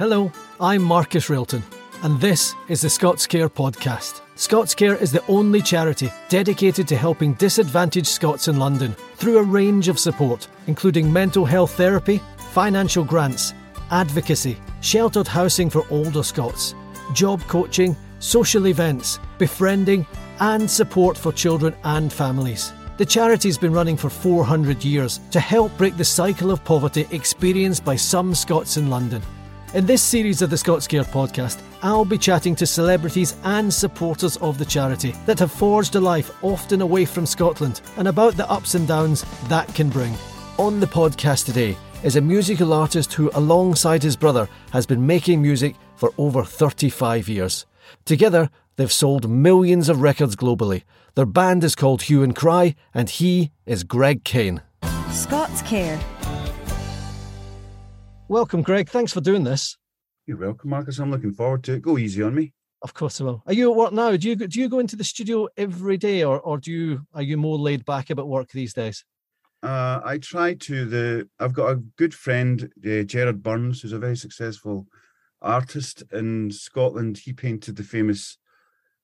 Hello, 0.00 0.32
I'm 0.58 0.82
Marcus 0.82 1.28
Railton, 1.28 1.62
and 2.02 2.18
this 2.18 2.54
is 2.68 2.80
the 2.80 2.88
Scots 2.88 3.26
Care 3.26 3.50
podcast. 3.50 4.22
Scots 4.34 4.74
Care 4.74 4.96
is 4.96 5.12
the 5.12 5.22
only 5.26 5.60
charity 5.60 6.10
dedicated 6.30 6.88
to 6.88 6.96
helping 6.96 7.34
disadvantaged 7.34 8.06
Scots 8.06 8.48
in 8.48 8.58
London 8.58 8.96
through 9.16 9.36
a 9.36 9.42
range 9.42 9.88
of 9.88 9.98
support, 9.98 10.48
including 10.68 11.12
mental 11.12 11.44
health 11.44 11.72
therapy, 11.74 12.18
financial 12.54 13.04
grants, 13.04 13.52
advocacy, 13.90 14.56
sheltered 14.80 15.28
housing 15.28 15.68
for 15.68 15.84
older 15.90 16.22
Scots, 16.22 16.74
job 17.12 17.42
coaching, 17.42 17.94
social 18.20 18.68
events, 18.68 19.20
befriending, 19.36 20.06
and 20.38 20.70
support 20.70 21.18
for 21.18 21.30
children 21.30 21.76
and 21.84 22.10
families. 22.10 22.72
The 22.96 23.04
charity's 23.04 23.58
been 23.58 23.74
running 23.74 23.98
for 23.98 24.08
400 24.08 24.82
years 24.82 25.20
to 25.30 25.40
help 25.40 25.76
break 25.76 25.98
the 25.98 26.06
cycle 26.06 26.50
of 26.50 26.64
poverty 26.64 27.06
experienced 27.10 27.84
by 27.84 27.96
some 27.96 28.34
Scots 28.34 28.78
in 28.78 28.88
London. 28.88 29.20
In 29.72 29.86
this 29.86 30.02
series 30.02 30.42
of 30.42 30.50
the 30.50 30.58
Scots 30.58 30.88
Care 30.88 31.04
podcast, 31.04 31.62
I'll 31.80 32.04
be 32.04 32.18
chatting 32.18 32.56
to 32.56 32.66
celebrities 32.66 33.36
and 33.44 33.72
supporters 33.72 34.36
of 34.38 34.58
the 34.58 34.64
charity 34.64 35.14
that 35.26 35.38
have 35.38 35.52
forged 35.52 35.94
a 35.94 36.00
life 36.00 36.32
often 36.42 36.82
away 36.82 37.04
from 37.04 37.24
Scotland 37.24 37.80
and 37.96 38.08
about 38.08 38.36
the 38.36 38.50
ups 38.50 38.74
and 38.74 38.88
downs 38.88 39.24
that 39.44 39.72
can 39.72 39.88
bring. 39.88 40.12
On 40.58 40.80
the 40.80 40.88
podcast 40.88 41.46
today 41.46 41.76
is 42.02 42.16
a 42.16 42.20
musical 42.20 42.72
artist 42.72 43.12
who, 43.12 43.30
alongside 43.34 44.02
his 44.02 44.16
brother, 44.16 44.48
has 44.72 44.86
been 44.86 45.06
making 45.06 45.40
music 45.40 45.76
for 45.94 46.12
over 46.18 46.42
35 46.42 47.28
years. 47.28 47.64
Together, 48.04 48.50
they've 48.74 48.90
sold 48.90 49.30
millions 49.30 49.88
of 49.88 50.02
records 50.02 50.34
globally. 50.34 50.82
Their 51.14 51.26
band 51.26 51.62
is 51.62 51.76
called 51.76 52.02
Hue 52.02 52.24
and 52.24 52.34
Cry, 52.34 52.74
and 52.92 53.08
he 53.08 53.52
is 53.66 53.84
Greg 53.84 54.24
Kane. 54.24 54.62
Scots 55.12 55.62
Care. 55.62 56.00
Welcome, 58.30 58.62
Greg. 58.62 58.88
Thanks 58.88 59.12
for 59.12 59.20
doing 59.20 59.42
this. 59.42 59.76
You're 60.24 60.36
welcome, 60.36 60.70
Marcus. 60.70 61.00
I'm 61.00 61.10
looking 61.10 61.32
forward 61.32 61.64
to 61.64 61.72
it. 61.72 61.82
Go 61.82 61.98
easy 61.98 62.22
on 62.22 62.32
me. 62.32 62.52
Of 62.80 62.94
course 62.94 63.20
I 63.20 63.24
will. 63.24 63.42
Are 63.44 63.52
you 63.52 63.72
at 63.72 63.76
work 63.76 63.92
now? 63.92 64.16
Do 64.16 64.28
you 64.28 64.36
do 64.36 64.60
you 64.60 64.68
go 64.68 64.78
into 64.78 64.94
the 64.94 65.02
studio 65.02 65.48
every 65.56 65.96
day, 65.96 66.22
or 66.22 66.38
or 66.38 66.58
do 66.58 66.70
you 66.70 67.00
are 67.12 67.22
you 67.22 67.36
more 67.36 67.58
laid 67.58 67.84
back 67.84 68.08
about 68.08 68.28
work 68.28 68.48
these 68.52 68.72
days? 68.72 69.04
Uh, 69.64 70.00
I 70.04 70.18
try 70.18 70.54
to. 70.54 70.84
The 70.84 71.28
I've 71.40 71.54
got 71.54 71.72
a 71.72 71.82
good 71.98 72.14
friend, 72.14 72.72
uh, 72.86 73.02
Gerard 73.02 73.42
Burns, 73.42 73.82
who's 73.82 73.92
a 73.92 73.98
very 73.98 74.16
successful 74.16 74.86
artist 75.42 76.04
in 76.12 76.52
Scotland. 76.52 77.18
He 77.18 77.32
painted 77.32 77.74
the 77.74 77.82
famous 77.82 78.38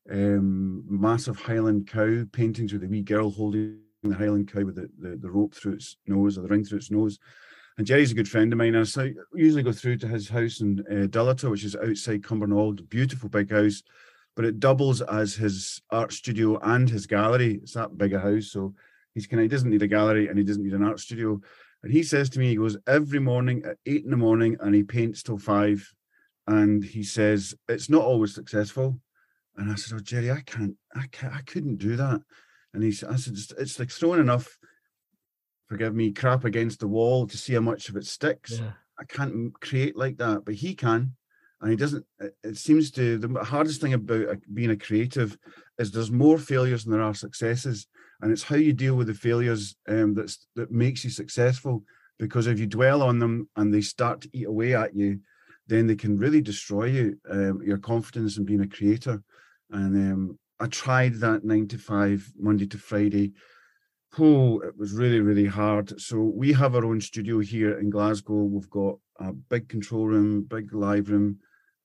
um, 0.08 0.84
massive 0.88 1.40
Highland 1.40 1.88
cow 1.88 2.22
paintings 2.30 2.72
with 2.72 2.84
a 2.84 2.86
wee 2.86 3.02
girl 3.02 3.30
holding 3.30 3.80
the 4.04 4.14
Highland 4.14 4.52
cow 4.52 4.62
with 4.62 4.76
the, 4.76 4.88
the, 5.00 5.16
the 5.16 5.30
rope 5.32 5.52
through 5.52 5.72
its 5.72 5.96
nose 6.06 6.38
or 6.38 6.42
the 6.42 6.48
ring 6.48 6.64
through 6.64 6.78
its 6.78 6.92
nose. 6.92 7.18
And 7.78 7.86
Jerry's 7.86 8.12
a 8.12 8.14
good 8.14 8.28
friend 8.28 8.52
of 8.52 8.58
mine. 8.58 8.74
I 8.74 8.84
so 8.84 9.10
usually 9.34 9.62
go 9.62 9.72
through 9.72 9.98
to 9.98 10.08
his 10.08 10.28
house 10.28 10.60
in 10.60 10.80
uh, 10.90 11.48
which 11.50 11.64
is 11.64 11.76
outside 11.76 12.22
Cumbernauld, 12.22 12.88
beautiful 12.88 13.28
big 13.28 13.50
house, 13.50 13.82
but 14.34 14.46
it 14.46 14.60
doubles 14.60 15.02
as 15.02 15.34
his 15.34 15.82
art 15.90 16.12
studio 16.12 16.58
and 16.62 16.88
his 16.88 17.06
gallery. 17.06 17.60
It's 17.62 17.74
that 17.74 17.98
big 17.98 18.14
a 18.14 18.20
house, 18.20 18.46
so 18.46 18.74
he's 19.14 19.26
kind 19.26 19.40
of 19.40 19.44
he 19.44 19.48
doesn't 19.48 19.70
need 19.70 19.82
a 19.82 19.88
gallery 19.88 20.28
and 20.28 20.38
he 20.38 20.44
doesn't 20.44 20.62
need 20.62 20.72
an 20.72 20.84
art 20.84 21.00
studio. 21.00 21.38
And 21.82 21.92
he 21.92 22.02
says 22.02 22.30
to 22.30 22.38
me, 22.38 22.48
he 22.48 22.56
goes 22.56 22.78
every 22.86 23.18
morning 23.18 23.62
at 23.66 23.76
eight 23.84 24.04
in 24.04 24.10
the 24.10 24.16
morning 24.16 24.56
and 24.60 24.74
he 24.74 24.82
paints 24.82 25.22
till 25.22 25.38
five. 25.38 25.86
And 26.46 26.82
he 26.82 27.02
says 27.02 27.54
it's 27.68 27.90
not 27.90 28.04
always 28.04 28.34
successful. 28.34 28.98
And 29.56 29.70
I 29.70 29.74
said, 29.74 29.96
"Oh, 29.96 30.00
Jerry, 30.00 30.30
I 30.30 30.40
can't, 30.40 30.76
I 30.94 31.06
can't, 31.10 31.34
I 31.34 31.40
couldn't 31.42 31.76
do 31.76 31.96
that." 31.96 32.20
And 32.72 32.82
he 32.82 32.92
said, 32.92 33.10
"I 33.10 33.16
said 33.16 33.36
it's 33.58 33.78
like 33.78 33.90
throwing 33.90 34.20
enough." 34.20 34.58
Forgive 35.68 35.94
me, 35.94 36.12
crap 36.12 36.44
against 36.44 36.80
the 36.80 36.88
wall 36.88 37.26
to 37.26 37.36
see 37.36 37.54
how 37.54 37.60
much 37.60 37.88
of 37.88 37.96
it 37.96 38.06
sticks. 38.06 38.58
Yeah. 38.58 38.72
I 38.98 39.04
can't 39.04 39.52
create 39.60 39.96
like 39.96 40.16
that, 40.18 40.44
but 40.44 40.54
he 40.54 40.74
can. 40.74 41.14
And 41.60 41.70
he 41.70 41.76
doesn't. 41.76 42.04
It 42.44 42.56
seems 42.56 42.90
to 42.92 43.18
the 43.18 43.44
hardest 43.44 43.80
thing 43.80 43.94
about 43.94 44.36
being 44.52 44.70
a 44.70 44.76
creative 44.76 45.38
is 45.78 45.90
there's 45.90 46.10
more 46.10 46.38
failures 46.38 46.84
than 46.84 46.92
there 46.92 47.02
are 47.02 47.14
successes, 47.14 47.86
and 48.20 48.30
it's 48.30 48.42
how 48.42 48.56
you 48.56 48.74
deal 48.74 48.94
with 48.94 49.06
the 49.06 49.14
failures 49.14 49.74
um, 49.88 50.14
that's 50.14 50.46
that 50.54 50.70
makes 50.70 51.02
you 51.02 51.10
successful. 51.10 51.82
Because 52.18 52.46
if 52.46 52.58
you 52.58 52.66
dwell 52.66 53.02
on 53.02 53.18
them 53.18 53.48
and 53.56 53.72
they 53.72 53.80
start 53.80 54.20
to 54.22 54.30
eat 54.32 54.46
away 54.46 54.74
at 54.74 54.94
you, 54.94 55.20
then 55.66 55.86
they 55.86 55.96
can 55.96 56.18
really 56.18 56.40
destroy 56.40 56.84
you, 56.84 57.18
um, 57.30 57.62
your 57.64 57.78
confidence 57.78 58.36
in 58.36 58.44
being 58.44 58.62
a 58.62 58.68
creator. 58.68 59.22
And 59.70 60.12
um, 60.12 60.38
I 60.60 60.66
tried 60.66 61.14
that 61.16 61.44
nine 61.44 61.68
to 61.68 61.78
five, 61.78 62.30
Monday 62.38 62.66
to 62.66 62.78
Friday, 62.78 63.32
oh, 64.18 64.60
it 64.60 64.76
was 64.76 64.92
really, 64.92 65.20
really 65.20 65.46
hard. 65.46 66.00
So 66.00 66.18
we 66.18 66.52
have 66.52 66.74
our 66.74 66.84
own 66.84 67.00
studio 67.00 67.38
here 67.40 67.78
in 67.78 67.90
Glasgow. 67.90 68.34
We've 68.34 68.70
got 68.70 68.98
a 69.18 69.32
big 69.32 69.68
control 69.68 70.06
room, 70.06 70.42
big 70.42 70.74
live 70.74 71.10
room, 71.10 71.38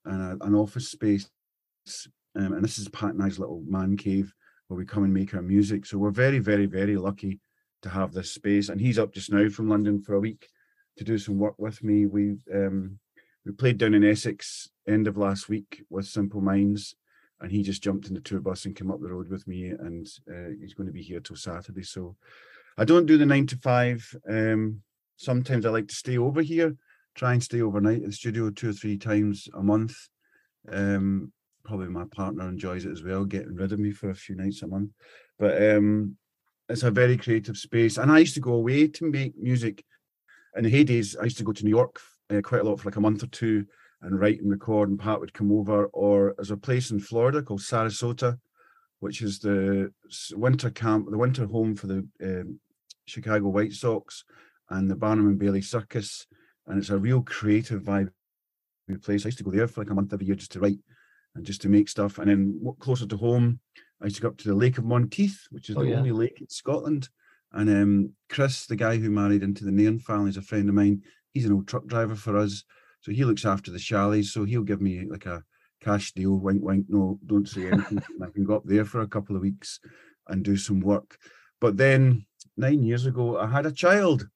and 0.06 0.42
a, 0.42 0.46
an 0.46 0.56
office 0.56 0.90
space. 0.90 1.30
Um, 2.36 2.54
and 2.54 2.64
this 2.64 2.78
is 2.78 2.88
Pat 2.90 3.14
and 3.14 3.24
I's 3.24 3.40
little 3.40 3.64
man 3.68 3.98
cave 3.98 4.34
where 4.68 4.78
we 4.78 4.86
come 4.86 5.04
and 5.04 5.14
make 5.14 5.34
our 5.34 5.42
music. 5.42 5.86
So 5.86 5.98
we're 5.98 6.12
very, 6.12 6.40
very, 6.40 6.66
very 6.66 6.96
lucky 6.96 7.40
to 7.82 7.90
have 7.90 8.14
this 8.14 8.32
space. 8.32 8.70
And 8.70 8.80
he's 8.80 9.00
up 9.00 9.14
just 9.14 9.32
now 9.32 9.50
from 9.50 9.70
London 9.70 10.02
for 10.02 10.16
a 10.16 10.20
week 10.20 10.48
to 10.98 11.04
do 11.04 11.18
some 11.18 11.38
work 11.38 11.56
with 11.58 11.84
me. 11.84 12.06
We 12.06 12.38
um, 12.54 13.00
we 13.46 13.52
played 13.52 13.78
down 13.78 13.94
in 13.94 14.04
Essex 14.04 14.70
end 14.88 15.08
of 15.08 15.18
last 15.18 15.50
week 15.50 15.84
with 15.90 16.06
Simple 16.06 16.42
Minds 16.42 16.96
and 17.42 17.52
he 17.52 17.64
just 17.64 17.84
jumped 17.84 18.08
in 18.08 18.14
the 18.14 18.22
tour 18.22 18.40
bus 18.40 18.66
and 18.66 18.76
came 18.76 18.92
up 18.92 19.02
the 19.02 19.12
road 19.12 19.30
with 19.30 19.48
me 19.48 19.70
and 19.70 20.08
uh, 20.30 20.52
he's 20.60 20.74
going 20.74 20.88
to 20.88 20.94
be 20.94 21.02
here 21.02 21.20
till 21.20 21.36
saturday. 21.36 21.84
So 21.84 22.16
i 22.78 22.86
don't 22.86 23.06
do 23.06 23.18
the 23.18 23.26
nine 23.26 23.46
to 23.48 23.58
five 23.58 24.16
um, 24.30 24.82
sometimes 25.18 25.66
i 25.66 25.70
like 25.70 25.90
to 25.90 25.96
stay 25.96 26.18
over 26.18 26.42
here 26.42 26.76
try 27.16 27.34
and 27.34 27.44
stay 27.44 27.62
overnight 27.62 28.02
at 28.02 28.08
the 28.08 28.12
studio 28.12 28.50
two 28.50 28.70
or 28.70 28.74
three 28.74 28.98
times 28.98 29.50
a 29.54 29.62
month. 29.62 29.96
Um, 30.72 31.32
probably 31.64 31.90
my 31.90 32.06
partner 32.06 32.48
enjoys 32.48 32.86
it 32.86 32.92
as 32.92 33.04
well 33.04 33.26
getting 33.26 33.56
rid 33.56 33.72
of 33.72 33.80
me 33.80 33.92
for 33.92 34.10
a 34.10 34.16
few 34.16 34.36
nights 34.36 34.62
a 34.62 34.68
month. 34.68 34.92
But 35.38 35.62
um, 35.62 36.18
it's 36.70 36.84
a 36.84 36.92
very 36.92 37.18
creative 37.18 37.58
space 37.58 37.98
and 37.98 38.12
i 38.12 38.20
used 38.20 38.36
to 38.36 38.40
go 38.40 38.54
away 38.54 38.88
to 38.88 39.10
make 39.10 39.38
music. 39.38 39.84
In 40.56 40.64
the 40.64 40.72
heydays 40.72 41.16
i 41.20 41.26
used 41.26 41.38
to 41.38 41.44
go 41.44 41.52
to 41.54 41.64
new 41.64 41.72
york 41.72 42.00
uh, 42.32 42.42
quite 42.42 42.62
a 42.62 42.64
lot 42.64 42.80
for 42.80 42.90
like 42.90 42.96
a 42.96 43.02
month 43.02 43.24
or 43.24 43.28
two 43.28 43.66
and 44.02 44.20
write 44.20 44.40
and 44.40 44.50
record, 44.50 44.90
and 44.90 45.00
Pat 45.00 45.20
would 45.20 45.34
come 45.34 45.52
over. 45.52 45.86
Or 45.88 46.34
there's 46.38 46.52
a 46.52 46.58
place 46.58 46.92
in 46.92 47.00
Florida 47.00 47.42
called 47.42 47.62
Sarasota, 47.62 48.38
which 49.00 49.22
is 49.22 49.40
the 49.40 49.92
winter 50.32 50.70
camp, 50.70 51.08
the 51.10 51.18
winter 51.18 51.46
home 51.46 51.76
for 51.76 51.88
the 51.88 52.08
um, 52.24 52.60
Chicago 53.06 53.50
White 53.50 53.74
Sox 53.74 54.24
and 54.70 54.90
the 54.90 54.96
Barnum 54.96 55.28
and 55.28 55.40
Bailey 55.40 55.62
Circus, 55.62 56.26
and 56.68 56.80
it's 56.80 56.90
a 56.90 56.98
real 56.98 57.22
creative 57.22 57.84
vibe 57.84 58.10
place. 59.04 59.26
I 59.26 59.30
used 59.30 59.38
to 59.38 59.44
go 59.44 59.52
there 59.52 59.68
for 59.68 59.82
like 59.82 59.92
a 59.92 59.94
month 59.94 60.14
every 60.14 60.26
year 60.26 60.36
just 60.36 60.52
to 60.54 60.60
write 60.60 60.80
and 61.36 61.46
just 61.46 61.62
to 61.62 61.70
make 61.70 61.90
stuff. 61.90 62.18
And 62.18 62.30
then 62.30 62.76
closer 62.80 63.06
to 63.06 63.18
home, 63.18 63.60
I 64.02 64.06
used 64.06 64.18
to 64.18 64.22
go 64.22 64.28
up 64.30 64.38
to 64.38 64.50
the 64.50 64.56
Lake 64.56 64.78
of 64.78 64.84
Menteith, 64.84 65.38
which 65.50 65.70
is 65.70 65.78
oh, 65.78 65.82
the 65.82 65.90
yeah. 65.90 65.98
only 65.98 66.12
lake 66.12 66.42
in 66.42 66.50
Scotland. 66.50 67.10
And 67.54 67.70
um, 67.70 68.14
Chris, 68.30 68.66
the 68.66 68.76
guy 68.76 68.98
who 68.98 69.10
married 69.10 69.44
into 69.44 69.66
the 69.66 69.72
Nairn 69.72 70.00
family, 70.00 70.30
is 70.30 70.38
a 70.38 70.42
friend 70.42 70.70
of 70.70 70.76
mine. 70.76 71.02
He's 71.34 71.46
an 71.46 71.54
old 71.54 71.68
truck 71.68 71.86
driver 71.88 72.16
for 72.16 72.38
us. 72.38 72.64
So 73.02 73.12
he 73.12 73.26
looks 73.26 73.46
after 73.46 73.72
the 73.72 73.80
chalets. 73.80 74.32
So 74.32 74.44
he'll 74.44 74.64
give 74.64 74.82
me 74.82 75.06
like 75.10 75.26
a 75.26 75.44
cash 75.82 76.14
deal, 76.14 76.34
wink, 76.38 76.62
wink, 76.64 76.86
no, 76.90 77.20
don't 77.26 77.48
say 77.48 77.68
anything. 77.68 78.02
and 78.10 78.24
I 78.24 78.30
can 78.30 78.46
go 78.46 78.56
up 78.56 78.64
there 78.66 78.86
for 78.86 79.02
a 79.02 79.08
couple 79.08 79.36
of 79.36 79.42
weeks 79.42 79.80
and 80.28 80.44
do 80.44 80.56
some 80.56 80.80
work. 80.80 81.18
But 81.60 81.78
then 81.78 82.26
nine 82.58 82.84
years 82.84 83.06
ago, 83.06 83.38
I 83.38 83.48
had 83.48 83.66
a 83.66 83.72
child. 83.72 84.28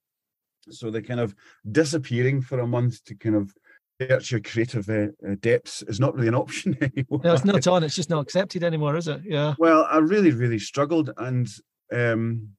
So 0.70 0.90
the 0.90 1.02
kind 1.02 1.20
of 1.20 1.36
disappearing 1.72 2.42
for 2.42 2.60
a 2.60 2.68
month 2.68 3.04
to 3.06 3.16
kind 3.16 3.36
of 3.36 3.54
search 4.02 4.32
your 4.32 4.42
creative 4.42 4.90
uh, 4.90 5.08
uh 5.26 5.36
depths 5.40 5.82
is 5.84 6.00
not 6.00 6.16
really 6.16 6.28
an 6.28 6.36
option 6.44 6.78
anymore. 6.82 7.22
No, 7.24 7.34
it's 7.34 7.46
not 7.46 7.68
on. 7.68 7.84
It's 7.84 7.96
just 7.96 8.10
not 8.10 8.22
accepted 8.22 8.64
anymore, 8.64 8.96
is 8.96 9.08
it? 9.08 9.22
Yeah. 9.24 9.54
Well, 9.60 9.88
I 9.90 9.98
really, 9.98 10.32
really 10.32 10.60
struggled. 10.60 11.12
And 11.18 11.48
um, 11.94 12.50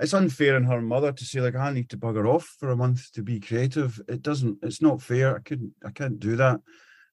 it's 0.00 0.14
unfair 0.14 0.56
on 0.56 0.64
her 0.64 0.80
mother 0.80 1.12
to 1.12 1.24
say 1.24 1.40
like 1.40 1.54
I 1.54 1.72
need 1.72 1.90
to 1.90 1.98
bugger 1.98 2.26
off 2.26 2.56
for 2.58 2.70
a 2.70 2.76
month 2.76 3.12
to 3.12 3.22
be 3.22 3.38
creative. 3.38 4.00
It 4.08 4.22
doesn't. 4.22 4.58
It's 4.62 4.80
not 4.80 5.02
fair. 5.02 5.36
I 5.36 5.40
couldn't. 5.40 5.72
I 5.84 5.90
can't 5.90 6.18
do 6.18 6.36
that. 6.36 6.60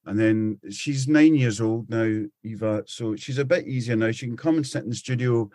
And 0.06 0.18
then 0.18 0.58
she's 0.70 1.06
nine 1.06 1.34
years 1.34 1.60
old 1.60 1.90
now, 1.90 2.24
Eva. 2.42 2.84
So 2.86 3.14
she's 3.14 3.38
a 3.38 3.44
bit 3.44 3.68
easier 3.68 3.94
now. 3.94 4.10
She 4.10 4.26
can 4.26 4.38
come 4.38 4.56
and 4.56 4.66
sit 4.66 4.84
in 4.84 4.88
the 4.88 4.96
studio, 4.96 5.50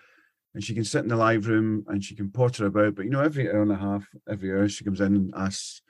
and 0.53 0.63
she 0.63 0.75
can 0.75 0.83
sit 0.83 1.03
in 1.03 1.09
the 1.09 1.15
live 1.15 1.47
room 1.47 1.83
and 1.87 2.03
she 2.03 2.15
can 2.15 2.29
potter 2.29 2.67
about. 2.67 2.95
But 2.95 3.05
you 3.05 3.11
know, 3.11 3.21
every 3.21 3.49
hour 3.49 3.63
and 3.63 3.71
a 3.71 3.77
half, 3.77 4.07
every 4.29 4.51
hour 4.51 4.69
she 4.69 4.83
comes 4.83 5.01
in 5.01 5.15
and 5.15 5.33
asks, 5.35 5.81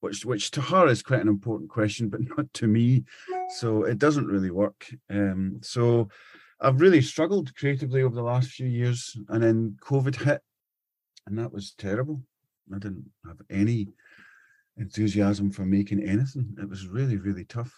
which 0.00 0.24
which 0.24 0.50
to 0.52 0.62
her 0.62 0.86
is 0.88 1.02
quite 1.02 1.20
an 1.20 1.28
important 1.28 1.68
question, 1.68 2.08
but 2.08 2.20
not 2.36 2.52
to 2.54 2.66
me. 2.66 3.04
So 3.56 3.84
it 3.84 3.98
doesn't 3.98 4.26
really 4.26 4.50
work. 4.50 4.86
Um, 5.10 5.58
so 5.62 6.08
I've 6.60 6.80
really 6.80 7.02
struggled 7.02 7.54
creatively 7.54 8.02
over 8.02 8.14
the 8.14 8.22
last 8.22 8.50
few 8.50 8.66
years, 8.66 9.16
and 9.28 9.42
then 9.42 9.76
COVID 9.82 10.16
hit, 10.16 10.40
and 11.28 11.38
that 11.38 11.52
was 11.52 11.74
terrible. 11.76 12.22
I 12.74 12.78
didn't 12.78 13.04
have 13.26 13.38
any 13.50 13.88
enthusiasm 14.76 15.50
for 15.50 15.64
making 15.64 16.02
anything. 16.02 16.56
It 16.60 16.68
was 16.68 16.86
really, 16.86 17.16
really 17.16 17.44
tough. 17.44 17.72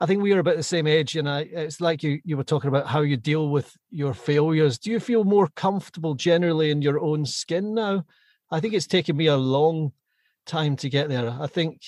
I 0.00 0.06
think 0.06 0.22
we 0.22 0.32
are 0.32 0.40
about 0.40 0.56
the 0.56 0.62
same 0.62 0.86
age, 0.86 1.16
and 1.16 1.28
I, 1.28 1.40
it's 1.40 1.80
like 1.80 2.02
you 2.02 2.20
you 2.24 2.36
were 2.36 2.44
talking 2.44 2.68
about 2.68 2.86
how 2.86 3.00
you 3.00 3.16
deal 3.16 3.48
with 3.48 3.74
your 3.90 4.12
failures. 4.12 4.78
Do 4.78 4.90
you 4.90 5.00
feel 5.00 5.24
more 5.24 5.48
comfortable 5.56 6.14
generally 6.14 6.70
in 6.70 6.82
your 6.82 7.00
own 7.00 7.24
skin 7.24 7.74
now? 7.74 8.04
I 8.50 8.60
think 8.60 8.74
it's 8.74 8.86
taken 8.86 9.16
me 9.16 9.26
a 9.26 9.36
long 9.36 9.92
time 10.44 10.76
to 10.76 10.90
get 10.90 11.08
there. 11.08 11.30
I 11.40 11.46
think 11.46 11.80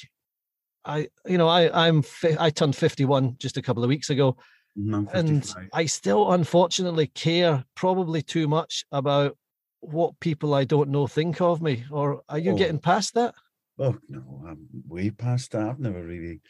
I, 0.84 1.08
you 1.26 1.36
know, 1.36 1.48
I, 1.48 1.86
I'm, 1.86 2.02
I 2.40 2.48
turned 2.48 2.76
51 2.76 3.36
just 3.38 3.58
a 3.58 3.62
couple 3.62 3.84
of 3.84 3.88
weeks 3.88 4.08
ago, 4.08 4.36
Mm, 4.78 5.08
and 5.12 5.54
I 5.72 5.86
still 5.86 6.32
unfortunately 6.32 7.08
care 7.08 7.64
probably 7.74 8.22
too 8.22 8.46
much 8.46 8.84
about 8.92 9.36
what 9.80 10.18
people 10.20 10.54
I 10.54 10.64
don't 10.64 10.90
know 10.90 11.06
think 11.06 11.40
of 11.40 11.62
me. 11.62 11.84
Or 11.90 12.22
are 12.28 12.38
you 12.38 12.52
Oh. 12.52 12.56
getting 12.56 12.78
past 12.78 13.14
that? 13.14 13.34
Oh 13.78 13.96
no, 14.08 14.42
I'm 14.46 14.68
way 14.88 15.10
past 15.10 15.52
that. 15.52 15.68
I've 15.68 15.78
never 15.78 16.02
really, 16.04 16.40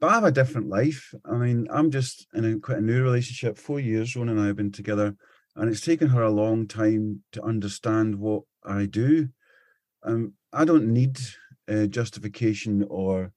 but 0.00 0.10
I 0.10 0.14
have 0.14 0.24
a 0.24 0.30
different 0.30 0.68
life. 0.68 1.12
I 1.24 1.36
mean, 1.36 1.66
I'm 1.70 1.90
just 1.90 2.26
in 2.34 2.44
a 2.44 2.58
quite 2.58 2.78
a 2.78 2.82
new 2.82 3.02
relationship. 3.02 3.58
Four 3.58 3.80
years, 3.80 4.14
Ron 4.14 4.28
and 4.28 4.40
I 4.40 4.46
have 4.46 4.56
been 4.56 4.70
together, 4.70 5.16
and 5.56 5.68
it's 5.68 5.80
taken 5.80 6.08
her 6.08 6.22
a 6.22 6.30
long 6.30 6.68
time 6.68 7.24
to 7.32 7.42
understand 7.42 8.16
what 8.16 8.42
I 8.64 8.86
do. 8.86 9.28
Um, 10.04 10.34
I 10.52 10.64
don't 10.64 10.92
need 10.92 11.18
uh, 11.68 11.86
justification 11.86 12.86
or 12.88 13.32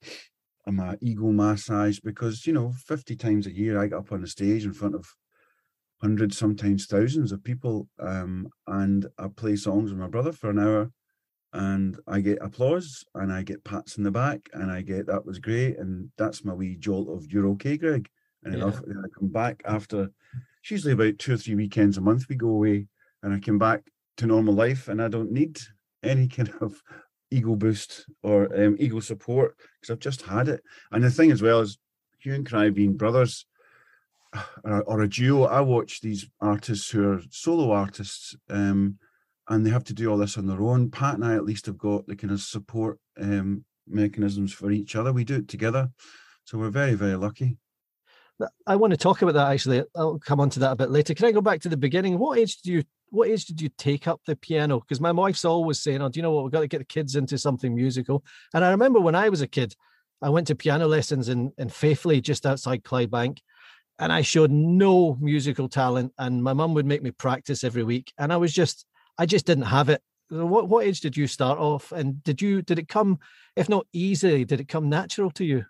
a 0.67 0.97
ego 1.01 1.31
massage 1.31 1.99
because 1.99 2.45
you 2.45 2.53
know, 2.53 2.71
fifty 2.85 3.15
times 3.15 3.47
a 3.47 3.51
year 3.51 3.79
I 3.79 3.87
get 3.87 3.97
up 3.97 4.11
on 4.11 4.21
the 4.21 4.27
stage 4.27 4.65
in 4.65 4.73
front 4.73 4.93
of 4.95 5.05
hundreds, 6.01 6.37
sometimes 6.37 6.87
thousands 6.87 7.31
of 7.31 7.43
people, 7.43 7.87
um, 7.99 8.47
and 8.67 9.05
I 9.19 9.27
play 9.27 9.55
songs 9.55 9.91
with 9.91 9.99
my 9.99 10.07
brother 10.07 10.31
for 10.31 10.49
an 10.49 10.59
hour 10.59 10.91
and 11.53 11.99
I 12.07 12.21
get 12.21 12.39
applause 12.41 13.03
and 13.15 13.31
I 13.31 13.43
get 13.43 13.63
pats 13.63 13.97
in 13.97 14.03
the 14.03 14.11
back 14.11 14.49
and 14.53 14.71
I 14.71 14.81
get 14.81 15.05
that 15.07 15.25
was 15.25 15.39
great 15.39 15.77
and 15.77 16.09
that's 16.17 16.45
my 16.45 16.53
wee 16.53 16.75
jolt 16.75 17.09
of 17.09 17.31
you're 17.31 17.47
okay, 17.49 17.77
Greg. 17.77 18.09
And 18.43 18.55
Yeah. 18.55 18.67
I 18.69 19.19
come 19.19 19.27
back 19.27 19.61
after 19.65 20.09
it's 20.61 20.71
usually 20.71 20.93
about 20.93 21.19
two 21.19 21.33
or 21.33 21.37
three 21.37 21.55
weekends 21.55 21.97
a 21.97 22.01
month 22.01 22.29
we 22.29 22.35
go 22.35 22.49
away 22.49 22.87
and 23.21 23.33
I 23.33 23.39
come 23.39 23.59
back 23.59 23.83
to 24.17 24.25
normal 24.25 24.53
life 24.53 24.87
and 24.87 25.01
I 25.01 25.07
don't 25.09 25.31
need 25.31 25.59
any 26.03 26.27
kind 26.37 26.53
of 26.61 26.81
ego 27.31 27.55
boost 27.55 28.05
or 28.23 28.45
um, 28.55 28.77
ego 28.79 28.99
support 28.99 29.55
because 29.79 29.91
I've 29.91 29.99
just 29.99 30.21
had 30.21 30.47
it. 30.47 30.63
And 30.91 31.03
the 31.03 31.11
thing 31.11 31.31
as 31.31 31.41
well 31.41 31.59
is 31.59 31.77
Hue 32.19 32.33
and 32.33 32.45
Cry 32.45 32.69
being 32.69 32.95
brothers 32.95 33.45
or, 34.63 35.01
a 35.01 35.09
duo, 35.09 35.43
I 35.43 35.61
watch 35.61 36.01
these 36.01 36.29
artists 36.39 36.89
who 36.89 37.09
are 37.09 37.21
solo 37.29 37.71
artists 37.71 38.35
um, 38.49 38.97
and 39.49 39.65
they 39.65 39.69
have 39.69 39.83
to 39.85 39.93
do 39.93 40.09
all 40.09 40.17
this 40.17 40.37
on 40.37 40.47
their 40.47 40.61
own. 40.61 40.89
Pat 40.89 41.15
and 41.15 41.25
I 41.25 41.35
at 41.35 41.45
least 41.45 41.65
have 41.65 41.77
got 41.77 42.07
the 42.07 42.15
kind 42.15 42.31
of 42.31 42.39
support 42.39 42.99
um, 43.19 43.65
mechanisms 43.87 44.53
for 44.53 44.71
each 44.71 44.95
other. 44.95 45.11
We 45.11 45.23
do 45.23 45.37
it 45.37 45.47
together. 45.47 45.89
So 46.45 46.57
we're 46.57 46.69
very, 46.69 46.93
very 46.93 47.15
lucky. 47.15 47.57
I 48.65 48.75
want 48.75 48.91
to 48.91 48.97
talk 48.97 49.21
about 49.21 49.33
that 49.33 49.51
actually. 49.51 49.83
I'll 49.95 50.17
come 50.17 50.39
on 50.39 50.49
to 50.51 50.59
that 50.59 50.71
a 50.71 50.75
bit 50.75 50.89
later. 50.89 51.13
Can 51.13 51.25
I 51.25 51.31
go 51.31 51.41
back 51.41 51.61
to 51.61 51.69
the 51.69 51.77
beginning? 51.77 52.17
What 52.17 52.39
age 52.39 52.57
did 52.57 52.71
you 52.71 52.83
what 53.09 53.27
age 53.27 53.45
did 53.45 53.61
you 53.61 53.69
take 53.77 54.07
up 54.07 54.21
the 54.25 54.37
piano? 54.37 54.79
Because 54.79 55.01
my 55.01 55.11
wife's 55.11 55.43
always 55.43 55.79
saying, 55.79 56.01
Oh, 56.01 56.07
do 56.07 56.17
you 56.17 56.23
know 56.23 56.31
what? 56.31 56.45
We've 56.45 56.53
got 56.53 56.61
to 56.61 56.67
get 56.67 56.79
the 56.79 56.85
kids 56.85 57.17
into 57.17 57.37
something 57.37 57.75
musical. 57.75 58.23
And 58.53 58.63
I 58.63 58.71
remember 58.71 59.01
when 59.01 59.15
I 59.15 59.27
was 59.27 59.41
a 59.41 59.47
kid, 59.47 59.75
I 60.21 60.29
went 60.29 60.47
to 60.47 60.55
piano 60.55 60.87
lessons 60.87 61.27
in, 61.27 61.51
in 61.57 61.67
Faifley, 61.67 62.21
just 62.21 62.45
outside 62.45 62.83
Clydebank. 62.83 63.39
And 64.01 64.11
I 64.11 64.21
showed 64.23 64.51
no 64.51 65.15
musical 65.21 65.69
talent. 65.69 66.11
And 66.17 66.43
my 66.43 66.53
mum 66.53 66.73
would 66.73 66.87
make 66.87 67.03
me 67.03 67.11
practice 67.11 67.63
every 67.63 67.83
week. 67.83 68.11
And 68.17 68.33
I 68.33 68.37
was 68.37 68.51
just, 68.51 68.85
I 69.17 69.25
just 69.25 69.45
didn't 69.45 69.65
have 69.65 69.89
it. 69.89 70.01
What 70.29 70.69
what 70.69 70.85
age 70.85 71.01
did 71.01 71.15
you 71.15 71.27
start 71.27 71.59
off? 71.59 71.91
And 71.91 72.23
did 72.23 72.41
you 72.41 72.61
did 72.61 72.79
it 72.79 72.87
come, 72.87 73.19
if 73.55 73.67
not 73.67 73.85
easily, 73.93 74.45
did 74.45 74.61
it 74.61 74.69
come 74.69 74.89
natural 74.89 75.29
to 75.31 75.45
you? 75.45 75.65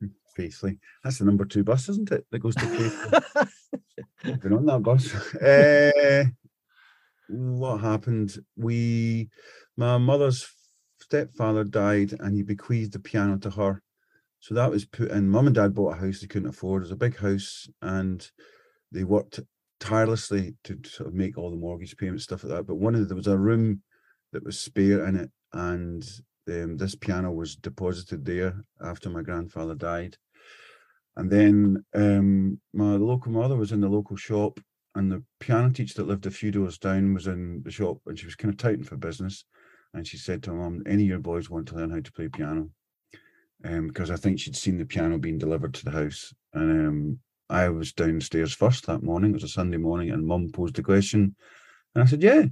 Basically, 0.36 0.78
That's 1.02 1.18
the 1.18 1.24
number 1.24 1.44
two 1.44 1.64
bus, 1.64 1.88
isn't 1.88 2.12
it? 2.12 2.24
That 2.30 2.38
goes 2.38 2.54
to. 2.54 3.22
Been 4.22 4.52
on 4.52 4.66
that 4.66 4.82
bus. 4.82 5.12
Uh, 5.34 6.24
what 7.28 7.78
happened? 7.78 8.36
We, 8.56 9.30
my 9.76 9.98
mother's 9.98 10.46
stepfather 11.00 11.64
died, 11.64 12.14
and 12.20 12.34
he 12.34 12.42
bequeathed 12.42 12.92
the 12.92 13.00
piano 13.00 13.36
to 13.38 13.50
her. 13.50 13.82
So 14.40 14.54
that 14.54 14.70
was 14.70 14.86
put 14.86 15.10
in. 15.10 15.28
Mum 15.28 15.46
and 15.46 15.54
dad 15.54 15.74
bought 15.74 15.96
a 15.96 16.00
house 16.00 16.20
they 16.20 16.26
couldn't 16.26 16.48
afford. 16.48 16.82
It 16.82 16.86
was 16.86 16.92
a 16.92 16.96
big 16.96 17.16
house, 17.18 17.68
and 17.82 18.28
they 18.90 19.04
worked 19.04 19.40
tirelessly 19.78 20.54
to 20.64 20.78
sort 20.84 21.08
of 21.08 21.14
make 21.14 21.36
all 21.36 21.50
the 21.50 21.56
mortgage 21.56 21.96
payments, 21.96 22.24
stuff 22.24 22.44
like 22.44 22.54
that. 22.54 22.66
But 22.66 22.76
one 22.76 22.94
of 22.94 23.00
the, 23.00 23.06
there 23.06 23.16
was 23.16 23.26
a 23.26 23.38
room 23.38 23.82
that 24.32 24.44
was 24.44 24.58
spare 24.58 25.06
in 25.06 25.16
it, 25.16 25.30
and 25.52 26.02
um, 26.48 26.76
this 26.78 26.94
piano 26.94 27.30
was 27.30 27.54
deposited 27.56 28.24
there 28.24 28.64
after 28.82 29.10
my 29.10 29.22
grandfather 29.22 29.74
died. 29.74 30.16
And 31.16 31.30
then 31.30 31.84
um, 31.94 32.60
my 32.72 32.96
local 32.96 33.32
mother 33.32 33.56
was 33.56 33.72
in 33.72 33.80
the 33.80 33.88
local 33.88 34.16
shop, 34.16 34.58
and 34.94 35.12
the 35.12 35.22
piano 35.38 35.70
teacher 35.70 35.94
that 35.96 36.08
lived 36.08 36.26
a 36.26 36.30
few 36.30 36.50
doors 36.50 36.78
down 36.78 37.12
was 37.12 37.26
in 37.26 37.62
the 37.62 37.70
shop, 37.70 37.98
and 38.06 38.18
she 38.18 38.26
was 38.26 38.36
kind 38.36 38.52
of 38.54 38.58
touting 38.58 38.84
for 38.84 38.96
business. 38.96 39.44
And 39.92 40.06
she 40.06 40.16
said 40.16 40.42
to 40.44 40.50
her 40.52 40.56
mum, 40.56 40.82
"Any 40.86 41.02
of 41.02 41.08
your 41.08 41.18
boys 41.18 41.50
want 41.50 41.68
to 41.68 41.74
learn 41.74 41.90
how 41.90 42.00
to 42.00 42.12
play 42.12 42.28
piano?" 42.28 42.70
Um, 43.62 43.88
because 43.88 44.10
I 44.10 44.16
think 44.16 44.40
she'd 44.40 44.56
seen 44.56 44.78
the 44.78 44.86
piano 44.86 45.18
being 45.18 45.36
delivered 45.38 45.74
to 45.74 45.84
the 45.84 45.90
house, 45.90 46.32
and 46.54 46.88
um, 46.88 47.18
I 47.50 47.68
was 47.68 47.92
downstairs 47.92 48.54
first 48.54 48.86
that 48.86 49.02
morning. 49.02 49.30
It 49.30 49.34
was 49.34 49.44
a 49.44 49.48
Sunday 49.48 49.76
morning, 49.76 50.10
and 50.10 50.26
mum 50.26 50.50
posed 50.50 50.76
the 50.76 50.82
question, 50.82 51.36
and 51.94 52.02
I 52.02 52.06
said, 52.06 52.22
"Yeah." 52.22 52.46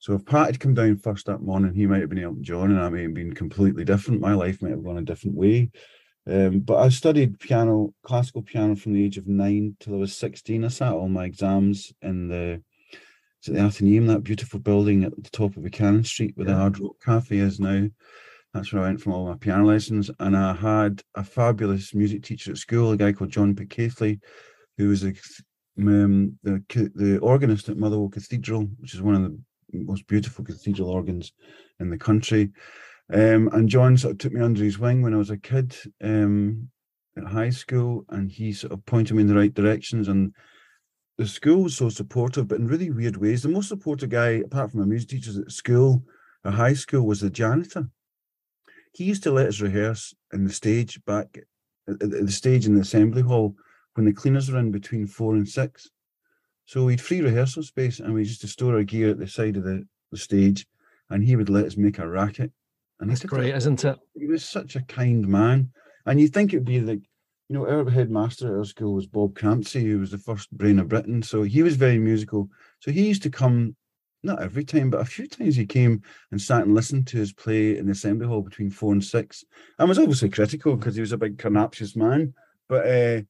So 0.00 0.12
if 0.12 0.26
Pat 0.26 0.46
had 0.46 0.60
come 0.60 0.74
down 0.74 0.96
first 0.98 1.24
that 1.26 1.40
morning, 1.40 1.72
he 1.72 1.86
might 1.86 2.02
have 2.02 2.10
been 2.10 2.22
Elton 2.22 2.44
John, 2.44 2.70
and 2.70 2.80
I 2.80 2.90
may 2.90 3.02
have 3.04 3.14
been 3.14 3.32
completely 3.32 3.84
different. 3.86 4.20
My 4.20 4.34
life 4.34 4.60
might 4.60 4.72
have 4.72 4.84
gone 4.84 4.98
a 4.98 5.02
different 5.02 5.36
way. 5.36 5.70
Um, 6.26 6.60
but 6.60 6.76
I 6.76 6.90
studied 6.90 7.40
piano, 7.40 7.94
classical 8.02 8.42
piano, 8.42 8.76
from 8.76 8.92
the 8.92 9.02
age 9.02 9.16
of 9.16 9.26
nine 9.26 9.76
till 9.80 9.94
I 9.94 9.98
was 9.98 10.14
sixteen. 10.14 10.64
I 10.64 10.68
sat 10.68 10.92
all 10.92 11.08
my 11.08 11.24
exams 11.24 11.90
in 12.02 12.28
the 12.28 12.62
is 13.42 13.48
it 13.48 13.52
the 13.54 13.60
Athenaeum, 13.60 14.06
that 14.08 14.24
beautiful 14.24 14.58
building 14.58 15.04
at 15.04 15.14
the 15.22 15.30
top 15.30 15.56
of 15.56 15.62
Buchanan 15.62 16.04
Street 16.04 16.32
where 16.34 16.46
the 16.46 16.52
Yeah. 16.52 16.58
Hard 16.58 16.80
Rock 16.80 16.96
Cafe 17.02 17.36
is 17.36 17.60
now. 17.60 17.88
That's 18.54 18.72
where 18.72 18.82
I 18.82 18.86
went 18.86 19.00
from 19.00 19.12
all 19.12 19.26
my 19.26 19.34
piano 19.34 19.66
lessons. 19.66 20.12
And 20.20 20.36
I 20.36 20.54
had 20.54 21.02
a 21.16 21.24
fabulous 21.24 21.92
music 21.92 22.22
teacher 22.22 22.52
at 22.52 22.58
school, 22.58 22.92
a 22.92 22.96
guy 22.96 23.12
called 23.12 23.30
John 23.30 23.54
Picaithley, 23.54 24.20
who 24.78 24.88
was 24.88 25.04
a, 25.04 25.12
um, 25.78 26.38
the 26.44 26.62
the 26.94 27.18
organist 27.18 27.68
at 27.68 27.76
Motherwell 27.76 28.08
Cathedral, 28.08 28.68
which 28.78 28.94
is 28.94 29.02
one 29.02 29.16
of 29.16 29.22
the 29.22 29.38
most 29.72 30.06
beautiful 30.06 30.44
cathedral 30.44 30.88
organs 30.88 31.32
in 31.80 31.90
the 31.90 31.98
country. 31.98 32.50
Um, 33.12 33.48
and 33.52 33.68
John 33.68 33.96
sort 33.96 34.12
of 34.12 34.18
took 34.18 34.32
me 34.32 34.40
under 34.40 34.62
his 34.62 34.78
wing 34.78 35.02
when 35.02 35.14
I 35.14 35.18
was 35.18 35.30
a 35.30 35.36
kid 35.36 35.76
um, 36.02 36.68
at 37.18 37.24
high 37.24 37.50
school, 37.50 38.04
and 38.10 38.30
he 38.30 38.52
sort 38.52 38.72
of 38.72 38.86
pointed 38.86 39.16
me 39.16 39.22
in 39.22 39.28
the 39.28 39.34
right 39.34 39.52
directions. 39.52 40.06
And 40.06 40.32
the 41.18 41.26
school 41.26 41.64
was 41.64 41.76
so 41.76 41.88
supportive, 41.88 42.46
but 42.46 42.60
in 42.60 42.68
really 42.68 42.90
weird 42.90 43.16
ways. 43.16 43.42
The 43.42 43.48
most 43.48 43.68
supportive 43.68 44.10
guy, 44.10 44.42
apart 44.44 44.70
from 44.70 44.80
my 44.80 44.86
music 44.86 45.08
teachers 45.08 45.38
at 45.38 45.50
school, 45.50 46.04
at 46.44 46.54
high 46.54 46.74
school, 46.74 47.04
was 47.04 47.20
the 47.20 47.30
janitor. 47.30 47.90
He 48.94 49.04
used 49.04 49.22
to 49.24 49.30
let 49.30 49.48
us 49.48 49.60
rehearse 49.60 50.14
in 50.32 50.44
the 50.44 50.52
stage 50.52 51.04
back 51.04 51.36
at 51.36 51.44
at 51.88 51.98
the 51.98 52.32
stage 52.32 52.66
in 52.66 52.74
the 52.74 52.80
assembly 52.80 53.22
hall 53.22 53.54
when 53.94 54.06
the 54.06 54.12
cleaners 54.12 54.50
were 54.50 54.58
in 54.58 54.70
between 54.70 55.06
four 55.06 55.34
and 55.34 55.48
six. 55.48 55.88
So 56.66 56.84
we'd 56.84 57.00
free 57.00 57.20
rehearsal 57.20 57.62
space 57.62 58.00
and 58.00 58.14
we 58.14 58.22
used 58.22 58.40
to 58.40 58.48
store 58.48 58.76
our 58.76 58.82
gear 58.82 59.10
at 59.10 59.18
the 59.18 59.28
side 59.28 59.56
of 59.56 59.64
the, 59.64 59.86
the 60.10 60.16
stage 60.16 60.66
and 61.10 61.22
he 61.22 61.36
would 61.36 61.50
let 61.50 61.66
us 61.66 61.76
make 61.76 61.98
a 61.98 62.08
racket. 62.08 62.52
And 63.00 63.10
That's 63.10 63.24
great, 63.24 63.54
isn't 63.54 63.84
it? 63.84 63.98
He 64.14 64.26
was 64.26 64.44
such 64.44 64.76
a 64.76 64.82
kind 64.82 65.26
man. 65.28 65.70
And 66.06 66.20
you'd 66.20 66.32
think 66.32 66.52
it'd 66.52 66.64
be 66.64 66.80
like, 66.80 67.02
you 67.48 67.56
know, 67.56 67.68
our 67.68 67.90
headmaster 67.90 68.46
at 68.46 68.58
our 68.58 68.64
school 68.64 68.94
was 68.94 69.06
Bob 69.06 69.34
Crampsey, 69.34 69.82
who 69.82 69.98
was 69.98 70.10
the 70.10 70.18
first 70.18 70.50
brain 70.52 70.78
of 70.78 70.88
Britain. 70.88 71.22
So 71.22 71.42
he 71.42 71.62
was 71.62 71.76
very 71.76 71.98
musical. 71.98 72.48
So 72.80 72.90
he 72.90 73.06
used 73.06 73.22
to 73.24 73.30
come, 73.30 73.76
not 74.24 74.42
every 74.42 74.64
time, 74.64 74.90
but 74.90 75.00
a 75.00 75.04
few 75.04 75.26
times 75.26 75.56
he 75.56 75.66
came 75.66 76.02
and 76.30 76.40
sat 76.40 76.62
and 76.62 76.74
listened 76.74 77.06
to 77.08 77.18
his 77.18 77.32
play 77.32 77.76
in 77.76 77.86
the 77.86 77.92
assembly 77.92 78.26
hall 78.26 78.42
between 78.42 78.70
four 78.70 78.92
and 78.92 79.04
six. 79.04 79.44
And 79.78 79.88
was 79.88 79.98
obviously 79.98 80.30
critical 80.30 80.76
because 80.76 80.94
he 80.94 81.00
was 81.00 81.12
a 81.12 81.18
big 81.18 81.38
carnaptious 81.38 81.94
man. 81.94 82.34
But 82.68 82.86
uh, 82.86 83.22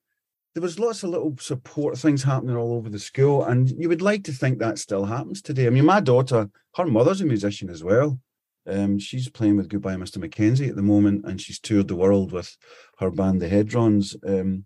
there 0.55 0.63
was 0.63 0.79
lots 0.79 1.03
of 1.03 1.11
little 1.11 1.37
support 1.39 1.99
things 1.99 2.23
happening 2.23 2.57
all 2.57 2.75
over 2.75 2.89
the 2.89 2.99
school. 2.99 3.45
And 3.45 3.71
you 3.71 3.89
would 3.89 4.03
like 4.03 4.25
to 4.25 4.33
think 4.33 4.59
that 4.59 4.79
still 4.79 5.05
happens 5.05 5.43
today. 5.43 5.67
I 5.67 5.71
mean, 5.71 5.85
my 5.85 6.01
daughter, 6.01 6.49
her 6.77 6.87
mother's 6.87 7.21
a 7.21 7.27
musician 7.27 7.69
as 7.71 7.83
well. 7.83 8.19
Um, 8.67 8.99
she's 8.99 9.29
playing 9.29 9.57
with 9.57 9.69
Goodbye 9.69 9.97
Mr. 9.97 10.19
Mackenzie 10.19 10.69
at 10.69 10.77
the 10.77 10.83
moment, 10.83 11.27
and 11.27 11.41
she's 11.41 11.59
toured 11.59 11.89
the 11.89 11.97
world 11.97 12.33
with 12.33 12.57
her 12.99 13.11
band, 13.11 13.43
the 13.43 13.49
Hedrons. 13.49 14.17
Um, 14.27 14.65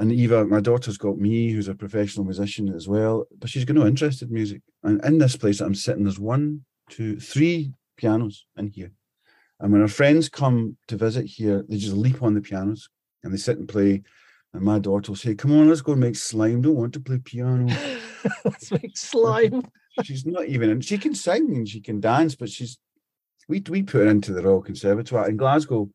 and 0.00 0.10
Eva, 0.10 0.46
my 0.46 0.60
daughter's 0.60 0.96
got 0.96 1.18
me, 1.18 1.50
who's 1.50 1.68
a 1.68 1.74
professional 1.74 2.24
musician 2.24 2.74
as 2.74 2.88
well, 2.88 3.26
but 3.38 3.50
she's 3.50 3.66
got 3.66 3.76
no 3.76 3.86
interest 3.86 4.22
in 4.22 4.32
music. 4.32 4.62
And 4.82 5.04
in 5.04 5.18
this 5.18 5.36
place 5.36 5.58
that 5.58 5.66
I'm 5.66 5.74
sitting, 5.74 6.04
there's 6.04 6.18
one, 6.18 6.64
two, 6.88 7.20
three 7.20 7.74
pianos 7.98 8.46
in 8.56 8.68
here. 8.68 8.92
And 9.60 9.70
when 9.70 9.82
our 9.82 9.88
friends 9.88 10.30
come 10.30 10.78
to 10.88 10.96
visit 10.96 11.26
here, 11.26 11.66
they 11.68 11.76
just 11.76 11.92
leap 11.92 12.22
on 12.22 12.32
the 12.32 12.40
pianos 12.40 12.88
and 13.22 13.30
they 13.30 13.36
sit 13.36 13.58
and 13.58 13.68
play. 13.68 14.02
And 14.54 14.62
my 14.62 14.78
daughter 14.78 15.10
will 15.12 15.16
say, 15.16 15.34
Come 15.34 15.52
on, 15.52 15.68
let's 15.68 15.82
go 15.82 15.92
and 15.92 16.00
make 16.00 16.16
slime. 16.16 16.62
Don't 16.62 16.76
want 16.76 16.94
to 16.94 17.00
play 17.00 17.18
piano. 17.18 17.66
Let's 18.44 18.72
make 18.72 18.96
slime. 18.96 19.62
she's 20.02 20.26
not 20.26 20.46
even 20.46 20.70
and 20.70 20.84
she 20.84 20.98
can 20.98 21.14
sing 21.14 21.54
and 21.54 21.68
she 21.68 21.80
can 21.80 22.00
dance, 22.00 22.34
but 22.34 22.48
she's 22.48 22.78
we 23.48 23.62
we 23.68 23.82
put 23.82 24.00
her 24.00 24.10
into 24.10 24.32
the 24.32 24.42
Royal 24.42 24.62
Conservatoire 24.62 25.28
in 25.28 25.36
Glasgow. 25.36 25.90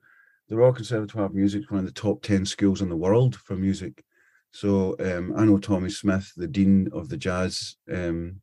The 0.47 0.55
Royal 0.55 0.73
Conservatoire 0.73 1.25
of 1.25 1.33
Music 1.33 1.61
is 1.63 1.71
one 1.71 1.79
of 1.79 1.85
the 1.85 1.91
top 1.91 2.21
ten 2.21 2.45
schools 2.45 2.81
in 2.81 2.89
the 2.89 2.95
world 2.95 3.35
for 3.35 3.55
music. 3.55 4.03
So 4.51 4.95
um, 4.99 5.33
I 5.35 5.43
know 5.43 5.57
Tommy 5.57 5.89
Smith, 5.89 6.31
the 6.37 6.47
dean 6.47 6.87
of 6.93 7.09
the 7.09 7.17
jazz 7.17 7.75
um, 7.91 8.41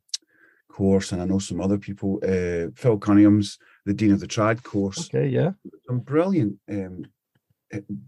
course, 0.69 1.11
and 1.11 1.21
I 1.21 1.25
know 1.25 1.39
some 1.39 1.61
other 1.61 1.77
people. 1.77 2.19
Uh, 2.21 2.71
Phil 2.75 2.97
Cunningham's 2.97 3.57
the 3.85 3.93
dean 3.93 4.11
of 4.11 4.19
the 4.19 4.27
trad 4.27 4.63
course. 4.63 5.07
Okay, 5.07 5.27
yeah. 5.27 5.51
So 5.63 5.93
and 5.93 6.05
brilliant, 6.05 6.57
um, 6.69 7.05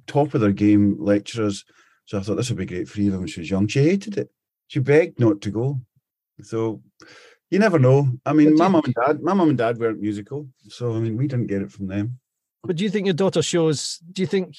top 0.08 0.34
of 0.34 0.42
their 0.42 0.52
game 0.52 0.98
lecturers. 1.00 1.64
So 2.06 2.20
I 2.20 2.22
thought 2.22 2.36
this 2.36 2.50
would 2.50 2.60
be 2.60 2.66
great 2.66 2.90
for 2.90 3.00
Eva 3.00 3.18
when 3.18 3.28
she 3.28 3.40
was 3.40 3.50
young. 3.50 3.68
She 3.68 3.82
hated 3.82 4.18
it. 4.18 4.30
She 4.68 4.80
begged 4.80 5.20
not 5.20 5.42
to 5.42 5.52
go. 5.52 5.80
So 6.42 6.82
you 7.50 7.60
never 7.60 7.80
know. 7.80 8.10
I 8.26 8.34
mean, 8.34 8.56
my 8.56 8.68
mum 8.68 8.84
and 8.86 8.94
dad, 8.94 9.22
my 9.22 9.34
mum 9.34 9.50
and 9.50 9.58
dad 9.58 9.78
weren't 9.78 10.02
musical, 10.02 10.50
so 10.68 10.94
I 10.94 11.00
mean, 11.00 11.16
we 11.16 11.28
didn't 11.28 11.48
get 11.48 11.62
it 11.62 11.72
from 11.72 11.88
them. 11.88 12.20
But 12.66 12.78
do 12.78 12.84
you 12.84 12.90
think 12.90 13.06
your 13.06 13.14
daughter 13.14 13.42
shows? 13.42 14.00
Do 14.12 14.22
you 14.22 14.28
think 14.28 14.56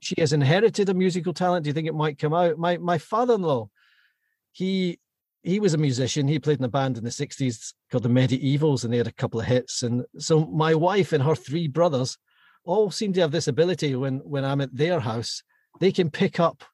she 0.00 0.14
has 0.18 0.32
inherited 0.32 0.88
a 0.88 0.94
musical 0.94 1.32
talent? 1.32 1.64
Do 1.64 1.68
you 1.68 1.74
think 1.74 1.88
it 1.88 1.94
might 1.94 2.18
come 2.18 2.34
out? 2.34 2.58
My 2.58 2.76
my 2.78 2.98
father-in-law, 2.98 3.68
he 4.52 4.98
he 5.42 5.60
was 5.60 5.74
a 5.74 5.78
musician. 5.78 6.28
He 6.28 6.38
played 6.38 6.58
in 6.58 6.64
a 6.64 6.68
band 6.68 6.98
in 6.98 7.04
the 7.04 7.10
'60s 7.10 7.72
called 7.90 8.02
the 8.02 8.08
Medievals, 8.08 8.84
and 8.84 8.92
they 8.92 8.98
had 8.98 9.06
a 9.06 9.12
couple 9.12 9.40
of 9.40 9.46
hits. 9.46 9.82
And 9.82 10.04
so 10.18 10.46
my 10.46 10.74
wife 10.74 11.12
and 11.12 11.22
her 11.22 11.34
three 11.34 11.68
brothers 11.68 12.18
all 12.64 12.90
seem 12.90 13.12
to 13.14 13.20
have 13.20 13.32
this 13.32 13.48
ability. 13.48 13.94
When 13.94 14.18
when 14.18 14.44
I'm 14.44 14.60
at 14.60 14.74
their 14.74 15.00
house, 15.00 15.42
they 15.80 15.92
can 15.92 16.10
pick 16.10 16.40
up 16.40 16.64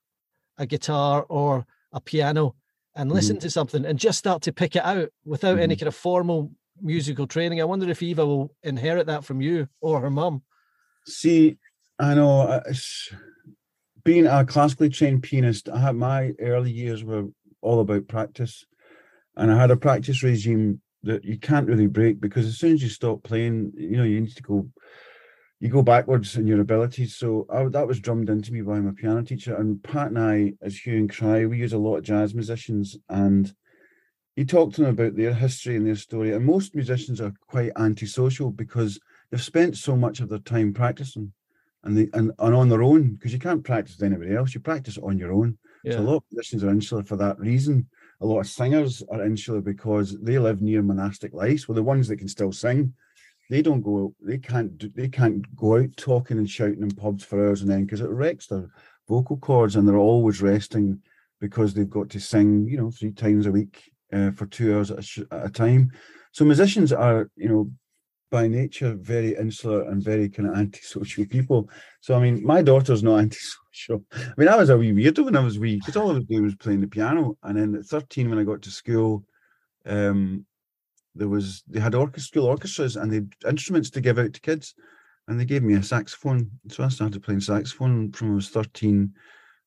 a 0.58 0.66
guitar 0.66 1.24
or 1.28 1.66
a 1.92 2.00
piano 2.00 2.54
and 2.94 3.12
listen 3.12 3.36
mm-hmm. 3.36 3.42
to 3.42 3.50
something 3.50 3.84
and 3.84 3.98
just 3.98 4.18
start 4.18 4.42
to 4.42 4.52
pick 4.52 4.74
it 4.74 4.84
out 4.84 5.10
without 5.24 5.54
mm-hmm. 5.54 5.62
any 5.62 5.76
kind 5.76 5.88
of 5.88 5.94
formal 5.94 6.50
musical 6.80 7.26
training. 7.26 7.60
I 7.60 7.64
wonder 7.64 7.88
if 7.88 8.02
Eva 8.02 8.24
will 8.24 8.54
inherit 8.62 9.06
that 9.06 9.24
from 9.24 9.40
you 9.40 9.68
or 9.80 10.00
her 10.00 10.10
mum. 10.10 10.42
See, 11.06 11.58
I 11.98 12.14
know 12.14 12.42
uh, 12.42 12.62
being 14.04 14.26
a 14.26 14.44
classically 14.44 14.88
trained 14.88 15.22
pianist, 15.22 15.68
I 15.68 15.78
had 15.78 15.96
my 15.96 16.32
early 16.40 16.70
years 16.70 17.04
were 17.04 17.24
all 17.62 17.80
about 17.80 18.08
practice, 18.08 18.64
and 19.36 19.50
I 19.50 19.58
had 19.58 19.70
a 19.70 19.76
practice 19.76 20.22
regime 20.22 20.80
that 21.02 21.24
you 21.24 21.38
can't 21.38 21.68
really 21.68 21.86
break 21.86 22.20
because 22.20 22.46
as 22.46 22.58
soon 22.58 22.74
as 22.74 22.82
you 22.82 22.88
stop 22.88 23.22
playing, 23.22 23.72
you 23.76 23.96
know, 23.96 24.04
you 24.04 24.20
need 24.20 24.36
to 24.36 24.42
go 24.42 24.68
you 25.60 25.70
go 25.70 25.82
backwards 25.82 26.36
in 26.36 26.46
your 26.46 26.60
abilities. 26.60 27.16
So 27.16 27.46
I, 27.50 27.64
that 27.64 27.86
was 27.86 28.00
drummed 28.00 28.28
into 28.28 28.52
me 28.52 28.60
by 28.60 28.78
my 28.78 28.92
piano 28.94 29.22
teacher. 29.22 29.56
And 29.56 29.82
Pat 29.82 30.08
and 30.08 30.18
I, 30.18 30.52
as 30.60 30.76
Hue 30.76 30.98
and 30.98 31.10
Cry, 31.10 31.46
we 31.46 31.58
use 31.58 31.72
a 31.72 31.78
lot 31.78 31.96
of 31.96 32.04
jazz 32.04 32.34
musicians, 32.34 32.96
and 33.08 33.50
he 34.34 34.44
talked 34.44 34.74
to 34.74 34.82
them 34.82 34.90
about 34.90 35.16
their 35.16 35.32
history 35.32 35.76
and 35.76 35.86
their 35.86 35.96
story. 35.96 36.32
And 36.32 36.44
most 36.44 36.74
musicians 36.74 37.22
are 37.22 37.32
quite 37.48 37.72
antisocial 37.76 38.50
because 38.50 39.00
they've 39.36 39.44
spent 39.44 39.76
so 39.76 39.94
much 39.96 40.20
of 40.20 40.30
their 40.30 40.38
time 40.38 40.72
practicing 40.72 41.32
and 41.84 41.96
they 41.96 42.08
and, 42.14 42.32
and 42.38 42.54
on 42.54 42.68
their 42.70 42.82
own 42.82 43.12
because 43.12 43.32
you 43.32 43.38
can't 43.38 43.62
practice 43.62 43.96
with 43.96 44.10
anybody 44.10 44.34
else. 44.34 44.54
You 44.54 44.60
practice 44.60 44.98
on 44.98 45.18
your 45.18 45.32
own. 45.32 45.58
Yeah. 45.84 45.92
So 45.92 46.00
a 46.00 46.02
lot 46.02 46.16
of 46.16 46.22
musicians 46.32 46.64
are 46.64 46.70
insular 46.70 47.04
for 47.04 47.16
that 47.16 47.38
reason. 47.38 47.86
A 48.22 48.26
lot 48.26 48.40
of 48.40 48.46
singers 48.46 49.02
are 49.10 49.24
insular 49.24 49.60
because 49.60 50.18
they 50.20 50.38
live 50.38 50.62
near 50.62 50.82
monastic 50.82 51.34
lives. 51.34 51.68
Well, 51.68 51.76
the 51.76 51.82
ones 51.82 52.08
that 52.08 52.16
can 52.16 52.28
still 52.28 52.50
sing 52.50 52.94
they 53.48 53.62
don't 53.62 53.82
go 53.82 54.14
they 54.20 54.38
can't 54.38 54.76
do, 54.78 54.90
they 54.94 55.08
can't 55.08 55.54
go 55.54 55.78
out 55.78 55.96
talking 55.96 56.38
and 56.38 56.50
shouting 56.50 56.82
in 56.82 56.90
pubs 56.90 57.22
for 57.22 57.46
hours 57.46 57.62
and 57.62 57.70
then 57.70 57.84
because 57.84 58.00
it 58.00 58.10
wrecks 58.10 58.46
their 58.46 58.68
vocal 59.08 59.36
cords 59.36 59.76
and 59.76 59.86
they're 59.86 59.96
always 59.96 60.42
resting 60.42 61.00
because 61.40 61.74
they've 61.74 61.90
got 61.90 62.08
to 62.10 62.18
sing 62.18 62.66
you 62.68 62.76
know 62.76 62.90
three 62.90 63.12
times 63.12 63.46
a 63.46 63.52
week 63.52 63.92
uh, 64.12 64.30
for 64.32 64.46
two 64.46 64.74
hours 64.74 64.90
at 64.90 64.98
a, 64.98 65.02
sh- 65.02 65.20
at 65.30 65.46
a, 65.46 65.48
time 65.48 65.90
so 66.32 66.44
musicians 66.44 66.92
are 66.92 67.30
you 67.36 67.48
know 67.48 67.70
by 68.30 68.48
nature 68.48 68.96
very 69.00 69.36
insular 69.36 69.82
and 69.88 70.02
very 70.02 70.28
kind 70.28 70.48
of 70.48 70.56
antisocial 70.56 71.26
people. 71.26 71.68
So 72.00 72.16
i 72.16 72.20
mean 72.20 72.44
my 72.44 72.62
daughter's 72.62 73.02
not 73.02 73.18
antisocial. 73.26 74.04
I 74.12 74.32
mean 74.36 74.48
i 74.48 74.56
was 74.56 74.70
a 74.70 74.76
wee 74.76 74.92
weirdo 74.92 75.24
when 75.24 75.36
i 75.36 75.40
was 75.40 75.58
wee. 75.58 75.76
Because 75.76 75.96
all 75.96 76.10
i 76.10 76.14
was 76.14 76.24
doing 76.24 76.42
was 76.42 76.56
playing 76.56 76.80
the 76.80 76.88
piano. 76.88 77.36
And 77.42 77.58
then 77.58 77.74
at 77.74 77.84
13 77.84 78.28
when 78.28 78.38
i 78.38 78.44
got 78.44 78.62
to 78.62 78.70
school 78.70 79.24
um 79.86 80.44
there 81.14 81.28
was 81.28 81.62
they 81.68 81.80
had 81.80 81.94
orchestra 81.94 82.42
orchestras 82.42 82.96
and 82.96 83.12
they 83.12 83.48
instruments 83.48 83.90
to 83.90 84.00
give 84.00 84.18
out 84.18 84.32
to 84.32 84.40
kids. 84.40 84.74
And 85.28 85.40
they 85.40 85.44
gave 85.44 85.62
me 85.62 85.74
a 85.74 85.82
saxophone. 85.82 86.50
So 86.68 86.84
i 86.84 86.88
started 86.88 87.22
playing 87.22 87.40
saxophone 87.40 88.12
from 88.12 88.32
i 88.32 88.34
was 88.34 88.48
13 88.48 89.12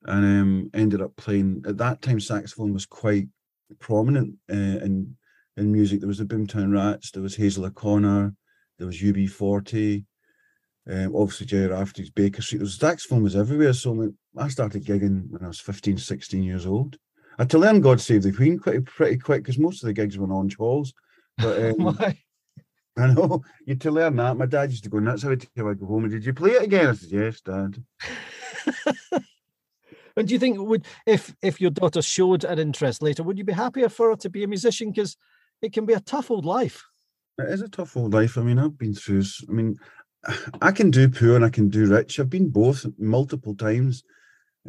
and 0.05 0.25
um, 0.25 0.69
ended 0.73 1.01
up 1.01 1.15
playing 1.17 1.61
at 1.67 1.77
that 1.77 2.01
time 2.01 2.21
saxophone 2.21 2.73
was 2.73 2.85
quite 2.85 3.27
prominent 3.79 4.35
uh, 4.51 4.55
in 4.55 5.15
in 5.57 5.71
music. 5.71 5.99
There 5.99 6.07
was 6.07 6.19
the 6.19 6.25
boomtown 6.25 6.73
rats 6.73 7.11
there 7.11 7.23
was 7.23 7.35
hazel 7.35 7.65
o'connor 7.65 8.33
there 8.79 8.87
was 8.87 8.99
ub40 8.99 10.03
um, 10.89 11.15
obviously 11.15 11.45
gerry 11.45 11.67
rafferty's 11.67 12.09
baker 12.09 12.41
street 12.41 12.57
there 12.59 12.65
was 12.65 12.75
saxophone 12.75 13.21
was 13.21 13.35
everywhere 13.35 13.73
so 13.73 14.11
i 14.37 14.47
started 14.47 14.83
gigging 14.83 15.29
when 15.29 15.43
i 15.43 15.47
was 15.47 15.59
15 15.59 15.97
16 15.97 16.41
years 16.41 16.65
old 16.65 16.97
I 17.39 17.43
had 17.43 17.51
to 17.51 17.57
learn 17.57 17.79
God 17.79 18.01
Save 18.01 18.23
the 18.23 18.33
Queen 18.33 18.59
pretty 18.59 18.81
pretty 18.81 19.17
quick 19.17 19.43
because 19.43 19.57
most 19.57 19.81
of 19.81 19.87
the 19.87 19.93
gigs 19.93 20.17
were 20.17 20.25
in 20.25 20.31
orange 20.31 20.57
halls. 20.57 20.93
But 21.37 21.57
um, 21.79 21.97
I 22.97 23.13
know 23.13 23.41
you 23.65 23.75
to 23.75 23.91
learn 23.91 24.17
that. 24.17 24.35
My 24.35 24.45
dad 24.45 24.71
used 24.71 24.83
to 24.83 24.89
go 24.89 24.99
nuts 24.99 25.23
every 25.23 25.37
time 25.37 25.67
I 25.67 25.73
go 25.73 25.85
home. 25.85 26.03
And 26.03 26.11
did 26.11 26.25
you 26.25 26.33
play 26.33 26.51
it 26.51 26.63
again? 26.63 26.87
I 26.87 26.93
said, 26.93 27.11
Yes, 27.11 27.39
Dad. 27.39 27.81
and 30.17 30.27
do 30.27 30.33
you 30.33 30.39
think 30.39 30.59
would 30.59 30.85
if 31.05 31.33
if 31.41 31.61
your 31.61 31.71
daughter 31.71 32.01
showed 32.01 32.43
an 32.43 32.59
interest 32.59 33.01
later, 33.01 33.23
would 33.23 33.37
you 33.37 33.45
be 33.45 33.53
happier 33.53 33.87
for 33.87 34.09
her 34.09 34.15
to 34.17 34.29
be 34.29 34.43
a 34.43 34.47
musician? 34.47 34.91
Because 34.91 35.15
it 35.61 35.71
can 35.71 35.85
be 35.85 35.93
a 35.93 36.01
tough 36.01 36.29
old 36.29 36.43
life. 36.43 36.88
It 37.39 37.53
is 37.53 37.61
a 37.61 37.69
tough 37.69 37.95
old 37.95 38.13
life. 38.13 38.37
I 38.37 38.41
mean, 38.41 38.59
I've 38.59 38.77
been 38.77 38.93
through. 38.93 39.23
I 39.47 39.51
mean, 39.51 39.77
I 40.61 40.71
can 40.71 40.91
do 40.91 41.09
poor 41.09 41.35
and 41.35 41.45
I 41.45 41.49
can 41.49 41.69
do 41.69 41.87
rich. 41.87 42.19
I've 42.19 42.29
been 42.29 42.49
both 42.49 42.85
multiple 42.97 43.55
times. 43.55 44.03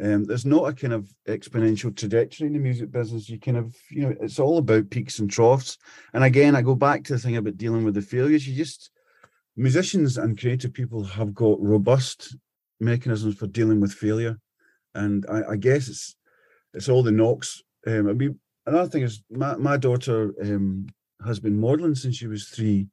Um, 0.01 0.23
there's 0.23 0.45
not 0.45 0.69
a 0.69 0.73
kind 0.73 0.93
of 0.93 1.13
exponential 1.27 1.95
trajectory 1.95 2.47
in 2.47 2.53
the 2.53 2.59
music 2.59 2.91
business. 2.91 3.29
You 3.29 3.39
kind 3.39 3.57
of, 3.57 3.75
you 3.89 4.01
know, 4.01 4.15
it's 4.21 4.39
all 4.39 4.57
about 4.57 4.89
peaks 4.89 5.19
and 5.19 5.29
troughs. 5.29 5.77
And 6.13 6.23
again, 6.23 6.55
I 6.55 6.61
go 6.61 6.75
back 6.75 7.03
to 7.03 7.13
the 7.13 7.19
thing 7.19 7.35
about 7.35 7.57
dealing 7.57 7.83
with 7.83 7.95
the 7.95 8.01
failures. 8.01 8.47
You 8.47 8.55
just, 8.55 8.89
musicians 9.57 10.17
and 10.17 10.39
creative 10.39 10.73
people 10.73 11.03
have 11.03 11.33
got 11.33 11.61
robust 11.61 12.35
mechanisms 12.79 13.35
for 13.35 13.47
dealing 13.47 13.81
with 13.81 13.93
failure. 13.93 14.37
And 14.95 15.25
I, 15.29 15.51
I 15.51 15.55
guess 15.57 15.87
it's 15.89 16.15
it's 16.73 16.87
all 16.89 17.03
the 17.03 17.11
knocks. 17.11 17.61
Um, 17.85 18.07
I 18.07 18.13
mean, 18.13 18.39
another 18.65 18.89
thing 18.89 19.03
is 19.03 19.23
my, 19.29 19.55
my 19.57 19.77
daughter 19.77 20.33
um, 20.41 20.87
has 21.25 21.39
been 21.39 21.59
modeling 21.59 21.95
since 21.95 22.15
she 22.17 22.27
was 22.27 22.47
three. 22.47 22.87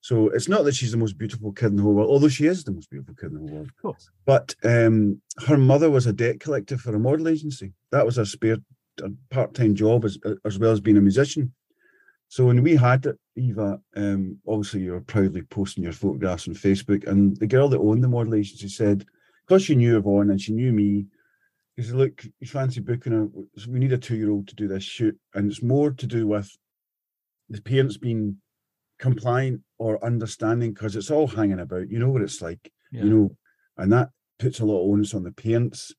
So 0.00 0.28
it's 0.28 0.48
not 0.48 0.64
that 0.64 0.74
she's 0.74 0.92
the 0.92 0.98
most 0.98 1.18
beautiful 1.18 1.52
kid 1.52 1.66
in 1.66 1.76
the 1.76 1.82
whole 1.82 1.94
world, 1.94 2.10
although 2.10 2.28
she 2.28 2.46
is 2.46 2.62
the 2.62 2.72
most 2.72 2.90
beautiful 2.90 3.14
kid 3.14 3.32
in 3.32 3.34
the 3.34 3.40
whole 3.40 3.50
world. 3.50 3.68
Of 3.68 3.76
course. 3.82 4.10
But 4.24 4.54
um, 4.62 5.20
her 5.46 5.56
mother 5.56 5.90
was 5.90 6.06
a 6.06 6.12
debt 6.12 6.38
collector 6.38 6.78
for 6.78 6.94
a 6.94 6.98
model 7.00 7.28
agency. 7.28 7.72
That 7.90 8.06
was 8.06 8.16
her 8.16 8.24
spare 8.24 8.58
part-time 9.30 9.74
job 9.74 10.04
as 10.04 10.18
as 10.44 10.58
well 10.58 10.72
as 10.72 10.80
being 10.80 10.96
a 10.96 11.00
musician. 11.00 11.52
So 12.28 12.46
when 12.46 12.62
we 12.62 12.76
had 12.76 13.06
it, 13.06 13.18
Eva, 13.36 13.80
um, 13.94 14.38
obviously 14.46 14.80
you 14.80 14.92
were 14.92 15.00
proudly 15.00 15.42
posting 15.42 15.84
your 15.84 15.92
photographs 15.92 16.48
on 16.48 16.54
Facebook, 16.54 17.06
and 17.06 17.36
the 17.36 17.46
girl 17.46 17.68
that 17.68 17.78
owned 17.78 18.02
the 18.02 18.08
model 18.08 18.34
agency 18.34 18.68
said, 18.68 19.04
because 19.46 19.62
she 19.62 19.76
knew 19.76 19.96
Yvonne 19.96 20.30
and 20.30 20.40
she 20.40 20.52
knew 20.52 20.72
me, 20.72 21.06
she 21.78 21.84
said, 21.84 21.94
"Look, 21.94 22.24
you 22.40 22.46
fancy 22.46 22.80
booking 22.80 23.12
a? 23.12 23.68
We 23.70 23.78
need 23.78 23.92
a 23.92 23.98
two-year-old 23.98 24.48
to 24.48 24.54
do 24.54 24.66
this 24.66 24.82
shoot, 24.82 25.16
and 25.34 25.50
it's 25.50 25.62
more 25.62 25.90
to 25.90 26.06
do 26.06 26.26
with 26.26 26.50
the 27.48 27.62
parents 27.62 27.96
being 27.96 28.36
compliant 28.98 29.60
or 29.78 30.04
understanding 30.04 30.72
because 30.72 30.96
it's 30.96 31.10
all 31.10 31.26
hanging 31.26 31.60
about. 31.60 31.90
You 31.90 31.98
know 31.98 32.10
what 32.10 32.22
it's 32.22 32.40
like, 32.40 32.72
yeah. 32.92 33.04
you 33.04 33.10
know, 33.10 33.36
and 33.76 33.92
that 33.92 34.10
puts 34.38 34.60
a 34.60 34.64
lot 34.64 34.82
of 34.82 34.90
onus 34.90 35.14
on 35.14 35.22
the 35.22 35.32
parents 35.32 35.92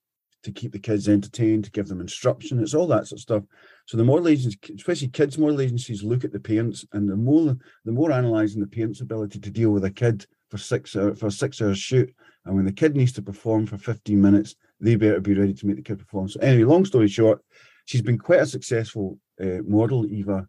to 0.44 0.52
keep 0.52 0.72
the 0.72 0.80
kids 0.80 1.10
entertained, 1.10 1.66
to 1.66 1.72
give 1.72 1.88
them 1.88 2.00
instruction. 2.00 2.60
It's 2.60 2.74
all 2.74 2.88
that 2.88 3.08
sort 3.08 3.18
of 3.18 3.22
stuff. 3.22 3.44
So 3.86 3.98
the 3.98 4.04
more 4.04 4.20
agencies, 4.28 4.58
especially 4.76 5.10
kids 5.10 5.38
more 5.38 5.52
agencies, 5.60 6.04
look 6.04 6.24
at 6.24 6.32
the 6.32 6.40
parents, 6.40 6.86
and 6.94 7.10
the 7.10 7.16
more 7.16 7.58
the 7.86 7.92
more 7.92 8.12
analysing 8.12 8.62
the 8.62 8.68
parents' 8.68 9.02
ability 9.02 9.40
to 9.40 9.50
deal 9.50 9.72
with 9.72 9.86
a 9.86 9.92
kid 9.92 10.26
for 10.50 10.58
six 10.58 10.96
hour, 10.96 11.16
for 11.16 11.28
a 11.28 11.32
six 11.32 11.62
hour 11.62 11.74
shoot, 11.74 12.14
and 12.46 12.56
when 12.56 12.66
the 12.66 12.72
kid 12.72 12.96
needs 12.96 13.12
to 13.14 13.22
perform 13.22 13.66
for 13.66 13.78
fifteen 13.78 14.22
minutes, 14.22 14.56
they 14.80 14.96
better 14.96 15.20
be 15.20 15.34
ready 15.34 15.54
to 15.54 15.68
make 15.68 15.78
the 15.78 15.82
kid 15.82 16.00
perform. 16.00 16.30
So 16.30 16.40
anyway, 16.40 16.64
long 16.64 16.86
story 16.86 17.08
short, 17.08 17.44
she's 17.86 18.04
been 18.04 18.20
quite 18.20 18.42
a 18.42 18.46
successful 18.46 19.20
uh, 19.42 19.62
model, 19.66 20.06
Eva, 20.06 20.48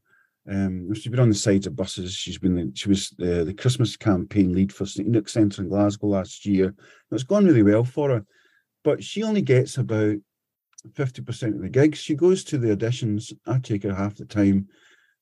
um, 0.50 0.94
she's 0.94 1.08
been 1.08 1.20
on 1.20 1.28
the 1.28 1.34
sides 1.34 1.66
of 1.66 1.76
buses. 1.76 2.14
She's 2.14 2.38
been 2.38 2.54
the, 2.54 2.72
she 2.74 2.88
was 2.88 3.10
the, 3.18 3.44
the 3.44 3.54
Christmas 3.54 3.96
campaign 3.96 4.54
lead 4.54 4.72
for 4.72 4.86
St 4.86 5.06
Enoch 5.06 5.28
Centre 5.28 5.62
in 5.62 5.68
Glasgow 5.68 6.08
last 6.08 6.46
year. 6.46 6.74
It's 7.10 7.22
gone 7.22 7.44
really 7.44 7.62
well 7.62 7.84
for 7.84 8.10
her, 8.10 8.24
but 8.82 9.04
she 9.04 9.22
only 9.22 9.42
gets 9.42 9.76
about 9.76 10.16
fifty 10.94 11.20
percent 11.20 11.56
of 11.56 11.60
the 11.60 11.68
gigs. 11.68 11.98
She 11.98 12.14
goes 12.14 12.44
to 12.44 12.58
the 12.58 12.74
auditions. 12.74 13.32
I 13.46 13.58
take 13.58 13.82
her 13.82 13.94
half 13.94 14.16
the 14.16 14.24
time, 14.24 14.68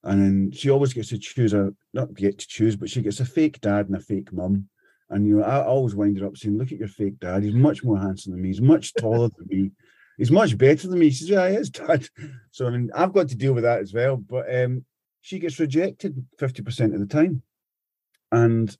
and 0.04 0.22
then 0.22 0.50
she 0.52 0.70
always 0.70 0.92
gets 0.92 1.08
to 1.08 1.18
choose 1.18 1.54
a 1.54 1.72
not 1.92 2.14
get 2.14 2.38
to 2.38 2.46
choose, 2.46 2.76
but 2.76 2.88
she 2.88 3.02
gets 3.02 3.18
a 3.18 3.24
fake 3.24 3.60
dad 3.60 3.88
and 3.88 3.96
a 3.96 4.00
fake 4.00 4.32
mum. 4.32 4.68
And 5.10 5.26
you 5.26 5.38
know, 5.38 5.44
I 5.44 5.64
always 5.64 5.96
wind 5.96 6.20
her 6.20 6.26
up 6.26 6.36
saying, 6.36 6.56
"Look 6.56 6.70
at 6.70 6.78
your 6.78 6.88
fake 6.88 7.18
dad. 7.18 7.42
He's 7.42 7.54
much 7.54 7.82
more 7.82 7.98
handsome 7.98 8.32
than 8.32 8.42
me. 8.42 8.48
He's 8.48 8.60
much 8.60 8.94
taller 8.94 9.28
than 9.36 9.46
me." 9.48 9.70
He's 10.18 10.30
much 10.30 10.56
better 10.56 10.88
than 10.88 10.98
me. 10.98 11.10
She 11.10 11.24
says, 11.24 11.28
Yeah, 11.28 11.50
he 11.50 11.56
is, 11.56 11.68
Dad. 11.68 12.08
So 12.50 12.66
I 12.66 12.70
mean, 12.70 12.90
I've 12.94 13.12
got 13.12 13.28
to 13.28 13.36
deal 13.36 13.52
with 13.52 13.64
that 13.64 13.80
as 13.80 13.92
well. 13.92 14.16
But 14.16 14.46
um, 14.54 14.82
she 15.26 15.40
gets 15.40 15.58
rejected 15.58 16.24
50% 16.38 16.94
of 16.94 17.00
the 17.00 17.06
time. 17.06 17.42
And 18.30 18.74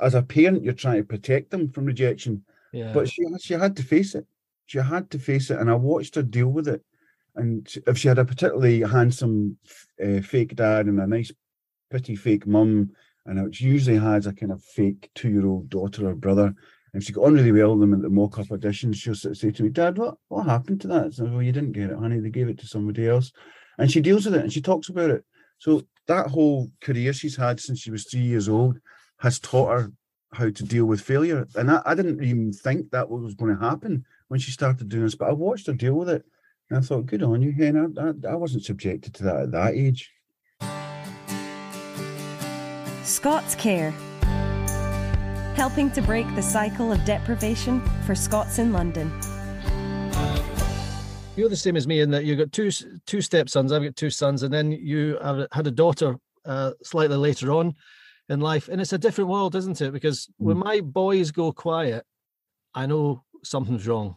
as 0.00 0.14
a 0.14 0.22
parent, 0.22 0.64
you're 0.64 0.72
trying 0.72 1.02
to 1.02 1.06
protect 1.06 1.50
them 1.50 1.68
from 1.68 1.84
rejection. 1.84 2.42
Yeah. 2.72 2.94
But 2.94 3.10
she 3.10 3.22
she 3.38 3.52
had 3.52 3.76
to 3.76 3.82
face 3.82 4.14
it. 4.14 4.26
She 4.64 4.78
had 4.78 5.10
to 5.10 5.18
face 5.18 5.50
it, 5.50 5.58
and 5.58 5.70
I 5.70 5.74
watched 5.74 6.14
her 6.14 6.22
deal 6.22 6.48
with 6.48 6.68
it. 6.68 6.82
And 7.36 7.70
if 7.86 7.98
she 7.98 8.08
had 8.08 8.18
a 8.18 8.24
particularly 8.24 8.80
handsome 8.80 9.58
uh, 10.02 10.22
fake 10.22 10.56
dad 10.56 10.86
and 10.86 11.00
a 11.00 11.06
nice, 11.06 11.30
pretty 11.90 12.16
fake 12.16 12.46
mum, 12.46 12.92
and 13.26 13.38
it 13.38 13.60
usually 13.60 13.98
has 13.98 14.26
a 14.26 14.32
kind 14.32 14.52
of 14.52 14.64
fake 14.64 15.10
two-year-old 15.14 15.68
daughter 15.68 16.08
or 16.08 16.14
brother. 16.14 16.54
And 16.94 17.04
she 17.04 17.12
got 17.12 17.24
on 17.24 17.34
really 17.34 17.52
well 17.52 17.72
with 17.72 17.82
them 17.82 17.92
at 17.92 18.00
the 18.00 18.08
mock-up 18.08 18.46
auditions. 18.46 18.94
She'll 18.94 19.14
say 19.14 19.50
to 19.50 19.62
me, 19.62 19.68
Dad, 19.68 19.98
what, 19.98 20.14
what 20.28 20.46
happened 20.46 20.80
to 20.80 20.88
that? 20.88 21.12
So, 21.12 21.24
well, 21.26 21.42
you 21.42 21.52
didn't 21.52 21.72
get 21.72 21.90
it, 21.90 21.98
honey. 21.98 22.20
They 22.20 22.30
gave 22.30 22.48
it 22.48 22.58
to 22.60 22.66
somebody 22.66 23.06
else. 23.06 23.32
And 23.76 23.92
she 23.92 24.00
deals 24.00 24.24
with 24.24 24.34
it 24.34 24.42
and 24.42 24.52
she 24.52 24.62
talks 24.62 24.88
about 24.88 25.10
it. 25.10 25.24
So 25.58 25.82
that 26.06 26.28
whole 26.28 26.70
career 26.80 27.12
she's 27.12 27.36
had 27.36 27.60
since 27.60 27.80
she 27.80 27.90
was 27.90 28.04
three 28.04 28.20
years 28.20 28.48
old 28.48 28.78
has 29.18 29.38
taught 29.38 29.68
her 29.68 29.92
how 30.32 30.50
to 30.50 30.64
deal 30.64 30.84
with 30.84 31.00
failure. 31.00 31.46
And 31.54 31.70
I, 31.70 31.82
I 31.84 31.94
didn't 31.94 32.22
even 32.22 32.52
think 32.52 32.90
that 32.90 33.08
was 33.08 33.34
going 33.34 33.56
to 33.56 33.62
happen 33.62 34.04
when 34.28 34.40
she 34.40 34.50
started 34.50 34.88
doing 34.88 35.04
this, 35.04 35.14
but 35.14 35.28
I 35.28 35.32
watched 35.32 35.66
her 35.66 35.72
deal 35.72 35.94
with 35.94 36.08
it. 36.08 36.24
And 36.70 36.78
I 36.78 36.82
thought, 36.82 37.06
good 37.06 37.22
on 37.22 37.40
you, 37.42 37.52
Hen. 37.52 37.96
I, 37.98 38.28
I, 38.28 38.32
I 38.32 38.34
wasn't 38.36 38.64
subjected 38.64 39.14
to 39.14 39.24
that 39.24 39.36
at 39.36 39.52
that 39.52 39.74
age. 39.74 40.12
Scots 43.02 43.54
Care. 43.54 43.90
Helping 45.56 45.90
to 45.92 46.02
break 46.02 46.32
the 46.34 46.42
cycle 46.42 46.92
of 46.92 47.04
deprivation 47.04 47.80
for 48.04 48.14
Scots 48.14 48.58
in 48.58 48.72
London. 48.72 49.10
You're 51.38 51.48
the 51.48 51.56
same 51.56 51.76
as 51.76 51.86
me 51.86 52.00
in 52.00 52.10
that 52.10 52.24
you've 52.24 52.38
got 52.38 52.50
two 52.50 52.72
two 53.06 53.20
stepsons. 53.20 53.70
I've 53.70 53.84
got 53.84 53.94
two 53.94 54.10
sons, 54.10 54.42
and 54.42 54.52
then 54.52 54.72
you 54.72 55.18
have, 55.22 55.46
had 55.52 55.68
a 55.68 55.70
daughter 55.70 56.18
uh, 56.44 56.72
slightly 56.82 57.16
later 57.16 57.52
on 57.52 57.76
in 58.28 58.40
life, 58.40 58.68
and 58.68 58.80
it's 58.80 58.92
a 58.92 58.98
different 58.98 59.30
world, 59.30 59.54
isn't 59.54 59.80
it? 59.80 59.92
Because 59.92 60.28
when 60.38 60.58
my 60.58 60.80
boys 60.80 61.30
go 61.30 61.52
quiet, 61.52 62.04
I 62.74 62.86
know 62.86 63.22
something's 63.44 63.86
wrong. 63.86 64.16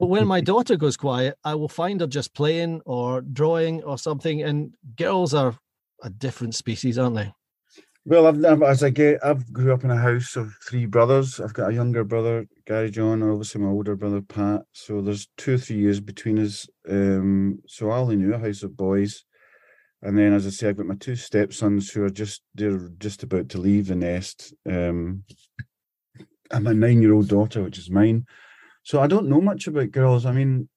But 0.00 0.06
when 0.06 0.26
my 0.26 0.40
daughter 0.52 0.76
goes 0.76 0.96
quiet, 0.96 1.36
I 1.44 1.54
will 1.54 1.68
find 1.68 2.00
her 2.00 2.06
just 2.06 2.32
playing 2.32 2.80
or 2.86 3.20
drawing 3.20 3.82
or 3.82 3.98
something. 3.98 4.42
And 4.42 4.72
girls 4.96 5.34
are 5.34 5.58
a 6.02 6.08
different 6.08 6.54
species, 6.54 6.98
aren't 6.98 7.16
they? 7.16 7.34
Well, 8.06 8.26
I've, 8.26 8.42
I've, 8.42 8.62
as 8.62 8.82
I 8.82 8.88
get, 8.88 9.22
I've 9.22 9.52
grew 9.52 9.74
up 9.74 9.84
in 9.84 9.90
a 9.90 9.96
house 9.98 10.36
of 10.36 10.54
three 10.66 10.86
brothers. 10.86 11.38
I've 11.38 11.52
got 11.52 11.70
a 11.70 11.74
younger 11.74 12.02
brother, 12.02 12.46
Gary 12.66 12.90
John, 12.90 13.22
obviously 13.22 13.60
my 13.60 13.68
older 13.68 13.94
brother 13.94 14.20
Pat. 14.20 14.62
So 14.72 15.00
there's 15.00 15.28
two 15.36 15.54
or 15.54 15.58
three 15.58 15.76
years 15.76 16.00
between 16.00 16.38
us. 16.38 16.68
Um, 16.88 17.60
so 17.66 17.90
I 17.90 17.98
only 17.98 18.16
knew 18.16 18.34
a 18.34 18.38
house 18.38 18.62
of 18.62 18.76
boys, 18.76 19.24
and 20.02 20.18
then, 20.18 20.32
as 20.32 20.46
I 20.46 20.50
say, 20.50 20.68
I've 20.68 20.76
got 20.76 20.86
my 20.86 20.96
two 20.96 21.16
stepsons 21.16 21.90
who 21.90 22.04
are 22.04 22.10
just 22.10 22.42
they're 22.54 22.90
just 22.98 23.22
about 23.22 23.48
to 23.50 23.58
leave 23.58 23.86
the 23.86 23.94
nest. 23.94 24.52
Um, 24.68 25.24
and 26.50 26.64
my 26.64 26.72
nine-year-old 26.72 27.28
daughter, 27.28 27.62
which 27.62 27.78
is 27.78 27.90
mine. 27.90 28.24
So 28.84 29.00
I 29.00 29.08
don't 29.08 29.28
know 29.28 29.40
much 29.40 29.66
about 29.66 29.90
girls. 29.90 30.26
I 30.26 30.32
mean, 30.32 30.68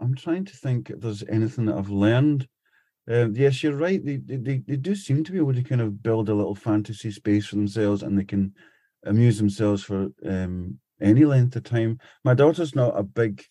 I'm 0.00 0.14
trying 0.14 0.46
to 0.46 0.56
think 0.56 0.88
if 0.90 1.00
there's 1.00 1.24
anything 1.28 1.66
that 1.66 1.76
I've 1.76 1.90
learned 1.90 2.48
uh, 3.10 3.28
yes, 3.30 3.62
you're 3.62 3.74
right. 3.74 4.04
They, 4.04 4.16
they 4.16 4.58
they 4.58 4.76
do 4.76 4.94
seem 4.94 5.24
to 5.24 5.32
be 5.32 5.38
able 5.38 5.54
to 5.54 5.62
kind 5.62 5.80
of 5.80 6.02
build 6.02 6.28
a 6.28 6.34
little 6.34 6.54
fantasy 6.54 7.10
space 7.10 7.46
for 7.46 7.56
themselves, 7.56 8.02
and 8.02 8.18
they 8.18 8.24
can 8.24 8.52
amuse 9.04 9.38
themselves 9.38 9.82
for 9.82 10.08
um, 10.26 10.78
any 11.00 11.24
length 11.24 11.56
of 11.56 11.64
time. 11.64 11.98
My 12.24 12.34
daughter's 12.34 12.74
not 12.74 12.98
a 12.98 13.02
big 13.02 13.44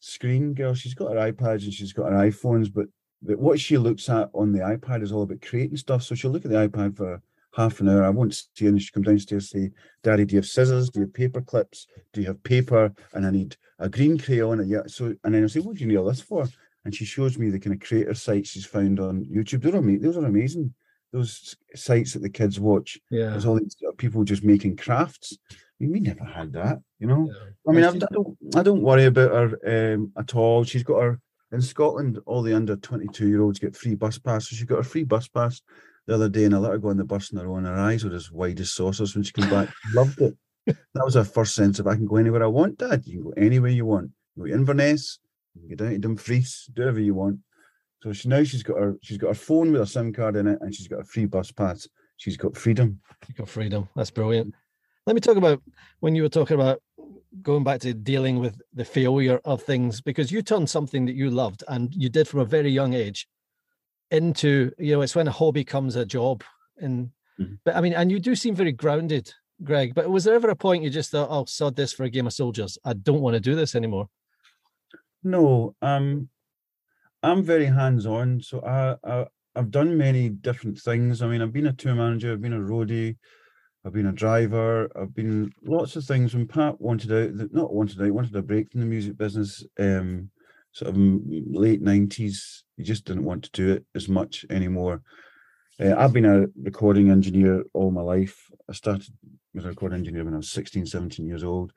screen 0.00 0.54
girl. 0.54 0.74
She's 0.74 0.94
got 0.94 1.12
her 1.12 1.32
iPads 1.32 1.64
and 1.64 1.72
she's 1.72 1.92
got 1.92 2.10
her 2.10 2.18
iPhones, 2.18 2.72
but, 2.72 2.86
but 3.22 3.38
what 3.38 3.60
she 3.60 3.78
looks 3.78 4.08
at 4.08 4.30
on 4.34 4.52
the 4.52 4.60
iPad 4.60 5.02
is 5.02 5.12
all 5.12 5.22
about 5.22 5.42
creating 5.42 5.76
stuff. 5.76 6.02
So 6.02 6.14
she'll 6.14 6.30
look 6.30 6.44
at 6.44 6.50
the 6.50 6.68
iPad 6.68 6.96
for 6.96 7.22
half 7.54 7.80
an 7.80 7.88
hour. 7.88 8.04
I 8.04 8.10
won't 8.10 8.34
see 8.34 8.64
her, 8.64 8.68
and 8.68 8.80
she 8.80 8.90
come 8.92 9.02
downstairs 9.02 9.50
say, 9.50 9.70
Daddy, 10.02 10.24
do 10.24 10.34
you 10.34 10.38
have 10.38 10.46
scissors? 10.46 10.90
Do 10.90 11.00
you 11.00 11.06
have 11.06 11.14
paper 11.14 11.40
clips? 11.40 11.86
Do 12.12 12.20
you 12.20 12.26
have 12.28 12.42
paper? 12.42 12.92
And 13.12 13.26
I 13.26 13.30
need 13.30 13.56
a 13.78 13.88
green 13.88 14.18
crayon. 14.18 14.60
And 14.60 14.70
yeah, 14.70 14.82
so 14.86 15.14
and 15.24 15.34
then 15.34 15.44
I 15.44 15.46
say, 15.46 15.60
What 15.60 15.76
do 15.76 15.82
you 15.82 15.86
need 15.86 15.96
all 15.96 16.06
this 16.06 16.20
for? 16.20 16.46
and 16.84 16.94
she 16.94 17.04
shows 17.04 17.38
me 17.38 17.50
the 17.50 17.60
kind 17.60 17.74
of 17.74 17.86
creator 17.86 18.14
sites 18.14 18.50
she's 18.50 18.66
found 18.66 18.98
on 18.98 19.24
YouTube. 19.24 19.62
They're 19.62 19.76
amazing. 19.76 20.02
Those 20.02 20.16
are 20.16 20.24
amazing. 20.24 20.74
Those 21.12 21.56
sites 21.74 22.14
that 22.14 22.20
the 22.20 22.30
kids 22.30 22.58
watch. 22.58 22.98
Yeah. 23.10 23.30
There's 23.30 23.44
all 23.44 23.58
these 23.58 23.76
people 23.98 24.24
just 24.24 24.44
making 24.44 24.76
crafts. 24.76 25.36
I 25.50 25.54
mean, 25.78 25.92
we 25.92 26.00
never 26.00 26.24
had 26.24 26.52
that, 26.54 26.78
you 26.98 27.06
know. 27.06 27.28
Yeah. 27.30 27.50
I 27.68 27.72
mean, 27.74 27.84
I, 27.84 27.88
I, 27.88 28.12
don't, 28.12 28.38
I 28.56 28.62
don't 28.62 28.82
worry 28.82 29.04
about 29.04 29.30
her 29.30 29.94
um, 29.94 30.12
at 30.16 30.34
all. 30.34 30.64
She's 30.64 30.84
got 30.84 31.02
her 31.02 31.20
in 31.50 31.60
Scotland. 31.60 32.18
All 32.24 32.42
the 32.42 32.54
under 32.54 32.76
twenty-two 32.76 33.28
year 33.28 33.42
olds 33.42 33.58
get 33.58 33.76
free 33.76 33.94
bus 33.94 34.18
passes. 34.18 34.58
She 34.58 34.64
got 34.64 34.78
a 34.78 34.84
free 34.84 35.04
bus 35.04 35.28
pass 35.28 35.60
the 36.06 36.14
other 36.14 36.28
day, 36.28 36.44
and 36.44 36.54
I 36.54 36.58
let 36.58 36.72
her 36.72 36.78
go 36.78 36.88
on 36.88 36.96
the 36.96 37.04
bus, 37.04 37.30
and 37.30 37.40
her 37.40 37.48
own 37.48 37.64
her 37.64 37.76
eyes 37.76 38.04
were 38.04 38.14
as 38.14 38.30
wide 38.30 38.60
as 38.60 38.72
saucers 38.72 39.14
when 39.14 39.24
she 39.24 39.32
came 39.32 39.50
back. 39.50 39.68
Loved 39.94 40.20
it. 40.20 40.36
That 40.66 41.04
was 41.04 41.14
her 41.14 41.24
first 41.24 41.54
sense 41.54 41.78
of 41.78 41.86
I 41.86 41.96
can 41.96 42.06
go 42.06 42.16
anywhere 42.16 42.44
I 42.44 42.46
want, 42.46 42.78
Dad. 42.78 43.02
You 43.04 43.14
can 43.14 43.22
go 43.24 43.34
anywhere 43.36 43.70
you 43.70 43.84
want. 43.84 44.10
go 44.38 44.46
to 44.46 44.52
Inverness, 44.52 45.18
you 45.54 45.76
down 45.76 45.90
to 45.90 45.98
Dumfries, 45.98 46.70
do 46.72 46.82
whatever 46.82 47.00
you 47.00 47.14
want. 47.14 47.38
So 48.02 48.12
she 48.12 48.28
now 48.28 48.42
she's 48.42 48.62
got 48.62 48.78
her 48.78 48.96
she's 49.02 49.18
got 49.18 49.28
her 49.28 49.34
phone 49.34 49.72
with 49.72 49.82
a 49.82 49.86
SIM 49.86 50.12
card 50.12 50.36
in 50.36 50.46
it, 50.46 50.58
and 50.60 50.74
she's 50.74 50.88
got 50.88 51.00
a 51.00 51.04
free 51.04 51.26
bus 51.26 51.52
pass. 51.52 51.88
She's 52.16 52.36
got 52.36 52.56
freedom. 52.56 53.00
She's 53.26 53.36
got 53.36 53.48
freedom. 53.48 53.88
That's 53.94 54.10
brilliant. 54.10 54.54
Let 55.06 55.14
me 55.14 55.20
talk 55.20 55.36
about 55.36 55.62
when 56.00 56.14
you 56.14 56.22
were 56.22 56.28
talking 56.28 56.54
about 56.54 56.80
going 57.42 57.64
back 57.64 57.80
to 57.80 57.94
dealing 57.94 58.38
with 58.38 58.60
the 58.74 58.84
failure 58.84 59.40
of 59.44 59.62
things 59.62 60.00
because 60.00 60.30
you 60.30 60.42
turned 60.42 60.68
something 60.68 61.06
that 61.06 61.14
you 61.14 61.30
loved 61.30 61.64
and 61.68 61.94
you 61.94 62.08
did 62.08 62.28
from 62.28 62.40
a 62.40 62.44
very 62.44 62.70
young 62.70 62.92
age 62.92 63.26
into 64.10 64.70
you 64.78 64.92
know 64.92 65.00
it's 65.00 65.16
when 65.16 65.26
a 65.26 65.32
hobby 65.32 65.64
comes 65.64 65.96
a 65.96 66.04
job 66.04 66.44
and 66.76 67.08
mm-hmm. 67.40 67.54
but 67.64 67.74
i 67.74 67.80
mean 67.80 67.94
and 67.94 68.10
you 68.12 68.20
do 68.20 68.34
seem 68.34 68.54
very 68.54 68.70
grounded 68.70 69.32
greg 69.64 69.94
but 69.94 70.10
was 70.10 70.24
there 70.24 70.34
ever 70.34 70.50
a 70.50 70.54
point 70.54 70.82
you 70.82 70.90
just 70.90 71.10
thought 71.10 71.28
oh 71.30 71.46
sod 71.46 71.74
this 71.74 71.94
for 71.94 72.04
a 72.04 72.10
game 72.10 72.26
of 72.26 72.34
soldiers 72.34 72.76
i 72.84 72.92
don't 72.92 73.22
want 73.22 73.32
to 73.32 73.40
do 73.40 73.54
this 73.54 73.74
anymore 73.74 74.06
no, 75.24 75.74
um, 75.82 76.28
I'm 77.22 77.42
very 77.42 77.66
hands-on. 77.66 78.40
So 78.40 78.60
I, 78.60 78.96
I 79.04 79.26
I've 79.54 79.70
done 79.70 79.96
many 79.96 80.30
different 80.30 80.78
things. 80.78 81.20
I 81.20 81.26
mean, 81.26 81.42
I've 81.42 81.52
been 81.52 81.66
a 81.66 81.72
tour 81.72 81.94
manager, 81.94 82.32
I've 82.32 82.40
been 82.40 82.54
a 82.54 82.58
roadie, 82.58 83.16
I've 83.84 83.92
been 83.92 84.06
a 84.06 84.12
driver, 84.12 84.90
I've 84.96 85.14
been 85.14 85.52
lots 85.62 85.94
of 85.96 86.04
things. 86.04 86.34
When 86.34 86.48
Pat 86.48 86.80
wanted 86.80 87.12
out, 87.12 87.52
not 87.52 87.74
wanted 87.74 88.00
out, 88.00 88.10
wanted 88.12 88.34
a 88.34 88.42
break 88.42 88.72
from 88.72 88.80
the 88.80 88.86
music 88.86 89.18
business, 89.18 89.64
um, 89.78 90.30
sort 90.72 90.90
of 90.90 90.96
late 90.96 91.82
nineties, 91.82 92.64
he 92.76 92.82
just 92.82 93.04
didn't 93.04 93.24
want 93.24 93.44
to 93.44 93.50
do 93.52 93.72
it 93.72 93.84
as 93.94 94.08
much 94.08 94.46
anymore. 94.48 95.02
Uh, 95.78 95.94
I've 95.96 96.12
been 96.12 96.24
a 96.24 96.46
recording 96.62 97.10
engineer 97.10 97.62
all 97.74 97.90
my 97.90 98.02
life. 98.02 98.36
I 98.70 98.72
started 98.72 99.12
as 99.56 99.64
a 99.64 99.68
recording 99.68 99.98
engineer 99.98 100.24
when 100.24 100.34
I 100.34 100.38
was 100.38 100.50
16, 100.50 100.86
17 100.86 101.26
years 101.26 101.44
old 101.44 101.72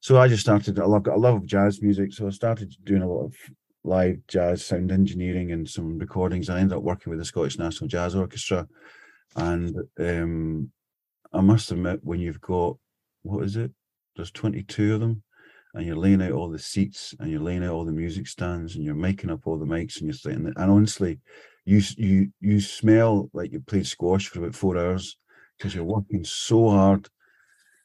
so 0.00 0.18
I 0.18 0.28
just 0.28 0.42
started. 0.42 0.78
I 0.78 0.84
love 0.84 1.06
a 1.06 1.16
love 1.16 1.44
jazz 1.44 1.82
music, 1.82 2.12
so 2.12 2.26
I 2.26 2.30
started 2.30 2.74
doing 2.84 3.02
a 3.02 3.08
lot 3.08 3.24
of 3.24 3.34
live 3.84 4.18
jazz 4.28 4.64
sound 4.64 4.92
engineering 4.92 5.52
and 5.52 5.68
some 5.68 5.98
recordings. 5.98 6.50
I 6.50 6.60
ended 6.60 6.76
up 6.76 6.82
working 6.82 7.10
with 7.10 7.18
the 7.18 7.24
Scottish 7.24 7.58
National 7.58 7.88
Jazz 7.88 8.14
Orchestra, 8.14 8.66
and 9.36 9.74
um, 9.98 10.70
I 11.32 11.40
must 11.40 11.70
admit, 11.70 12.00
when 12.02 12.20
you've 12.20 12.40
got 12.40 12.76
what 13.22 13.44
is 13.44 13.56
it? 13.56 13.70
There's 14.16 14.30
22 14.30 14.94
of 14.94 15.00
them, 15.00 15.22
and 15.74 15.86
you're 15.86 15.96
laying 15.96 16.22
out 16.22 16.32
all 16.32 16.48
the 16.48 16.58
seats, 16.58 17.14
and 17.18 17.30
you're 17.30 17.40
laying 17.40 17.64
out 17.64 17.72
all 17.72 17.84
the 17.84 17.92
music 17.92 18.26
stands, 18.26 18.76
and 18.76 18.84
you're 18.84 18.94
making 18.94 19.30
up 19.30 19.46
all 19.46 19.58
the 19.58 19.66
mics, 19.66 20.00
and 20.00 20.06
you're. 20.06 20.34
There. 20.34 20.52
And 20.56 20.70
honestly, 20.70 21.20
you 21.64 21.82
you 21.96 22.32
you 22.40 22.60
smell 22.60 23.30
like 23.32 23.52
you 23.52 23.60
played 23.60 23.86
squash 23.86 24.28
for 24.28 24.38
about 24.38 24.54
four 24.54 24.78
hours 24.78 25.18
because 25.56 25.74
you're 25.74 25.84
working 25.84 26.24
so 26.24 26.70
hard 26.70 27.08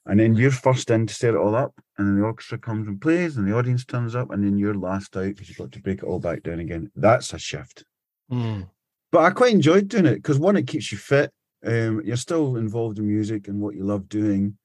and 0.05 0.19
then 0.19 0.35
you're 0.35 0.51
first 0.51 0.89
in 0.89 1.07
to 1.07 1.13
set 1.13 1.33
it 1.33 1.37
all 1.37 1.55
up, 1.55 1.73
and 1.97 2.07
then 2.07 2.17
the 2.17 2.25
orchestra 2.25 2.57
comes 2.57 2.87
and 2.87 2.99
plays, 2.99 3.37
and 3.37 3.47
the 3.47 3.55
audience 3.55 3.85
turns 3.85 4.15
up, 4.15 4.31
and 4.31 4.43
then 4.43 4.57
you're 4.57 4.75
last 4.75 5.15
out 5.15 5.23
because 5.23 5.47
you've 5.47 5.57
got 5.57 5.71
to 5.71 5.81
break 5.81 5.99
it 5.99 6.05
all 6.05 6.19
back 6.19 6.43
down 6.43 6.59
again. 6.59 6.91
That's 6.95 7.33
a 7.33 7.39
shift. 7.39 7.85
Mm. 8.31 8.69
But 9.11 9.23
I 9.23 9.29
quite 9.29 9.53
enjoyed 9.53 9.87
doing 9.87 10.07
it 10.07 10.15
because 10.15 10.39
one, 10.39 10.57
it 10.57 10.67
keeps 10.67 10.91
you 10.91 10.97
fit. 10.97 11.31
Um, 11.65 12.01
you're 12.03 12.17
still 12.17 12.57
involved 12.57 12.99
in 12.99 13.07
music 13.07 13.47
and 13.47 13.61
what 13.61 13.75
you 13.75 13.83
love 13.83 14.09
doing. 14.09 14.57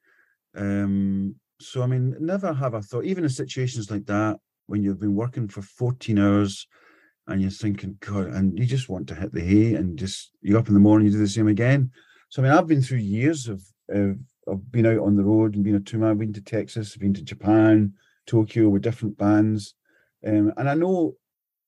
Um, 0.56 1.36
so 1.60 1.82
I 1.82 1.86
mean, 1.86 2.16
never 2.18 2.52
have 2.52 2.74
I 2.74 2.80
thought, 2.80 3.04
even 3.04 3.24
in 3.24 3.30
situations 3.30 3.90
like 3.90 4.06
that, 4.06 4.38
when 4.66 4.82
you've 4.82 5.00
been 5.00 5.14
working 5.14 5.48
for 5.48 5.62
14 5.62 6.18
hours 6.18 6.66
and 7.26 7.40
you're 7.40 7.50
thinking, 7.50 7.96
God, 8.00 8.28
and 8.28 8.58
you 8.58 8.64
just 8.64 8.88
want 8.88 9.06
to 9.08 9.14
hit 9.14 9.32
the 9.32 9.40
hay 9.40 9.74
and 9.74 9.98
just 9.98 10.32
you're 10.40 10.58
up 10.58 10.68
in 10.68 10.74
the 10.74 10.80
morning, 10.80 11.06
you 11.06 11.12
do 11.12 11.18
the 11.18 11.28
same 11.28 11.48
again. 11.48 11.90
So 12.28 12.42
I 12.42 12.44
mean, 12.44 12.52
I've 12.52 12.66
been 12.66 12.82
through 12.82 12.98
years 12.98 13.48
of, 13.48 13.62
of 13.88 14.16
I've 14.50 14.70
been 14.72 14.86
out 14.86 15.00
on 15.00 15.16
the 15.16 15.24
road 15.24 15.54
and 15.54 15.64
been 15.64 15.76
a 15.76 15.80
tour 15.80 16.00
man. 16.00 16.10
I've 16.10 16.18
been 16.18 16.32
to 16.32 16.40
Texas, 16.40 16.92
I've 16.94 17.00
been 17.00 17.14
to 17.14 17.22
Japan, 17.22 17.92
Tokyo 18.26 18.68
with 18.68 18.82
different 18.82 19.18
bands, 19.18 19.74
um, 20.26 20.52
and 20.56 20.68
I 20.68 20.74
know 20.74 21.16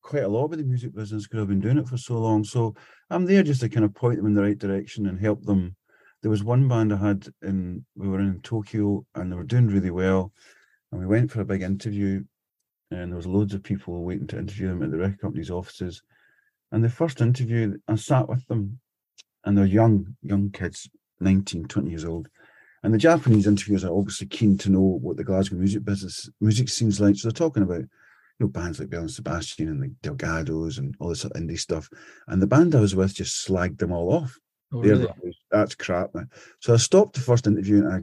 quite 0.02 0.22
a 0.22 0.28
lot 0.28 0.46
about 0.46 0.58
the 0.58 0.64
music 0.64 0.94
business 0.94 1.26
because 1.26 1.42
I've 1.42 1.48
been 1.48 1.60
doing 1.60 1.78
it 1.78 1.88
for 1.88 1.96
so 1.96 2.18
long. 2.18 2.42
So 2.44 2.74
I'm 3.10 3.26
there 3.26 3.42
just 3.42 3.60
to 3.60 3.68
kind 3.68 3.84
of 3.84 3.94
point 3.94 4.16
them 4.16 4.26
in 4.26 4.34
the 4.34 4.42
right 4.42 4.58
direction 4.58 5.06
and 5.06 5.20
help 5.20 5.44
them. 5.44 5.76
There 6.22 6.30
was 6.30 6.44
one 6.44 6.68
band 6.68 6.92
I 6.92 6.96
had 6.96 7.28
in 7.42 7.84
we 7.96 8.08
were 8.08 8.20
in 8.20 8.40
Tokyo 8.42 9.04
and 9.14 9.30
they 9.30 9.36
were 9.36 9.44
doing 9.44 9.68
really 9.68 9.90
well, 9.90 10.32
and 10.90 11.00
we 11.00 11.06
went 11.06 11.30
for 11.30 11.40
a 11.40 11.46
big 11.46 11.62
interview, 11.62 12.22
and 12.90 13.10
there 13.10 13.16
was 13.16 13.26
loads 13.26 13.54
of 13.54 13.62
people 13.62 14.02
waiting 14.02 14.26
to 14.28 14.38
interview 14.38 14.68
them 14.68 14.82
at 14.82 14.90
the 14.90 14.98
record 14.98 15.20
company's 15.20 15.50
offices. 15.50 16.02
And 16.72 16.84
the 16.84 16.90
first 16.90 17.20
interview, 17.20 17.76
I 17.88 17.96
sat 17.96 18.28
with 18.28 18.46
them, 18.46 18.80
and 19.44 19.56
they're 19.56 19.64
young, 19.64 20.16
young 20.22 20.50
kids, 20.50 20.88
19, 21.20 21.64
20 21.64 21.90
years 21.90 22.04
old 22.04 22.28
and 22.82 22.94
the 22.94 22.98
Japanese 22.98 23.46
interviewers 23.46 23.84
are 23.84 23.94
obviously 23.94 24.26
keen 24.26 24.56
to 24.58 24.70
know 24.70 24.80
what 24.80 25.16
the 25.16 25.24
Glasgow 25.24 25.56
music 25.56 25.84
business 25.84 26.30
music 26.40 26.68
seems 26.68 27.00
like. 27.00 27.16
So 27.16 27.28
they're 27.28 27.32
talking 27.32 27.62
about 27.62 27.80
you 27.80 27.88
know 28.38 28.48
bands 28.48 28.80
like 28.80 28.90
Belle 28.90 29.00
and 29.00 29.10
Sebastian 29.10 29.68
and 29.68 29.82
the 29.82 30.08
Delgados 30.08 30.78
and 30.78 30.94
all 30.98 31.10
this 31.10 31.24
indie 31.24 31.58
stuff. 31.58 31.88
And 32.28 32.40
the 32.40 32.46
band 32.46 32.74
I 32.74 32.80
was 32.80 32.96
with 32.96 33.14
just 33.14 33.46
slagged 33.46 33.78
them 33.78 33.92
all 33.92 34.12
off. 34.12 34.38
Oh, 34.72 34.80
really? 34.80 35.08
That's 35.50 35.74
crap. 35.74 36.14
Man. 36.14 36.30
So 36.60 36.72
I 36.72 36.78
stopped 36.78 37.14
the 37.14 37.20
first 37.20 37.46
interview 37.46 37.84
and 37.84 37.92
I 37.92 38.00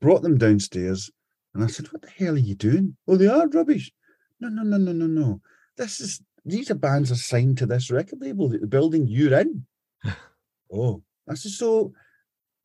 brought 0.00 0.22
them 0.22 0.38
downstairs 0.38 1.10
and 1.54 1.62
I 1.62 1.66
said, 1.66 1.92
What 1.92 2.02
the 2.02 2.10
hell 2.10 2.34
are 2.34 2.38
you 2.38 2.54
doing? 2.54 2.96
Oh, 3.06 3.16
they 3.16 3.26
are 3.26 3.48
rubbish. 3.48 3.92
No, 4.40 4.48
no, 4.48 4.62
no, 4.62 4.78
no, 4.78 4.92
no, 4.92 5.06
no. 5.06 5.40
This 5.76 6.00
is 6.00 6.22
these 6.44 6.70
are 6.70 6.74
bands 6.74 7.10
assigned 7.10 7.58
to 7.58 7.66
this 7.66 7.90
record 7.90 8.20
label, 8.20 8.48
the 8.48 8.66
building 8.66 9.06
you're 9.06 9.38
in. 9.38 9.66
oh, 10.72 11.02
I 11.28 11.34
said, 11.34 11.52
so 11.52 11.92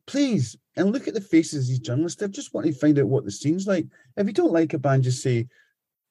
please, 0.07 0.57
and 0.75 0.91
look 0.91 1.07
at 1.07 1.13
the 1.13 1.21
faces 1.21 1.65
of 1.65 1.67
these 1.69 1.79
journalists. 1.79 2.19
They 2.19 2.27
just 2.27 2.53
want 2.53 2.67
to 2.67 2.73
find 2.73 2.97
out 2.99 3.07
what 3.07 3.25
the 3.25 3.31
scene's 3.31 3.67
like. 3.67 3.85
If 4.17 4.27
you 4.27 4.33
don't 4.33 4.53
like 4.53 4.73
a 4.73 4.77
band, 4.77 5.03
just 5.03 5.21
say 5.21 5.47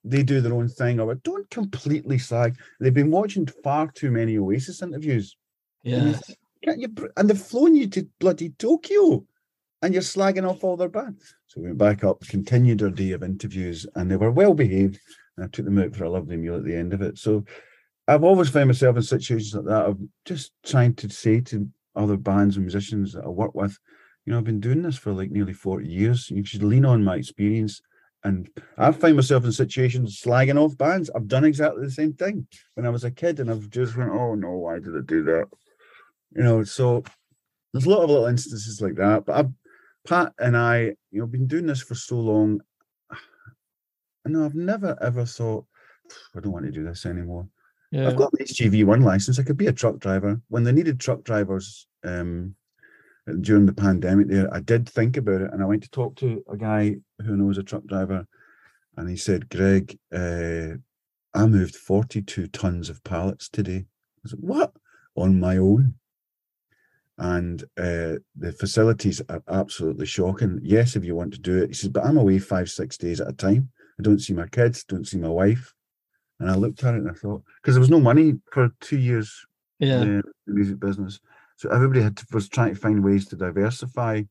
they 0.05 0.23
do 0.23 0.41
their 0.41 0.55
own 0.55 0.69
thing, 0.69 1.01
or 1.01 1.15
don't 1.17 1.49
completely 1.51 2.19
slag. 2.19 2.57
They've 2.81 2.95
been 2.95 3.11
watching 3.11 3.47
far 3.63 3.89
too 3.89 4.11
many 4.11 4.39
Oasis 4.39 4.83
interviews. 4.83 5.37
And, 5.85 6.13
Yeah. 6.13 6.21
Can't 6.65 6.81
you, 6.81 6.95
and 7.17 7.29
they've 7.29 7.39
flown 7.39 7.75
you 7.75 7.89
to 7.89 8.09
bloody 8.21 8.51
Tokyo 8.51 9.25
and 9.83 9.93
you're 9.93 10.03
slagging 10.03 10.49
off 10.49 10.65
all 10.65 10.77
their 10.77 10.89
bands 10.89 11.35
So 11.49 11.61
we 11.61 11.67
went 11.67 11.79
back 11.79 12.05
up, 12.05 12.21
continued 12.21 12.83
our 12.83 12.91
day 12.91 13.11
of 13.13 13.23
interviews, 13.23 13.87
and 13.97 14.11
they 14.11 14.17
were 14.17 14.31
well 14.31 14.55
behaved. 14.55 14.99
And 15.37 15.45
I 15.45 15.49
took 15.49 15.65
them 15.65 15.79
out 15.79 15.95
for 15.95 16.05
a 16.05 16.11
lovely 16.11 16.37
meal 16.37 16.57
at 16.57 16.65
the 16.65 16.77
end 16.77 16.93
of 16.93 17.03
it. 17.03 17.19
So 17.19 17.45
I've 18.07 18.25
always 18.25 18.49
found 18.49 18.69
myself 18.69 18.97
in 18.97 19.03
situations 19.03 19.55
like 19.55 19.65
that 19.65 19.87
of 19.87 19.99
just 20.25 20.53
trying 20.65 20.95
to 20.95 21.09
say 21.09 21.41
to 21.41 21.69
other 21.95 22.17
bands 22.17 22.57
and 22.57 22.65
musicians 22.65 23.13
that 23.13 23.25
I 23.25 23.29
work 23.29 23.55
with, 23.55 23.79
you 24.25 24.33
know, 24.33 24.39
I've 24.39 24.45
been 24.45 24.61
doing 24.61 24.83
this 24.83 24.97
for 24.97 25.13
like 25.13 25.31
nearly 25.31 25.53
40 25.53 25.87
years. 25.87 26.31
You 26.31 26.45
should 26.45 26.63
lean 26.63 26.85
on 26.85 27.05
my 27.05 27.17
experience. 27.17 27.81
And 28.25 28.49
I 28.79 28.93
find 28.93 29.17
myself 29.17 29.45
in 29.45 29.53
situations 29.53 30.21
slagging 30.25 30.61
off 30.61 30.79
bands. 30.79 31.11
I've 31.11 31.27
done 31.27 31.45
exactly 31.45 31.85
the 31.85 31.91
same 31.91 32.13
thing 32.13 32.47
when 32.75 32.87
I 32.87 32.91
was 32.91 33.03
a 33.03 33.11
kid, 33.11 33.41
and 33.41 33.51
I've 33.51 33.69
just 33.69 33.97
went, 33.97 34.13
"Oh 34.13 34.37
no, 34.37 34.51
why 34.53 34.79
did 34.79 34.97
I 34.97 35.01
do 35.05 35.25
that?" 35.25 35.47
You 36.31 36.45
know. 36.45 36.63
So 36.63 37.03
there's 37.73 37.87
a 37.87 37.91
lot 37.91 38.05
of 38.05 38.11
little 38.11 38.27
instances 38.27 38.81
like 38.81 38.95
that. 38.95 39.25
But 39.27 39.37
I've, 39.37 39.51
Pat 40.07 40.33
and 40.39 40.57
I, 40.57 40.95
you 41.11 41.21
know, 41.21 41.27
been 41.27 41.49
doing 41.49 41.67
this 41.67 41.83
for 41.83 41.97
so 41.97 42.17
long. 42.17 42.61
I 43.11 44.29
know 44.29 44.45
I've 44.45 44.55
never 44.55 44.97
ever 45.03 45.25
thought 45.25 45.67
I 46.37 46.41
don't 46.41 46.53
want 46.53 46.67
to 46.67 46.71
do 46.71 46.85
this 46.85 47.07
anymore. 47.07 47.49
Yeah. 47.93 48.09
I've 48.09 48.17
got 48.17 48.33
an 48.33 48.47
HGV 48.47 48.87
one 48.87 49.03
license. 49.03 49.39
I 49.39 49.43
could 49.43 49.59
be 49.59 49.67
a 49.67 49.73
truck 49.73 49.99
driver. 49.99 50.41
When 50.49 50.65
they 50.65 50.73
needed 50.73 50.99
truck 50.99 51.25
drivers 51.25 51.87
um, 52.03 52.55
during 53.43 53.67
the 53.67 53.75
pandemic, 53.75 54.29
there, 54.29 54.53
I 54.53 54.61
did 54.61 54.89
think 54.89 55.19
about 55.19 55.43
it, 55.43 55.53
and 55.53 55.63
I 55.63 55.67
went 55.67 55.83
to 55.83 55.91
talk 55.91 56.17
to 56.17 56.43
a 56.51 56.57
guy 56.57 56.97
who 57.23 57.37
knows 57.37 57.59
a 57.59 57.63
truck 57.63 57.85
driver, 57.85 58.27
and 58.97 59.11
he 59.11 59.17
said, 59.17 59.51
"Greg, 59.51 59.99
uh, 60.11 60.79
I 61.35 61.47
moved 61.47 61.77
forty-two 61.77 62.47
tons 62.47 62.89
of 62.89 63.05
pallets 63.05 63.51
today." 63.51 63.85
I 64.25 64.29
said, 64.31 64.41
"What? 64.41 64.73
On 65.15 65.39
my 65.39 65.59
own?" 65.59 65.95
And 67.19 67.63
uh, 67.77 68.17
the 68.35 68.57
facilities 68.59 69.21
are 69.29 69.43
absolutely 69.49 70.07
shocking. 70.07 70.61
Yes, 70.63 70.97
if 70.97 71.05
you 71.05 71.15
want 71.15 71.35
to 71.35 71.41
do 71.41 71.63
it, 71.63 71.69
he 71.69 71.75
says, 71.75 71.91
"But 71.91 72.07
I'm 72.07 72.17
away 72.17 72.39
five, 72.39 72.71
six 72.71 72.97
days 72.97 73.21
at 73.21 73.29
a 73.29 73.35
time. 73.35 73.69
I 74.01 74.03
don't 74.03 74.19
see 74.19 74.33
my 74.33 74.47
kids, 74.47 74.83
don't 74.83 75.07
see 75.07 75.19
my 75.19 75.29
wife." 75.29 75.75
And 76.43 76.51
I 76.51 76.57
looked 76.57 76.83
at 76.83 76.95
it 76.95 76.99
and 76.99 77.11
I 77.11 77.15
thought, 77.15 77.43
because 77.63 77.75
there 77.77 77.81
was 77.81 77.89
no 77.91 78.01
money 78.01 78.35
for 78.51 78.71
two 78.81 78.99
years 78.99 79.47
Yeah. 79.79 80.03
in 80.03 80.23
the 80.47 80.53
music 80.53 80.81
business, 80.81 81.21
so 81.57 81.71
everybody 81.71 82.03
had 82.03 82.17
to, 82.17 82.27
was 82.33 82.49
trying 82.49 82.75
to 82.75 82.81
find 82.81 83.05
ways 83.05 83.27
to 83.29 83.37
diversify. 83.37 84.23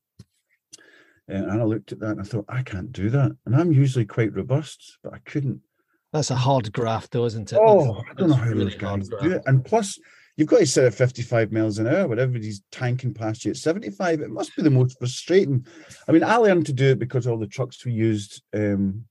And 1.29 1.49
I 1.49 1.63
looked 1.63 1.93
at 1.93 1.99
that 2.01 2.11
and 2.11 2.19
I 2.19 2.23
thought, 2.23 2.45
I 2.49 2.63
can't 2.63 2.91
do 2.91 3.09
that. 3.11 3.31
And 3.45 3.55
I'm 3.55 3.71
usually 3.71 4.03
quite 4.05 4.33
robust, 4.35 4.97
but 5.03 5.13
I 5.13 5.19
couldn't. 5.19 5.61
That's 6.11 6.31
a 6.31 6.35
hard 6.35 6.73
graft, 6.73 7.11
though, 7.11 7.23
isn't 7.25 7.53
it? 7.53 7.59
Oh, 7.61 7.93
That's- 7.93 8.05
I 8.09 8.13
don't 8.15 8.29
know 8.29 8.35
how 8.35 8.49
really 8.49 8.65
those 8.65 8.75
guys 8.75 9.07
do 9.07 9.31
it. 9.31 9.41
And 9.45 9.63
plus, 9.63 9.97
you've 10.35 10.49
got 10.49 10.59
to 10.59 10.65
sit 10.65 10.83
at 10.83 10.93
55 10.93 11.53
miles 11.53 11.79
an 11.79 11.87
hour, 11.87 12.09
but 12.09 12.19
everybody's 12.19 12.61
tanking 12.71 13.13
past 13.13 13.45
you 13.45 13.51
at 13.51 13.57
75. 13.57 14.19
It 14.19 14.29
must 14.29 14.53
be 14.57 14.61
the 14.63 14.69
most 14.69 14.99
frustrating. 14.99 15.65
I 16.09 16.11
mean, 16.11 16.25
I 16.25 16.35
learned 16.35 16.65
to 16.65 16.73
do 16.73 16.89
it 16.91 16.99
because 16.99 17.25
all 17.25 17.37
the 17.39 17.47
trucks 17.47 17.85
we 17.85 17.93
used 17.93 18.41
um, 18.53 19.05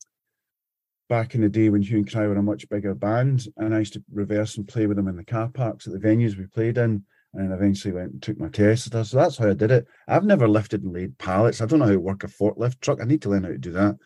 back 1.10 1.34
in 1.34 1.42
the 1.42 1.48
day 1.50 1.68
when 1.68 1.82
Hue 1.82 1.98
and 1.98 2.10
Cry 2.10 2.26
were 2.26 2.36
a 2.36 2.42
much 2.42 2.66
bigger 2.70 2.94
band, 2.94 3.46
and 3.58 3.74
I 3.74 3.80
used 3.80 3.92
to 3.92 4.04
reverse 4.10 4.56
and 4.56 4.66
play 4.66 4.86
with 4.86 4.96
them 4.96 5.08
in 5.08 5.16
the 5.16 5.24
car 5.24 5.48
parks 5.48 5.86
at 5.86 5.92
the 5.92 5.98
venues 5.98 6.38
we 6.38 6.46
played 6.46 6.78
in. 6.78 7.04
And 7.32 7.52
eventually 7.52 7.94
went 7.94 8.10
and 8.10 8.20
took 8.20 8.40
my 8.40 8.48
test. 8.48 8.90
So 8.90 9.16
that's 9.16 9.38
how 9.38 9.50
I 9.50 9.52
did 9.52 9.70
it. 9.70 9.86
I've 10.08 10.24
never 10.24 10.48
lifted 10.48 10.82
and 10.82 10.92
laid 10.92 11.16
pallets. 11.18 11.60
I 11.60 11.66
don't 11.66 11.78
know 11.78 11.84
how 11.84 11.92
to 11.92 12.00
work 12.00 12.24
a 12.24 12.26
forklift 12.26 12.80
truck. 12.80 12.98
I 13.00 13.04
need 13.04 13.22
to 13.22 13.28
learn 13.28 13.44
how 13.44 13.50
to 13.50 13.58
do 13.58 13.70
that. 13.70 13.96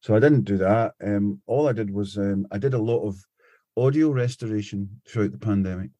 So 0.00 0.14
I 0.14 0.18
didn't 0.18 0.44
do 0.44 0.58
that. 0.58 0.92
Um, 1.02 1.40
all 1.46 1.66
I 1.66 1.72
did 1.72 1.90
was 1.90 2.18
um, 2.18 2.46
I 2.52 2.58
did 2.58 2.74
a 2.74 2.78
lot 2.78 3.06
of 3.06 3.16
audio 3.74 4.10
restoration 4.10 5.00
throughout 5.08 5.32
the 5.32 5.38
pandemic. 5.38 5.92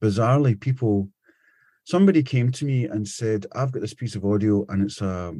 Bizarrely, 0.00 0.60
people, 0.60 1.08
somebody 1.82 2.22
came 2.22 2.52
to 2.52 2.64
me 2.64 2.84
and 2.84 3.08
said, 3.08 3.46
"I've 3.56 3.72
got 3.72 3.80
this 3.80 3.94
piece 3.94 4.14
of 4.14 4.24
audio, 4.24 4.64
and 4.68 4.84
it's 4.84 5.00
a, 5.00 5.34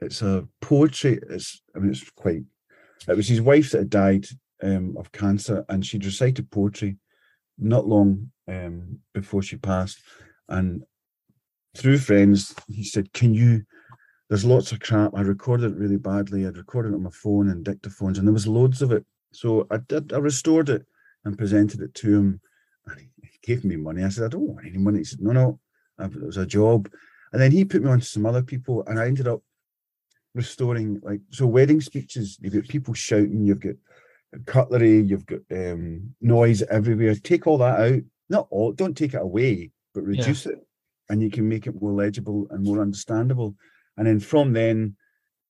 it's 0.00 0.20
a 0.20 0.46
poetry. 0.60 1.20
It's, 1.30 1.62
I 1.74 1.78
mean, 1.78 1.90
it's 1.90 2.10
quite. 2.10 2.42
It 3.08 3.16
was 3.16 3.28
his 3.28 3.40
wife 3.40 3.70
that 3.70 3.78
had 3.78 3.90
died 3.90 4.26
um, 4.62 4.96
of 4.96 5.12
cancer, 5.12 5.64
and 5.68 5.84
she'd 5.84 6.04
recited 6.04 6.50
poetry 6.50 6.96
not 7.58 7.86
long 7.86 8.30
um, 8.48 8.98
before 9.12 9.42
she 9.42 9.56
passed, 9.56 9.98
and 10.48 10.84
through 11.76 11.98
friends, 11.98 12.54
he 12.68 12.84
said, 12.84 13.12
"Can 13.12 13.34
you?" 13.34 13.64
There's 14.28 14.44
lots 14.44 14.72
of 14.72 14.80
crap. 14.80 15.12
I 15.14 15.20
recorded 15.20 15.72
it 15.72 15.78
really 15.78 15.98
badly. 15.98 16.46
I'd 16.46 16.56
recorded 16.56 16.92
it 16.92 16.94
on 16.94 17.02
my 17.02 17.10
phone 17.10 17.50
and 17.50 17.64
dictaphones, 17.64 18.18
and 18.18 18.26
there 18.26 18.32
was 18.32 18.46
loads 18.46 18.80
of 18.80 18.90
it. 18.90 19.04
So 19.32 19.66
I 19.70 19.78
did. 19.78 20.12
I 20.12 20.18
restored 20.18 20.68
it 20.70 20.86
and 21.24 21.38
presented 21.38 21.80
it 21.80 21.94
to 21.94 22.14
him, 22.14 22.40
and 22.86 23.00
he 23.00 23.28
gave 23.42 23.64
me 23.64 23.76
money. 23.76 24.02
I 24.02 24.08
said, 24.08 24.24
"I 24.24 24.28
don't 24.28 24.48
want 24.48 24.66
any 24.66 24.78
money." 24.78 24.98
He 24.98 25.04
said, 25.04 25.20
"No, 25.20 25.32
no, 25.32 25.60
it 25.98 26.22
was 26.22 26.36
a 26.36 26.46
job." 26.46 26.90
And 27.32 27.42
then 27.42 27.52
he 27.52 27.64
put 27.64 27.82
me 27.82 27.90
on 27.90 28.00
to 28.00 28.06
some 28.06 28.26
other 28.26 28.42
people, 28.42 28.84
and 28.86 28.98
I 28.98 29.06
ended 29.06 29.28
up 29.28 29.42
restoring 30.34 31.00
like 31.02 31.20
so 31.30 31.46
wedding 31.46 31.80
speeches. 31.80 32.38
You've 32.40 32.54
got 32.54 32.68
people 32.68 32.94
shouting. 32.94 33.46
You've 33.46 33.60
got 33.60 33.74
cutlery. 34.46 35.00
You've 35.00 35.26
got 35.26 35.40
um, 35.52 36.14
noise 36.20 36.62
everywhere. 36.62 37.14
Take 37.14 37.46
all 37.46 37.58
that 37.58 37.80
out. 37.80 38.02
Not 38.28 38.48
all. 38.50 38.72
Don't 38.72 38.96
take 38.96 39.14
it 39.14 39.22
away, 39.22 39.70
but 39.94 40.02
reduce 40.02 40.46
it, 40.46 40.58
and 41.08 41.22
you 41.22 41.30
can 41.30 41.48
make 41.48 41.66
it 41.66 41.80
more 41.80 41.92
legible 41.92 42.46
and 42.50 42.64
more 42.64 42.80
understandable. 42.80 43.54
And 43.96 44.06
then 44.06 44.20
from 44.20 44.52
then, 44.52 44.96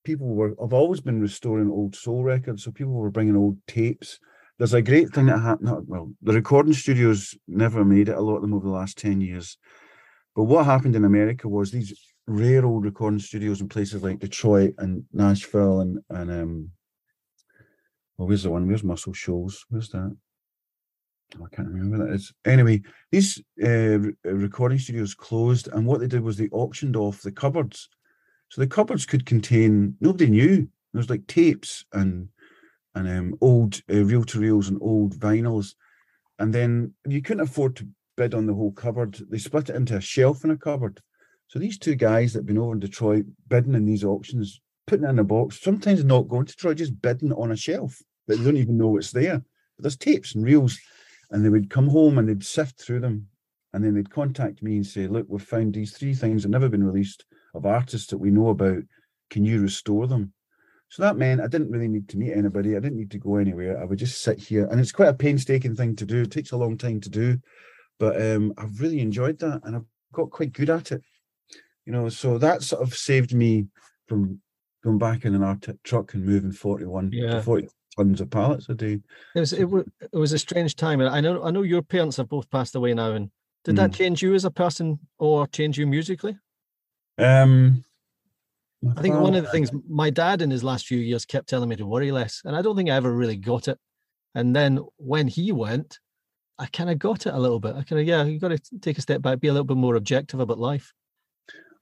people 0.03 0.27
were. 0.27 0.55
I've 0.61 0.73
always 0.73 1.01
been 1.01 1.21
restoring 1.21 1.69
old 1.69 1.95
soul 1.95 2.23
records, 2.23 2.63
so 2.63 2.71
people 2.71 2.93
were 2.93 3.09
bringing 3.09 3.35
old 3.35 3.57
tapes. 3.67 4.19
There's 4.57 4.73
a 4.73 4.81
great 4.81 5.09
thing 5.09 5.25
that 5.25 5.41
happened. 5.41 5.85
Well, 5.87 6.13
the 6.21 6.33
recording 6.33 6.73
studios 6.73 7.35
never 7.47 7.83
made 7.83 8.07
it. 8.09 8.15
A 8.15 8.21
lot 8.21 8.37
of 8.37 8.41
them 8.41 8.53
over 8.53 8.65
the 8.65 8.71
last 8.71 8.97
ten 8.97 9.19
years. 9.19 9.57
But 10.35 10.43
what 10.43 10.65
happened 10.65 10.95
in 10.95 11.05
America 11.05 11.47
was 11.47 11.71
these 11.71 11.97
rare 12.27 12.65
old 12.65 12.85
recording 12.85 13.19
studios 13.19 13.61
in 13.61 13.69
places 13.69 14.03
like 14.03 14.19
Detroit 14.19 14.73
and 14.77 15.03
Nashville 15.13 15.81
and 15.81 15.99
and 16.09 16.31
um. 16.31 16.69
Well, 18.17 18.27
where's 18.27 18.43
the 18.43 18.49
one? 18.49 18.67
Where's 18.67 18.83
Muscle 18.83 19.13
Shoals? 19.13 19.65
Where's 19.69 19.89
that? 19.89 20.15
Oh, 21.37 21.45
I 21.45 21.55
can't 21.55 21.67
remember 21.67 22.05
that 22.05 22.13
is. 22.13 22.31
Anyway, 22.45 22.81
these 23.11 23.41
uh, 23.61 23.97
uh, 24.25 24.33
recording 24.33 24.79
studios 24.79 25.13
closed, 25.13 25.67
and 25.67 25.85
what 25.85 25.99
they 25.99 26.07
did 26.07 26.21
was 26.21 26.37
they 26.37 26.49
auctioned 26.49 26.95
off 26.95 27.21
the 27.21 27.31
cupboards. 27.31 27.89
So 28.49 28.61
the 28.61 28.67
cupboards 28.67 29.05
could 29.05 29.25
contain 29.25 29.97
nobody 29.99 30.29
knew. 30.29 30.55
There 30.93 30.99
was 30.99 31.09
like 31.09 31.27
tapes 31.27 31.85
and 31.91 32.29
and 32.93 33.09
um, 33.09 33.37
old 33.41 33.81
uh, 33.91 34.05
reel 34.05 34.23
to 34.23 34.39
reels 34.39 34.69
and 34.69 34.77
old 34.81 35.19
vinyls, 35.19 35.75
and 36.39 36.53
then 36.53 36.93
you 37.05 37.21
couldn't 37.21 37.43
afford 37.43 37.75
to 37.77 37.87
bid 38.15 38.33
on 38.33 38.45
the 38.45 38.53
whole 38.53 38.71
cupboard. 38.71 39.19
They 39.29 39.37
split 39.37 39.69
it 39.69 39.75
into 39.75 39.97
a 39.97 40.01
shelf 40.01 40.43
and 40.43 40.53
a 40.53 40.57
cupboard. 40.57 41.01
So 41.47 41.59
these 41.59 41.77
two 41.77 41.95
guys 41.95 42.33
that 42.33 42.39
have 42.39 42.45
been 42.45 42.57
over 42.57 42.73
in 42.73 42.79
Detroit 42.79 43.25
bidding 43.47 43.75
in 43.75 43.85
these 43.85 44.03
auctions, 44.03 44.59
putting 44.87 45.05
it 45.05 45.09
in 45.09 45.19
a 45.19 45.23
box, 45.23 45.61
sometimes 45.61 46.03
not 46.03 46.27
going 46.27 46.45
to 46.45 46.53
Detroit, 46.53 46.77
just 46.77 47.01
bidding 47.01 47.31
on 47.33 47.51
a 47.51 47.55
shelf 47.55 48.01
that 48.27 48.37
they 48.37 48.43
don't 48.43 48.57
even 48.57 48.77
know 48.77 48.97
it's 48.97 49.11
there. 49.11 49.43
But 49.77 49.83
there's 49.83 49.97
tapes 49.97 50.35
and 50.35 50.45
reels, 50.45 50.79
and 51.31 51.43
they 51.43 51.49
would 51.49 51.69
come 51.69 51.89
home 51.89 52.17
and 52.17 52.27
they'd 52.27 52.43
sift 52.43 52.81
through 52.81 53.01
them, 53.01 53.27
and 53.73 53.83
then 53.83 53.93
they'd 53.93 54.09
contact 54.09 54.63
me 54.63 54.77
and 54.77 54.85
say, 54.85 55.07
"Look, 55.07 55.27
we've 55.29 55.41
found 55.41 55.73
these 55.73 55.95
three 55.95 56.13
things 56.13 56.43
that 56.43 56.47
have 56.47 56.51
never 56.51 56.69
been 56.69 56.83
released 56.83 57.25
of 57.53 57.65
artists 57.65 58.07
that 58.07 58.17
we 58.17 58.31
know 58.31 58.49
about. 58.49 58.83
Can 59.29 59.45
you 59.45 59.61
restore 59.61 60.07
them?" 60.07 60.33
So 60.89 61.03
that 61.03 61.17
meant 61.17 61.41
I 61.41 61.47
didn't 61.47 61.71
really 61.71 61.87
need 61.87 62.07
to 62.09 62.17
meet 62.17 62.33
anybody. 62.33 62.75
I 62.75 62.79
didn't 62.79 62.97
need 62.97 63.11
to 63.11 63.17
go 63.17 63.35
anywhere. 63.35 63.79
I 63.81 63.85
would 63.85 63.99
just 63.99 64.21
sit 64.21 64.39
here, 64.39 64.65
and 64.67 64.79
it's 64.79 64.91
quite 64.91 65.09
a 65.09 65.13
painstaking 65.13 65.75
thing 65.75 65.95
to 65.97 66.05
do. 66.05 66.21
It 66.21 66.31
takes 66.31 66.51
a 66.51 66.57
long 66.57 66.77
time 66.77 67.01
to 67.01 67.09
do, 67.09 67.37
but 67.99 68.21
um, 68.21 68.53
I've 68.57 68.79
really 68.79 68.99
enjoyed 68.99 69.39
that, 69.39 69.61
and 69.63 69.75
I've 69.75 69.85
got 70.13 70.31
quite 70.31 70.53
good 70.53 70.69
at 70.69 70.91
it. 70.91 71.01
You 71.85 71.93
know, 71.93 72.09
so 72.09 72.37
that 72.39 72.63
sort 72.63 72.81
of 72.81 72.93
saved 72.95 73.33
me 73.33 73.67
from 74.07 74.41
going 74.83 74.97
back 74.97 75.25
in 75.25 75.35
an 75.35 75.43
Arctic 75.43 75.81
truck 75.83 76.13
and 76.13 76.25
moving 76.25 76.51
forty-one 76.51 77.11
Yeah. 77.13 77.35
to 77.35 77.41
forty 77.43 77.67
tons 77.95 78.21
of 78.21 78.29
pallets 78.29 78.67
a 78.69 78.73
day. 78.75 78.99
It 79.35 79.39
was 79.39 79.53
it, 79.53 79.65
wa- 79.65 79.83
it 80.01 80.17
was 80.17 80.33
a 80.33 80.39
strange 80.39 80.75
time, 80.75 80.99
and 80.99 81.09
I 81.09 81.21
know 81.21 81.43
I 81.43 81.51
know 81.51 81.61
your 81.61 81.81
parents 81.83 82.17
have 82.17 82.29
both 82.29 82.49
passed 82.49 82.75
away 82.75 82.93
now. 82.93 83.11
And 83.11 83.29
did 83.63 83.75
that 83.75 83.91
Mm. 83.91 83.95
change 83.95 84.21
you 84.23 84.33
as 84.33 84.45
a 84.45 84.51
person, 84.51 84.99
or 85.19 85.47
change 85.47 85.77
you 85.77 85.85
musically? 85.87 86.37
Um, 87.17 87.83
I 88.97 89.01
think 89.01 89.19
one 89.19 89.35
of 89.35 89.43
the 89.43 89.49
things 89.49 89.71
my 89.87 90.09
dad 90.09 90.41
in 90.41 90.49
his 90.51 90.63
last 90.63 90.87
few 90.87 90.97
years 90.99 91.25
kept 91.25 91.47
telling 91.49 91.69
me 91.69 91.75
to 91.75 91.85
worry 91.85 92.11
less, 92.11 92.41
and 92.45 92.55
I 92.55 92.61
don't 92.61 92.75
think 92.75 92.89
I 92.89 92.95
ever 92.95 93.11
really 93.13 93.37
got 93.37 93.67
it. 93.67 93.79
And 94.33 94.55
then 94.55 94.79
when 94.97 95.27
he 95.27 95.51
went, 95.51 95.99
I 96.57 96.65
kind 96.67 96.89
of 96.89 96.99
got 96.99 97.25
it 97.25 97.33
a 97.33 97.39
little 97.39 97.59
bit. 97.59 97.75
I 97.75 97.83
kind 97.83 98.01
of 98.01 98.07
yeah, 98.07 98.23
you 98.23 98.39
got 98.39 98.49
to 98.49 98.59
take 98.81 98.97
a 98.97 99.01
step 99.01 99.21
back, 99.21 99.39
be 99.39 99.47
a 99.49 99.53
little 99.53 99.65
bit 99.65 99.77
more 99.77 99.95
objective 99.95 100.39
about 100.39 100.59
life. 100.59 100.93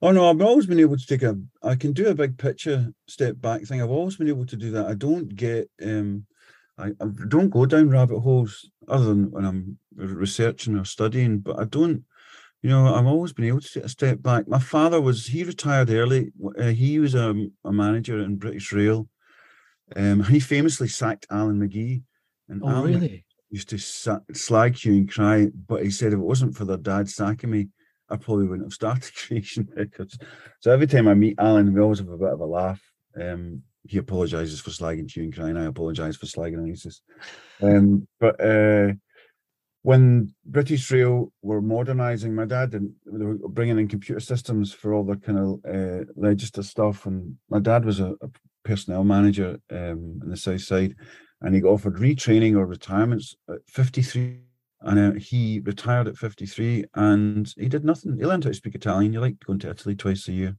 Oh 0.04 0.12
no, 0.12 0.28
I've 0.28 0.42
always 0.42 0.66
been 0.66 0.80
able 0.80 0.98
to 0.98 1.06
take 1.06 1.22
a. 1.22 1.34
I 1.62 1.76
can 1.76 1.94
do 1.94 2.08
a 2.08 2.14
big 2.14 2.36
picture 2.36 2.92
step 3.08 3.40
back 3.40 3.62
thing. 3.62 3.80
I've 3.80 3.88
always 3.90 4.16
been 4.16 4.28
able 4.28 4.44
to 4.44 4.54
do 4.54 4.70
that. 4.72 4.84
I 4.84 4.92
don't 4.92 5.34
get. 5.34 5.70
um 5.82 6.26
I, 6.76 6.88
I 6.88 7.06
don't 7.28 7.48
go 7.48 7.64
down 7.64 7.88
rabbit 7.88 8.20
holes 8.20 8.68
other 8.86 9.06
than 9.06 9.30
when 9.30 9.46
I'm 9.46 9.78
researching 9.96 10.76
or 10.76 10.84
studying. 10.84 11.38
But 11.38 11.58
I 11.58 11.64
don't. 11.64 12.04
You 12.60 12.68
know, 12.68 12.94
I've 12.94 13.06
always 13.06 13.32
been 13.32 13.46
able 13.46 13.62
to 13.62 13.72
take 13.72 13.84
a 13.84 13.88
step 13.88 14.20
back. 14.20 14.46
My 14.46 14.58
father 14.58 15.00
was. 15.00 15.24
He 15.26 15.42
retired 15.42 15.88
early. 15.88 16.32
Uh, 16.58 16.64
he 16.64 16.98
was 16.98 17.14
a, 17.14 17.34
a 17.64 17.72
manager 17.72 18.18
in 18.18 18.36
British 18.36 18.74
Rail. 18.74 19.08
Um, 19.96 20.22
he 20.24 20.38
famously 20.38 20.88
sacked 20.88 21.26
Alan 21.30 21.58
McGee. 21.58 22.02
And 22.50 22.62
oh, 22.62 22.68
Alan 22.68 22.92
really? 22.92 23.24
Used 23.48 23.70
to 23.70 23.78
slag 23.78 24.76
Hue 24.76 24.92
and 24.92 25.10
Cry, 25.10 25.48
but 25.66 25.82
he 25.82 25.90
said 25.90 26.08
if 26.08 26.18
it 26.18 26.30
wasn't 26.32 26.56
for 26.56 26.66
their 26.66 26.76
dad 26.76 27.08
sacking 27.08 27.50
me, 27.50 27.68
I 28.14 28.16
probably 28.16 28.46
wouldn't 28.46 28.66
have 28.66 28.72
started 28.72 29.12
Creation 29.26 29.68
Records. 29.76 30.16
So 30.60 30.70
every 30.70 30.86
time 30.86 31.08
I 31.08 31.14
meet 31.14 31.34
Alan, 31.38 31.74
we 31.74 31.80
always 31.80 31.98
have 31.98 32.08
a 32.08 32.16
bit 32.16 32.32
of 32.32 32.40
a 32.40 32.46
laugh. 32.46 32.80
Um, 33.20 33.62
he 33.86 33.98
apologizes 33.98 34.60
for 34.60 34.70
slagging 34.70 35.14
you 35.14 35.24
and 35.24 35.34
crying. 35.34 35.56
I 35.56 35.66
apologize 35.66 36.16
for 36.16 36.26
slagging 36.26 36.66
Oasis. 36.66 37.02
Um, 37.60 38.08
but 38.20 38.40
uh, 38.40 38.92
when 39.82 40.34
British 40.46 40.90
Rail 40.90 41.32
were 41.42 41.60
modernizing, 41.60 42.34
my 42.34 42.46
dad 42.46 42.72
and 42.72 42.92
they 43.04 43.24
were 43.24 43.36
bringing 43.48 43.78
in 43.78 43.88
computer 43.88 44.20
systems 44.20 44.72
for 44.72 44.94
all 44.94 45.04
the 45.04 45.16
kind 45.16 45.38
of 45.38 45.60
uh, 45.68 46.04
register 46.16 46.62
stuff. 46.62 47.04
And 47.04 47.36
my 47.50 47.58
dad 47.58 47.84
was 47.84 48.00
a, 48.00 48.14
a 48.22 48.30
personnel 48.64 49.04
manager 49.04 49.58
um, 49.70 50.20
in 50.22 50.30
the 50.30 50.36
South 50.36 50.62
Side, 50.62 50.94
and 51.42 51.54
he 51.54 51.60
got 51.60 51.70
offered 51.70 51.96
retraining 51.96 52.56
or 52.56 52.64
retirements 52.64 53.34
at 53.50 53.58
53 53.68 54.40
and 54.84 54.98
uh, 54.98 55.18
he 55.18 55.60
retired 55.64 56.08
at 56.08 56.16
53 56.16 56.84
and 56.94 57.52
he 57.56 57.68
did 57.68 57.84
nothing. 57.84 58.16
He 58.16 58.26
learned 58.26 58.44
how 58.44 58.50
to 58.50 58.54
speak 58.54 58.74
Italian. 58.74 59.12
He 59.12 59.18
liked 59.18 59.46
going 59.46 59.58
to 59.60 59.70
Italy 59.70 59.96
twice 59.96 60.28
a 60.28 60.32
year, 60.32 60.56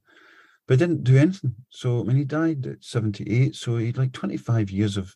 but 0.67 0.79
didn't 0.79 1.03
do 1.03 1.17
anything. 1.17 1.55
So, 1.69 2.01
I 2.01 2.03
mean, 2.03 2.17
he 2.17 2.23
died 2.25 2.65
at 2.65 2.83
78. 2.83 3.55
So 3.55 3.77
he'd 3.77 3.97
like 3.97 4.13
25 4.13 4.71
years 4.71 4.97
of 4.97 5.15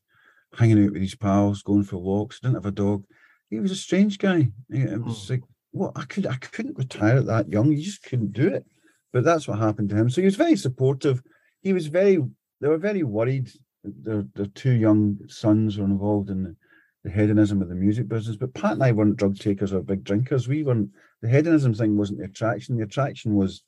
hanging 0.57 0.85
out 0.85 0.93
with 0.93 1.01
his 1.01 1.15
pals, 1.15 1.63
going 1.63 1.83
for 1.83 1.97
walks, 1.97 2.39
didn't 2.39 2.55
have 2.55 2.65
a 2.67 2.71
dog. 2.71 3.03
He 3.49 3.59
was 3.59 3.71
a 3.71 3.75
strange 3.75 4.19
guy. 4.19 4.49
It 4.69 5.03
was 5.03 5.27
hmm. 5.27 5.33
like, 5.33 5.43
what 5.71 5.95
well, 5.95 6.03
I 6.03 6.05
could 6.05 6.27
I 6.27 6.35
couldn't 6.35 6.77
retire 6.77 7.17
at 7.17 7.25
that 7.25 7.49
young. 7.49 7.71
You 7.71 7.83
just 7.83 8.03
couldn't 8.03 8.33
do 8.33 8.47
it. 8.47 8.65
But 9.11 9.23
that's 9.23 9.47
what 9.47 9.59
happened 9.59 9.89
to 9.89 9.95
him. 9.95 10.09
So 10.09 10.21
he 10.21 10.25
was 10.25 10.35
very 10.35 10.55
supportive. 10.55 11.21
He 11.61 11.73
was 11.73 11.87
very 11.87 12.19
they 12.61 12.67
were 12.67 12.77
very 12.77 13.03
worried. 13.03 13.49
Their 13.83 14.25
their 14.35 14.47
two 14.47 14.71
young 14.71 15.17
sons 15.27 15.77
were 15.77 15.85
involved 15.85 16.29
in 16.29 16.43
the 16.43 16.55
the 17.03 17.11
hedonism 17.11 17.61
of 17.61 17.69
the 17.69 17.75
music 17.75 18.07
business. 18.07 18.35
But 18.35 18.53
Pat 18.53 18.73
and 18.73 18.83
I 18.83 18.91
weren't 18.91 19.17
drug 19.17 19.37
takers 19.37 19.73
or 19.73 19.81
big 19.81 20.03
drinkers. 20.03 20.47
We 20.47 20.63
weren't. 20.63 20.89
The 21.21 21.29
hedonism 21.29 21.73
thing 21.73 21.97
wasn't 21.97 22.19
the 22.19 22.25
attraction. 22.25 22.77
The 22.77 22.83
attraction 22.83 23.35
was 23.35 23.63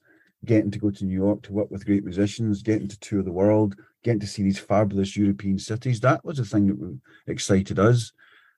getting 0.46 0.72
to 0.72 0.80
go 0.80 0.90
to 0.90 1.06
New 1.06 1.14
York 1.14 1.44
to 1.44 1.54
work 1.54 1.70
with 1.70 1.86
great 1.86 2.04
musicians, 2.04 2.64
getting 2.64 2.88
to 2.88 3.00
tour 3.00 3.22
the 3.24 3.32
world, 3.32 3.76
getting 4.04 4.20
to 4.20 4.28
see 4.28 4.44
these 4.44 4.60
fabulous 4.60 5.16
European 5.16 5.60
cities. 5.60 6.00
That 6.00 6.26
was 6.26 6.38
the 6.38 6.46
thing 6.46 6.68
that 6.68 7.32
excited 7.32 7.78
us. 7.78 8.12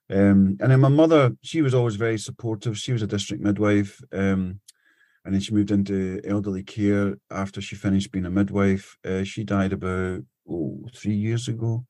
Um, 0.10 0.58
and 0.60 0.72
then 0.72 0.80
my 0.80 0.90
mother, 0.90 1.32
she 1.42 1.62
was 1.62 1.74
always 1.74 1.96
very 1.96 2.18
supportive. 2.18 2.78
She 2.78 2.94
was 2.94 3.02
a 3.02 3.08
district 3.08 3.44
midwife. 3.44 4.02
Um, 4.12 4.60
and 5.26 5.34
then 5.34 5.42
she 5.42 5.54
moved 5.54 5.72
into 5.72 6.22
elderly 6.26 6.64
care 6.64 7.16
after 7.32 7.62
she 7.62 7.76
finished 7.76 8.12
being 8.12 8.26
a 8.26 8.30
midwife. 8.30 8.98
Uh, 9.06 9.24
she 9.24 9.44
died 9.44 9.74
about 9.74 10.22
oh, 10.50 10.82
three 10.94 11.16
years 11.16 11.48
ago. 11.48 11.86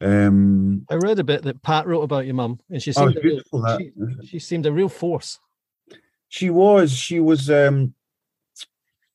Um, 0.00 0.86
I 0.90 0.94
read 0.94 1.18
a 1.18 1.24
bit 1.24 1.42
that 1.42 1.62
Pat 1.62 1.86
wrote 1.86 2.02
about 2.02 2.24
your 2.24 2.34
mum, 2.34 2.58
and 2.70 2.82
she 2.82 2.90
oh, 2.96 3.10
seemed 3.10 3.16
oh, 3.52 3.58
a 3.58 3.78
real, 3.78 3.78
she, 4.22 4.26
she, 4.26 4.38
seemed 4.38 4.66
a 4.66 4.72
real 4.72 4.88
force. 4.88 5.38
She 6.28 6.50
was. 6.50 6.92
She 6.92 7.20
was. 7.20 7.50
Um, 7.50 7.94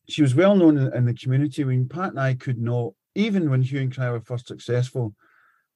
she 0.08 0.22
was 0.22 0.36
well 0.36 0.56
known 0.56 0.78
in, 0.78 0.94
in, 0.94 1.06
the 1.06 1.14
community. 1.16 1.64
When 1.64 1.90
Pat 1.90 2.12
and 2.12 2.20
I 2.20 2.36
could 2.36 2.60
not, 2.60 2.94
even 3.16 3.50
when 3.50 3.64
Hue 3.64 3.82
and 3.82 3.94
Cry 3.94 4.12
were 4.12 4.22
first 4.22 4.48
successful, 4.48 5.16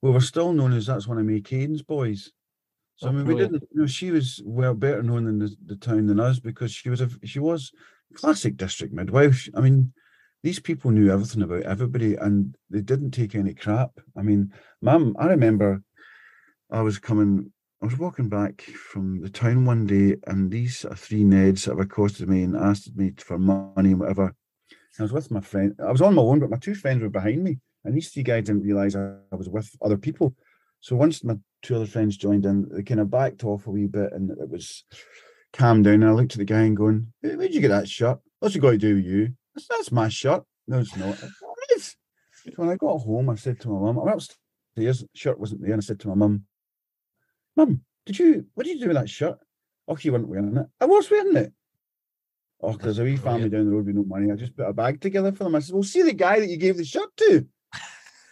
we 0.02 0.12
were 0.12 0.22
still 0.22 0.54
known 0.54 0.74
as 0.74 0.86
that's 0.86 1.08
one 1.08 1.17
of 1.17 1.26
May 1.26 1.41
Caden's 1.41 1.82
boys. 1.82 2.32
So 2.98 3.08
oh, 3.08 3.10
I 3.10 3.13
mean, 3.13 3.26
we 3.26 3.36
didn't. 3.36 3.63
You 3.74 3.82
know, 3.82 3.88
she 3.88 4.12
was 4.12 4.41
well 4.45 4.76
better 4.76 5.02
known 5.02 5.28
in 5.28 5.39
the, 5.39 5.56
the 5.65 5.76
town 5.78 6.06
than 6.06 6.19
us 6.19 6.39
because 6.39 6.72
she 6.72 6.89
was 6.89 7.02
a 7.02 7.10
she 7.24 7.39
was 7.39 7.72
classic 8.13 8.58
district 8.58 8.93
midwife. 8.93 9.50
I 9.56 9.62
mean, 9.62 9.91
these 10.43 10.60
people 10.60 10.91
knew 10.91 11.12
everything 11.12 11.41
about 11.41 11.63
everybody 11.63 12.15
and 12.15 12.56
they 12.69 12.82
didn't 12.82 13.12
take 13.12 13.36
any 13.36 13.54
crap. 13.54 13.91
I 14.17 14.21
mean, 14.21 14.54
ma'am, 14.82 15.15
I 15.19 15.28
remember 15.28 15.84
I 16.71 16.82
was 16.82 16.97
coming, 16.97 17.52
I 17.82 17.86
was 17.86 17.97
walking 17.97 18.30
back 18.30 18.62
from 18.62 19.21
the 19.21 19.30
town 19.30 19.65
one 19.65 19.86
day 19.86 20.15
and 20.28 20.49
these 20.49 20.86
three 20.95 21.23
Neds 21.23 21.65
have 21.65 21.80
accosted 21.80 22.30
me 22.30 22.43
and 22.43 22.56
asked 22.56 22.95
me 22.95 23.13
for 23.17 23.38
money 23.38 23.91
and 23.91 23.99
whatever. 23.99 24.34
I 24.97 25.04
was 25.04 25.13
with 25.13 25.32
my 25.32 25.41
friend, 25.41 25.75
I 25.86 25.91
was 25.91 26.02
on 26.02 26.15
my 26.15 26.21
own, 26.21 26.39
but 26.39 26.49
my 26.49 26.58
two 26.58 26.75
friends 26.75 27.02
were 27.02 27.10
behind 27.10 27.43
me. 27.43 27.60
And 27.86 27.95
these 27.95 28.10
three 28.10 28.23
guys 28.23 28.45
didn't 28.45 28.63
realize 28.63 28.95
I, 28.95 29.15
was 29.32 29.47
with 29.47 29.69
other 29.82 29.97
people. 29.97 30.36
So 30.82 30.95
once 30.95 31.23
my 31.23 31.38
two 31.62 31.75
other 31.75 31.86
friends 31.86 32.17
joined 32.17 32.45
in, 32.45 32.67
they 32.69 32.84
kind 32.84 32.99
of 32.99 33.10
backed 33.10 33.43
off 33.43 33.67
a 33.67 33.71
wee 33.71 33.88
bit 33.88 34.12
and 34.13 34.32
it 34.32 34.49
was 34.49 34.84
calmed 35.54 35.86
down. 35.86 35.95
And 35.95 36.06
I 36.06 36.12
looked 36.12 36.34
at 36.34 36.39
the 36.39 36.45
guy 36.45 36.62
and 36.62 36.75
going, 36.75 37.13
Where'd 37.21 37.54
you 37.54 37.62
get 37.62 37.69
that 37.69 37.88
shirt? 37.88 38.19
What's 38.39 38.56
it 38.56 38.60
got 38.60 38.71
to 38.71 38.78
do 38.78 38.95
with 38.95 39.06
you? 39.06 39.34
That's 39.67 39.91
my 39.91 40.10
shirt. 40.10 40.43
No, 40.67 40.80
it's 40.80 40.95
not. 40.95 41.15
It 41.22 41.76
is. 41.76 41.95
So 42.43 42.52
when 42.56 42.69
I 42.69 42.76
got 42.76 43.00
home, 43.00 43.30
I 43.30 43.36
said 43.36 43.60
to 43.62 43.69
my 43.69 43.80
mum, 43.80 44.00
I 44.00 44.04
went 44.04 44.15
upstairs, 44.15 45.04
shirt 45.13 45.39
wasn't 45.39 45.62
there, 45.62 45.74
and 45.74 45.82
I 45.82 45.86
said 45.86 46.00
to 46.02 46.08
my 46.10 46.15
mum, 46.15 46.43
Mum, 47.56 47.82
did 48.06 48.17
you, 48.19 48.45
what 48.54 48.65
did 48.65 48.76
you 48.76 48.82
do 48.82 48.88
with 48.88 48.98
that 48.98 49.10
shirt? 49.10 49.38
Oh, 49.88 49.98
you 50.00 50.13
weren't 50.13 50.28
wearing 50.28 50.56
it. 50.56 50.67
I 50.80 50.86
was 50.86 51.10
wearing 51.10 51.36
it. 51.36 51.52
Oh, 52.62 52.74
because 52.74 53.00
a 53.00 53.04
wee 53.04 53.17
family 53.17 53.50
down 53.50 53.65
the 53.65 53.72
road 53.72 53.86
with 53.86 53.95
no 53.95 54.04
money. 54.04 54.32
I 54.32 54.36
just 54.36 54.56
put 54.56 54.67
a 54.67 54.74
bag 54.74 55.02
together 55.02 55.32
for 55.32 55.45
them. 55.45 55.56
I 55.56 55.60
said, 55.60 55.74
Well, 55.74 55.84
see 55.84 56.02
the 56.02 56.13
guy 56.13 56.39
that 56.39 56.50
you 56.50 56.58
gave 56.58 56.78
the 56.78 56.86
shirt 56.86 57.10
to. 57.17 57.45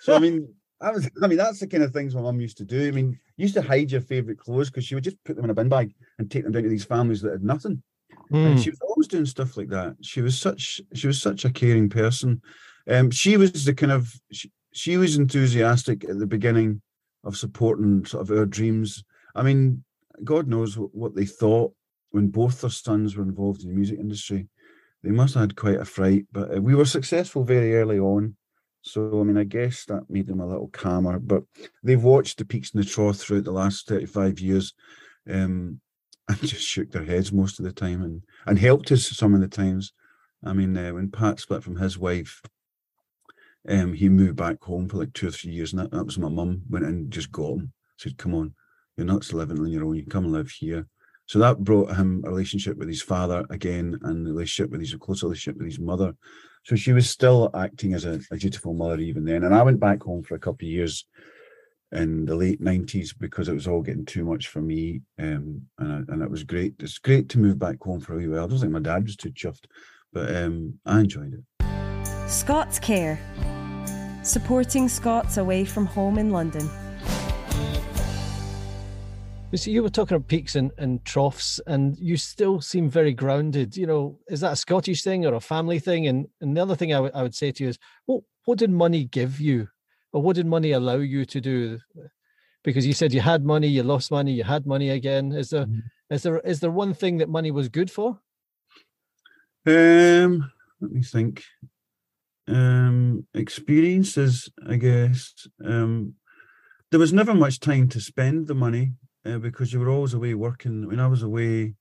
So, 0.02 0.16
I 0.16 0.20
mean, 0.20 0.48
I, 0.80 0.92
was, 0.92 1.10
I 1.22 1.28
mean, 1.28 1.38
that's 1.38 1.60
the 1.60 1.68
kind 1.68 1.84
of 1.84 1.92
things 1.92 2.16
my 2.16 2.22
mum 2.22 2.40
used 2.40 2.58
to 2.60 2.63
do. 2.63 2.88
I 2.88 2.92
mean, 2.92 3.20
used 3.36 3.56
to 3.56 3.62
hide 3.62 3.92
your 3.92 4.00
favourite 4.00 4.40
clothes 4.40 4.70
because 4.70 4.86
she 4.86 4.96
would 4.96 5.04
just 5.04 5.22
put 5.26 5.36
them 5.36 5.44
in 5.44 5.52
a 5.52 5.54
bin 5.54 5.68
bag 5.68 5.94
and 6.18 6.32
take 6.32 6.44
them 6.44 6.54
down 6.54 6.63
to 6.63 6.70
these 6.70 6.86
families 6.86 7.22
that 7.24 7.34
had 7.34 7.44
nothing. 7.44 7.84
Mm. 8.32 8.46
And 8.46 8.56
hmm. 8.56 8.62
she 8.62 8.70
was 8.70 8.82
always 8.82 9.08
doing 9.08 9.26
stuff 9.26 9.58
like 9.58 9.70
that. 9.70 9.96
She 10.02 10.22
was 10.22 10.40
such 10.40 10.82
she 10.94 11.08
was 11.08 11.22
such 11.22 11.46
a 11.46 11.50
caring 11.50 11.90
person. 11.90 12.42
Um, 12.90 13.12
she 13.12 13.38
was 13.38 13.66
the 13.66 13.74
kind 13.74 13.92
of 13.92 14.13
she, 14.32 14.52
she 14.74 14.98
was 14.98 15.18
enthusiastic 15.18 16.04
at 16.06 16.20
the 16.20 16.28
beginning 16.28 16.82
of 17.24 17.38
supporting 17.38 18.06
sort 18.06 18.30
of 18.30 18.38
our 18.38 18.46
dreams. 18.46 19.04
I 19.36 19.44
mean, 19.44 19.84
God 20.24 20.48
knows 20.48 20.76
what, 20.76 21.16
they 21.16 21.26
thought 21.26 21.74
when 22.12 22.30
both 22.30 22.62
their 22.62 22.70
sons 22.70 23.16
were 23.16 23.24
involved 23.24 23.63
in 23.63 23.70
the 23.70 23.76
music 23.76 24.00
industry. 24.00 24.48
They 25.04 25.12
must 25.12 25.36
have 25.36 25.42
had 25.42 25.56
quite 25.56 25.80
a 25.80 25.86
fright, 25.86 26.26
but 26.32 26.56
uh, 26.56 26.62
we 26.62 26.74
were 26.74 26.86
successful 26.86 27.44
very 27.44 27.76
early 27.76 28.00
on. 28.00 28.36
So, 28.82 29.20
I 29.20 29.24
mean, 29.24 29.38
I 29.38 29.44
guess 29.44 29.86
that 29.86 30.10
made 30.10 30.28
them 30.28 30.40
a 30.40 30.48
little 30.48 30.70
calmer. 30.70 31.20
But 31.20 31.44
they've 31.84 32.02
watched 32.02 32.38
the 32.38 32.46
peaks 32.46 32.72
and 32.74 32.82
the 32.82 32.88
troughs 32.88 33.24
throughout 33.24 33.44
the 33.44 33.52
last 33.52 33.88
35 33.88 34.40
years. 34.40 34.74
Um, 35.30 35.82
and 36.28 36.38
just 36.42 36.68
shook 36.68 36.92
their 36.92 37.06
heads 37.06 37.32
most 37.32 37.60
of 37.60 37.66
the 37.66 37.72
time 37.72 38.04
and 38.04 38.24
and 38.46 38.60
helped 38.60 38.92
us 38.92 39.08
some 39.08 39.34
of 39.34 39.42
the 39.42 39.48
times. 39.48 39.94
I 40.44 40.54
mean, 40.54 40.78
uh, 40.78 40.92
when 40.92 41.10
Pat 41.10 41.40
split 41.40 41.63
from 41.63 41.78
his 41.78 41.98
wife, 41.98 42.42
um, 43.68 43.94
he 43.94 44.08
moved 44.08 44.36
back 44.36 44.62
home 44.62 44.88
for 44.88 44.98
like 44.98 45.13
two 45.13 45.28
or 45.28 45.32
three 45.32 45.52
years, 45.52 45.74
and 45.74 45.82
that, 45.82 45.92
that 45.92 46.06
was 46.06 46.18
my 46.18 46.30
mum 46.30 46.62
went 46.70 46.86
and 46.86 47.12
just 47.12 47.32
got 47.32 47.58
him. 47.58 47.74
Said, 47.98 48.18
"Come 48.18 48.36
on, 48.36 48.54
you're 48.96 49.08
not 49.08 49.32
living 49.34 49.60
on 49.60 49.68
your 49.68 49.86
own. 49.86 49.96
You 49.96 50.06
come 50.06 50.26
and 50.26 50.34
live 50.34 50.50
here." 50.50 50.88
So 51.26 51.40
that 51.40 51.63
brought 51.63 51.96
him 51.96 52.24
a 52.26 52.30
relationship 52.30 52.78
with 52.78 52.88
his 52.88 53.02
father 53.02 53.46
again, 53.50 54.00
and 54.04 54.28
a 54.28 54.32
relationship 54.32 54.72
with 54.72 54.82
his 54.82 54.94
a 54.94 54.98
close 54.98 55.24
relationship 55.24 55.58
with 55.58 55.68
his 55.68 55.80
mother. 55.80 56.16
So 56.63 56.76
she 56.76 56.94
was 56.94 57.10
still 57.10 57.50
acting 57.54 57.94
as 57.94 58.06
a, 58.06 58.20
a 58.32 58.38
dutiful 58.38 58.74
mother 58.74 59.00
even 59.00 59.24
then. 59.24 59.44
And 59.44 59.56
I 59.56 59.63
went 59.63 59.80
back 59.80 60.04
home 60.04 60.24
for 60.24 60.36
a 60.36 60.40
couple 60.40 60.66
of 60.66 60.72
years 60.72 61.06
in 61.91 62.26
the 62.26 62.36
late 62.36 62.62
90s 62.62 63.10
because 63.17 63.47
it 63.47 63.54
was 63.54 63.67
all 63.67 63.82
getting 63.82 64.06
too 64.06 64.26
much 64.26 64.47
for 64.47 64.62
me. 64.62 65.02
Um, 65.19 65.62
and, 65.80 66.08
and 66.10 66.21
it 66.21 66.30
was 66.30 66.43
great. 66.43 66.76
It's 66.80 66.97
great 66.97 67.30
to 67.30 67.39
move 67.39 67.60
back 67.60 67.82
home 67.82 68.00
for 68.00 68.13
a 68.13 68.17
wee 68.17 68.28
while. 68.28 68.43
I 68.43 68.47
don't 68.47 68.60
think 68.60 68.71
my 68.71 68.80
dad 68.80 69.04
was 69.04 69.15
too 69.15 69.32
chuffed, 69.32 69.65
but 70.12 70.36
um, 70.36 70.80
I 70.86 71.00
enjoyed 71.00 71.34
it. 71.34 72.30
Scots 72.30 72.78
Care, 72.80 73.19
supporting 74.23 74.89
Scots 74.89 75.38
away 75.38 75.63
from 75.63 75.86
home 75.86 76.17
in 76.17 76.32
London. 76.32 76.69
So 79.56 79.71
you 79.71 79.82
were 79.82 79.89
talking 79.89 80.17
about 80.17 80.28
peaks 80.28 80.58
and, 80.58 80.71
and 80.78 81.04
troughs, 81.06 81.62
and 81.67 81.97
you 81.97 82.17
still 82.17 82.60
seem 82.60 82.89
very 82.89 83.13
grounded. 83.13 83.78
You 83.78 83.88
know, 83.88 84.19
is 84.28 84.41
that 84.41 84.52
a 84.52 84.56
Scottish 84.58 85.04
thing 85.04 85.26
or 85.26 85.34
a 85.34 85.39
family 85.39 85.80
thing? 85.80 86.06
And 86.06 86.28
and 86.41 86.56
the 86.56 86.62
other 86.62 86.76
thing 86.76 86.91
I, 86.91 86.97
w- 86.97 87.13
I 87.15 87.23
would 87.23 87.34
say 87.34 87.54
to 87.54 87.63
you 87.63 87.69
is, 87.69 87.80
well, 88.08 88.26
what 88.43 88.58
did 88.58 88.71
money 88.71 89.06
give 89.06 89.39
you 89.39 89.69
but 90.12 90.20
what 90.20 90.36
did 90.36 90.46
money 90.46 90.72
allow 90.72 90.98
you 90.98 91.26
to 91.26 91.41
do? 91.41 91.80
Because 92.63 92.86
you 92.86 92.93
said 92.93 93.13
you 93.13 93.22
had 93.22 93.46
money, 93.46 93.67
you 93.67 93.84
lost 93.84 94.12
money, 94.12 94.34
you 94.34 94.43
had 94.43 94.65
money 94.65 94.89
again. 94.89 95.32
Is 95.32 95.50
there 95.50 95.65
mm-hmm. 95.65 96.13
is 96.13 96.24
there 96.24 96.39
is 96.39 96.60
there 96.60 96.72
one 96.72 96.93
thing 96.93 97.17
that 97.17 97.30
money 97.30 97.52
was 97.52 97.70
good 97.70 97.91
for? 97.91 98.20
Um, 99.65 100.52
let 100.82 100.91
me 100.91 101.02
think. 101.04 101.43
Um, 102.48 103.28
experiences, 103.34 104.50
I 104.67 104.78
guess. 104.78 105.34
Um, 105.63 106.13
there 106.91 107.00
was 107.00 107.12
never 107.12 107.34
much 107.34 107.60
time 107.60 107.89
to 107.89 108.00
spend 108.00 108.48
the 108.48 108.56
money 108.56 108.93
uh, 109.26 109.38
because 109.39 109.74
you 109.74 109.80
were 109.80 109.89
always 109.89 110.13
away 110.13 110.34
working. 110.34 110.88
When 110.88 111.02
I 111.02 111.08
was 111.08 111.24
away 111.24 111.76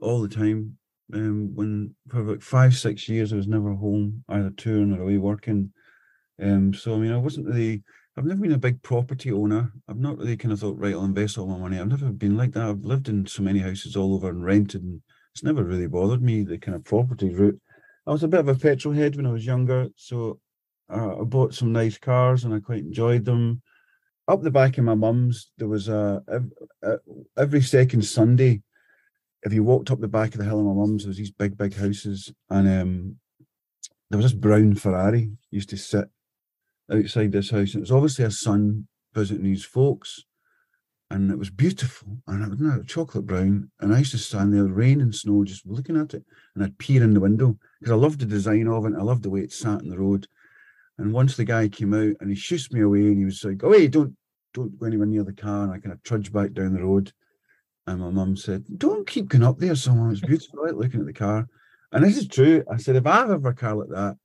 all 0.00 0.22
the 0.22 0.28
time, 0.28 0.78
um, 1.12 1.50
when 1.54 1.94
for 2.08 2.20
about 2.20 2.42
five, 2.42 2.74
six 2.74 3.08
years 3.08 3.32
I 3.32 3.36
was 3.36 3.46
never 3.48 3.74
home, 3.74 4.24
either 4.30 4.50
touring 4.50 4.92
or 4.94 5.02
away 5.02 5.18
working. 5.18 5.72
Um, 6.40 6.72
so 6.74 6.94
I 6.94 6.98
mean, 6.98 7.12
I 7.12 7.18
wasn't 7.18 7.46
really. 7.46 7.82
I've 8.16 8.26
never 8.26 8.40
been 8.40 8.52
a 8.52 8.58
big 8.58 8.82
property 8.82 9.32
owner. 9.32 9.72
I've 9.88 9.98
not 9.98 10.18
really 10.18 10.36
kind 10.36 10.52
of 10.52 10.60
thought, 10.60 10.78
right, 10.78 10.92
I'll 10.92 11.04
invest 11.04 11.38
all 11.38 11.46
my 11.46 11.56
money. 11.56 11.78
I've 11.78 11.88
never 11.88 12.10
been 12.10 12.36
like 12.36 12.52
that. 12.52 12.68
I've 12.68 12.84
lived 12.84 13.08
in 13.08 13.26
so 13.26 13.42
many 13.42 13.58
houses 13.58 13.96
all 13.96 14.14
over 14.14 14.28
and 14.28 14.44
rented, 14.44 14.82
and 14.82 15.00
it's 15.34 15.42
never 15.42 15.64
really 15.64 15.86
bothered 15.86 16.22
me 16.22 16.42
the 16.42 16.58
kind 16.58 16.74
of 16.74 16.84
property 16.84 17.30
route. 17.30 17.58
I 18.06 18.12
was 18.12 18.22
a 18.22 18.28
bit 18.28 18.40
of 18.40 18.48
a 18.48 18.54
petrol 18.54 18.92
head 18.92 19.16
when 19.16 19.26
I 19.26 19.32
was 19.32 19.46
younger, 19.46 19.88
so 19.96 20.40
uh, 20.92 21.20
I 21.20 21.24
bought 21.24 21.54
some 21.54 21.72
nice 21.72 21.96
cars 21.96 22.44
and 22.44 22.52
I 22.52 22.60
quite 22.60 22.80
enjoyed 22.80 23.24
them. 23.24 23.62
Up 24.28 24.42
the 24.42 24.50
back 24.50 24.76
of 24.76 24.84
my 24.84 24.94
mum's, 24.94 25.50
there 25.56 25.68
was 25.68 25.88
a, 25.88 26.22
a, 26.28 26.88
a 26.88 26.98
every 27.38 27.62
second 27.62 28.04
Sunday 28.04 28.62
if 29.42 29.52
you 29.52 29.64
walked 29.64 29.90
up 29.90 30.00
the 30.00 30.08
back 30.08 30.32
of 30.34 30.38
the 30.38 30.44
hill 30.44 30.60
of 30.60 30.66
my 30.66 30.72
mum's, 30.72 31.02
there 31.02 31.08
was 31.08 31.16
these 31.16 31.32
big, 31.32 31.56
big 31.56 31.74
houses, 31.74 32.32
and 32.48 32.68
um, 32.68 33.16
there 34.10 34.18
was 34.18 34.32
this 34.32 34.40
brown 34.40 34.74
Ferrari 34.74 35.30
used 35.50 35.70
to 35.70 35.76
sit 35.76 36.08
outside 36.90 37.32
this 37.32 37.50
house. 37.50 37.74
And 37.74 37.76
it 37.76 37.80
was 37.80 37.92
obviously 37.92 38.24
a 38.24 38.30
son 38.30 38.86
visiting 39.14 39.44
his 39.44 39.64
folks, 39.64 40.24
and 41.10 41.30
it 41.30 41.38
was 41.38 41.50
beautiful. 41.50 42.22
And 42.26 42.42
it 42.42 42.50
was 42.50 42.60
no, 42.60 42.82
chocolate 42.82 43.26
brown. 43.26 43.70
And 43.80 43.94
I 43.94 43.98
used 43.98 44.12
to 44.12 44.18
stand 44.18 44.54
there, 44.54 44.64
rain 44.64 45.00
and 45.00 45.14
snow, 45.14 45.44
just 45.44 45.66
looking 45.66 45.96
at 45.96 46.14
it, 46.14 46.24
and 46.54 46.64
I'd 46.64 46.78
peer 46.78 47.02
in 47.02 47.14
the 47.14 47.20
window 47.20 47.58
because 47.80 47.92
I 47.92 47.96
loved 47.96 48.20
the 48.20 48.26
design 48.26 48.68
of 48.68 48.86
it. 48.86 48.94
I 48.98 49.02
loved 49.02 49.22
the 49.22 49.30
way 49.30 49.40
it 49.40 49.52
sat 49.52 49.82
in 49.82 49.88
the 49.88 49.98
road. 49.98 50.26
And 50.98 51.12
once 51.12 51.36
the 51.36 51.44
guy 51.44 51.68
came 51.68 51.94
out 51.94 52.16
and 52.20 52.30
he 52.30 52.36
shoots 52.36 52.70
me 52.72 52.80
away, 52.80 53.00
and 53.00 53.18
he 53.18 53.24
was 53.24 53.42
like, 53.44 53.62
"Oh, 53.64 53.72
hey, 53.72 53.88
don't 53.88 54.16
don't 54.54 54.78
go 54.78 54.86
anywhere 54.86 55.06
near 55.06 55.24
the 55.24 55.32
car." 55.32 55.64
And 55.64 55.72
I 55.72 55.78
kind 55.78 55.92
of 55.92 56.02
trudged 56.02 56.32
back 56.32 56.52
down 56.52 56.74
the 56.74 56.82
road 56.82 57.12
and 57.86 58.00
my 58.00 58.10
mum 58.10 58.36
said, 58.36 58.64
Don't 58.78 59.06
keep 59.06 59.28
going 59.28 59.42
up 59.42 59.58
there 59.58 59.74
someone. 59.74 60.12
It's 60.12 60.20
beautiful, 60.20 60.64
like 60.64 60.74
looking 60.74 61.00
at 61.00 61.06
the 61.06 61.12
car. 61.12 61.48
And 61.90 62.04
this 62.04 62.16
is 62.16 62.28
true. 62.28 62.64
I 62.70 62.76
said, 62.76 62.96
if 62.96 63.06
I 63.06 63.16
have 63.16 63.30
ever 63.30 63.50
a 63.50 63.54
car 63.54 63.74
like 63.74 63.88
that, 63.88 64.16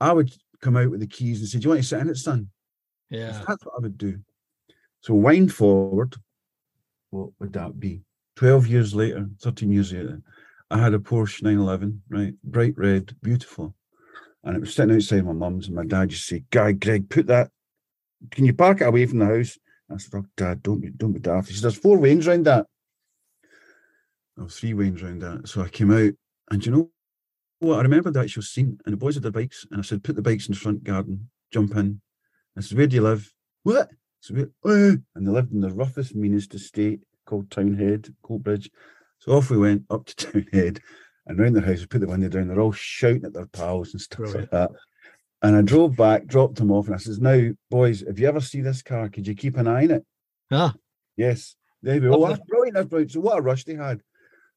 I 0.00 0.12
would 0.12 0.32
come 0.60 0.76
out 0.76 0.90
with 0.90 1.00
the 1.00 1.06
keys 1.06 1.40
and 1.40 1.48
say, 1.48 1.58
Do 1.58 1.64
you 1.64 1.68
want 1.70 1.82
to 1.82 1.86
sit 1.88 2.00
in 2.00 2.08
it, 2.08 2.16
son? 2.16 2.48
Yeah. 3.08 3.42
That's 3.46 3.64
what 3.64 3.74
I 3.76 3.80
would 3.80 3.98
do. 3.98 4.18
So 5.00 5.14
wind 5.14 5.52
forward, 5.52 6.16
what 7.10 7.30
would 7.38 7.52
that 7.54 7.78
be? 7.80 8.02
12 8.36 8.66
years 8.66 8.94
later, 8.94 9.28
13 9.40 9.72
years 9.72 9.92
later, 9.92 10.20
I 10.70 10.78
had 10.78 10.94
a 10.94 10.98
Porsche 10.98 11.42
911, 11.42 12.02
right? 12.08 12.34
Bright 12.44 12.74
red, 12.76 13.16
beautiful. 13.22 13.74
And 14.44 14.56
it 14.56 14.60
was 14.60 14.74
sitting 14.74 14.94
outside 14.94 15.24
my 15.24 15.32
mum's, 15.32 15.66
and 15.66 15.76
my 15.76 15.84
dad 15.84 16.10
just 16.10 16.26
say, 16.26 16.44
Guy, 16.50 16.72
Greg, 16.72 17.10
put 17.10 17.26
that, 17.26 17.50
can 18.30 18.44
you 18.44 18.54
park 18.54 18.80
it 18.80 18.86
away 18.86 19.06
from 19.06 19.18
the 19.18 19.26
house? 19.26 19.58
I 19.90 19.96
said, 19.96 20.14
"Oh, 20.14 20.26
Dad, 20.36 20.62
don't 20.62 20.80
be, 20.80 20.90
don't 20.90 21.12
be 21.12 21.20
daft." 21.20 21.48
He 21.48 21.54
said, 21.54 21.64
"There's 21.64 21.76
four 21.76 21.98
wains 21.98 22.28
around 22.28 22.46
that." 22.46 22.66
Oh, 24.38 24.46
three 24.46 24.74
wains 24.74 25.02
around 25.02 25.20
that. 25.20 25.48
So 25.48 25.62
I 25.62 25.68
came 25.68 25.90
out, 25.90 26.12
and 26.50 26.64
you 26.64 26.72
know 26.72 26.90
what? 27.60 27.78
I 27.78 27.82
remember 27.82 28.10
that 28.10 28.24
actual 28.24 28.42
scene, 28.42 28.78
and 28.84 28.92
the 28.92 28.96
boys 28.96 29.14
had 29.14 29.22
their 29.22 29.32
bikes, 29.32 29.66
and 29.70 29.80
I 29.80 29.82
said, 29.82 30.02
"Put 30.02 30.16
the 30.16 30.22
bikes 30.22 30.48
in 30.48 30.54
the 30.54 30.60
front 30.60 30.84
garden, 30.84 31.30
jump 31.52 31.76
in." 31.76 32.00
I 32.56 32.60
said, 32.60 32.76
"Where 32.76 32.86
do 32.86 32.96
you 32.96 33.02
live?" 33.02 33.32
What? 33.62 33.90
So 34.20 34.34
we, 34.34 34.46
oh, 34.64 34.96
and 35.14 35.26
they 35.26 35.30
lived 35.30 35.52
in 35.52 35.60
the 35.60 35.70
roughest, 35.72 36.14
meanest 36.14 36.54
estate 36.54 37.00
called 37.26 37.48
Townhead, 37.48 38.12
Coatbridge. 38.22 38.70
So 39.18 39.32
off 39.32 39.50
we 39.50 39.58
went 39.58 39.84
up 39.90 40.06
to 40.06 40.14
Townhead, 40.26 40.80
and 41.26 41.38
round 41.38 41.56
their 41.56 41.64
house, 41.64 41.80
we 41.80 41.86
put 41.86 42.00
the 42.00 42.06
window 42.06 42.28
down. 42.28 42.48
They're 42.48 42.60
all 42.60 42.72
shouting 42.72 43.24
at 43.24 43.32
their 43.32 43.46
pals 43.46 43.92
and 43.92 44.00
stuff 44.00 44.18
Brilliant. 44.18 44.40
like 44.40 44.50
that. 44.50 44.70
And 45.42 45.56
I 45.56 45.62
drove 45.62 45.96
back, 45.96 46.26
dropped 46.26 46.56
them 46.56 46.70
off, 46.70 46.86
and 46.86 46.94
I 46.94 46.98
says, 46.98 47.18
Now, 47.18 47.50
boys, 47.70 48.02
if 48.02 48.18
you 48.18 48.28
ever 48.28 48.40
see 48.40 48.60
this 48.60 48.82
car, 48.82 49.08
could 49.08 49.26
you 49.26 49.34
keep 49.34 49.56
an 49.56 49.66
eye 49.66 49.84
on 49.84 49.90
it? 49.90 50.06
Ah. 50.50 50.74
Yes. 51.16 51.54
There 51.82 51.94
we 51.94 52.00
go. 52.00 52.14
Oh, 52.14 52.28
that's 52.28 52.40
brilliant. 52.46 52.74
That's 52.74 52.88
brilliant. 52.88 53.12
So 53.12 53.20
what 53.20 53.38
a 53.38 53.42
rush 53.42 53.64
they 53.64 53.74
had. 53.74 54.00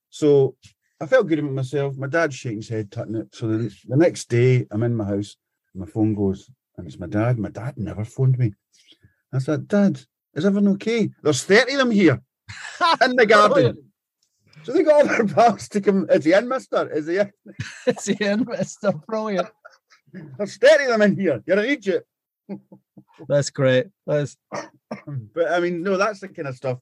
So 0.09 0.55
I 1.03 1.05
felt 1.05 1.27
good 1.27 1.39
about 1.39 1.51
myself. 1.51 1.97
My 1.97 2.07
dad's 2.07 2.33
shaking 2.33 2.59
his 2.59 2.69
head, 2.69 2.89
tutting 2.89 3.15
it. 3.15 3.35
So 3.35 3.47
the, 3.47 3.75
the 3.89 3.97
next 3.97 4.29
day, 4.29 4.65
I'm 4.71 4.83
in 4.83 4.95
my 4.95 5.03
house, 5.03 5.35
my 5.75 5.85
phone 5.85 6.15
goes, 6.15 6.49
and 6.77 6.87
it's 6.87 6.97
my 6.97 7.07
dad. 7.07 7.37
My 7.37 7.49
dad 7.49 7.77
never 7.77 8.05
phoned 8.05 8.39
me. 8.39 8.53
I 9.33 9.39
said, 9.39 9.67
Dad, 9.67 9.99
is 10.33 10.45
everything 10.45 10.69
okay? 10.75 11.09
There's 11.21 11.43
30 11.43 11.73
of 11.73 11.77
them 11.79 11.91
here 11.91 12.21
in 13.03 13.15
the 13.15 13.25
garden. 13.25 13.77
So 14.63 14.71
they 14.71 14.83
got 14.83 15.01
all 15.01 15.07
their 15.07 15.27
pals 15.27 15.67
to 15.67 15.81
come. 15.81 16.07
Is 16.09 16.23
he 16.23 16.31
in, 16.31 16.47
mister? 16.47 16.89
Is 16.89 17.07
he 17.07 17.17
in? 17.17 17.31
is 17.85 18.05
he 18.05 18.25
in, 18.25 18.45
mister? 18.45 18.93
Brilliant. 18.93 19.49
There's 20.37 20.55
30 20.55 20.85
of 20.85 20.89
them 20.91 21.01
in 21.01 21.19
here. 21.19 21.43
You're 21.45 21.59
in 21.59 21.69
Egypt. 21.69 22.07
That's 23.27 23.49
great. 23.49 23.87
That's 24.07 24.37
but 25.33 25.51
I 25.51 25.59
mean, 25.59 25.83
no, 25.83 25.97
that's 25.97 26.21
the 26.21 26.29
kind 26.29 26.47
of 26.47 26.55
stuff. 26.55 26.79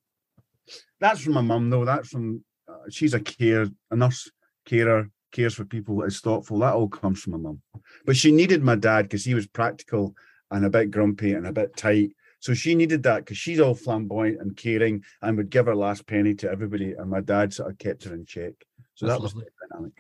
That's 0.99 1.21
from 1.21 1.33
my 1.33 1.41
mum, 1.41 1.71
though. 1.71 1.83
That's 1.83 2.09
from 2.09 2.43
she's 2.89 3.13
a 3.13 3.19
care, 3.19 3.67
a 3.89 3.95
nurse 3.95 4.29
carer, 4.65 5.09
cares 5.31 5.53
for 5.53 5.65
people, 5.65 6.03
is 6.03 6.19
thoughtful. 6.19 6.59
That 6.59 6.73
all 6.73 6.87
comes 6.87 7.21
from 7.21 7.33
my 7.33 7.39
mum. 7.39 7.61
But 8.05 8.17
she 8.17 8.31
needed 8.31 8.63
my 8.63 8.75
dad 8.75 9.03
because 9.03 9.25
he 9.25 9.33
was 9.33 9.47
practical 9.47 10.15
and 10.49 10.65
a 10.65 10.69
bit 10.69 10.91
grumpy 10.91 11.33
and 11.33 11.47
a 11.47 11.53
bit 11.53 11.75
tight. 11.75 12.11
So 12.39 12.53
she 12.53 12.73
needed 12.75 13.03
that 13.03 13.19
because 13.19 13.37
she's 13.37 13.59
all 13.59 13.75
flamboyant 13.75 14.41
and 14.41 14.57
caring 14.57 15.03
and 15.21 15.37
would 15.37 15.49
give 15.49 15.67
her 15.67 15.75
last 15.75 16.07
penny 16.07 16.33
to 16.35 16.49
everybody. 16.49 16.93
And 16.93 17.09
my 17.09 17.21
dad 17.21 17.53
sort 17.53 17.71
of 17.71 17.77
kept 17.77 18.03
her 18.05 18.13
in 18.13 18.25
check. 18.25 18.53
So 18.95 19.05
That's 19.05 19.17
that 19.17 19.23
was 19.23 19.33
lovely. 19.35 19.45
the 19.45 19.75
dynamic 19.75 19.93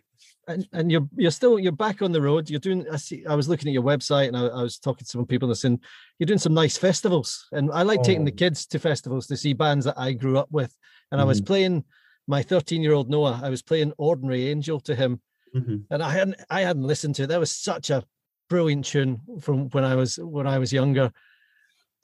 and, 0.47 0.67
and 0.73 0.91
you're 0.91 1.07
you're 1.15 1.31
still 1.31 1.59
you're 1.59 1.71
back 1.71 2.01
on 2.01 2.11
the 2.11 2.21
road. 2.21 2.49
You're 2.49 2.59
doing. 2.59 2.85
I 2.91 2.97
see. 2.97 3.25
I 3.25 3.35
was 3.35 3.47
looking 3.47 3.67
at 3.67 3.73
your 3.73 3.83
website 3.83 4.27
and 4.27 4.37
I, 4.37 4.47
I 4.47 4.63
was 4.63 4.77
talking 4.77 5.05
to 5.05 5.09
some 5.09 5.25
people 5.25 5.49
and 5.49 5.57
saying 5.57 5.79
you're 6.19 6.27
doing 6.27 6.39
some 6.39 6.53
nice 6.53 6.77
festivals. 6.77 7.47
And 7.51 7.71
I 7.71 7.83
like 7.83 7.99
oh. 7.99 8.03
taking 8.03 8.25
the 8.25 8.31
oh. 8.31 8.35
kids 8.35 8.65
to 8.67 8.79
festivals 8.79 9.27
to 9.27 9.37
see 9.37 9.53
bands 9.53 9.85
that 9.85 9.97
I 9.97 10.13
grew 10.13 10.37
up 10.37 10.51
with. 10.51 10.75
And 11.11 11.19
mm-hmm. 11.19 11.21
I 11.21 11.25
was 11.25 11.39
mm-hmm. 11.39 11.47
playing 11.47 11.83
my 12.27 12.43
13 12.43 12.81
year 12.81 12.93
old 12.93 13.09
Noah. 13.09 13.39
I 13.43 13.49
was 13.49 13.61
playing 13.61 13.93
Ordinary 13.97 14.47
Angel 14.47 14.79
to 14.81 14.95
him, 14.95 15.21
mm-hmm. 15.55 15.77
and 15.89 16.03
I 16.03 16.11
hadn't 16.11 16.35
I 16.49 16.61
hadn't 16.61 16.83
listened 16.83 17.15
to 17.15 17.23
it. 17.23 17.27
That 17.27 17.39
was 17.39 17.51
such 17.51 17.89
a 17.89 18.03
brilliant 18.49 18.85
tune 18.85 19.21
from 19.39 19.69
when 19.69 19.83
I 19.83 19.95
was 19.95 20.17
when 20.17 20.47
I 20.47 20.59
was 20.59 20.73
younger, 20.73 21.11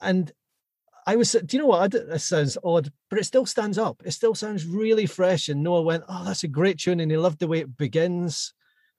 and 0.00 0.32
I 1.08 1.16
was, 1.16 1.32
do 1.32 1.56
you 1.56 1.62
know 1.62 1.68
what? 1.68 1.94
It 1.94 2.20
sounds 2.20 2.58
odd, 2.62 2.92
but 3.08 3.18
it 3.18 3.24
still 3.24 3.46
stands 3.46 3.78
up. 3.78 4.02
It 4.04 4.10
still 4.10 4.34
sounds 4.34 4.66
really 4.66 5.06
fresh. 5.06 5.48
And 5.48 5.62
Noah 5.62 5.80
went, 5.80 6.04
"Oh, 6.06 6.22
that's 6.22 6.44
a 6.44 6.48
great 6.48 6.78
tune," 6.78 7.00
and 7.00 7.10
he 7.10 7.16
loved 7.16 7.38
the 7.38 7.46
way 7.46 7.60
it 7.60 7.78
begins 7.78 8.52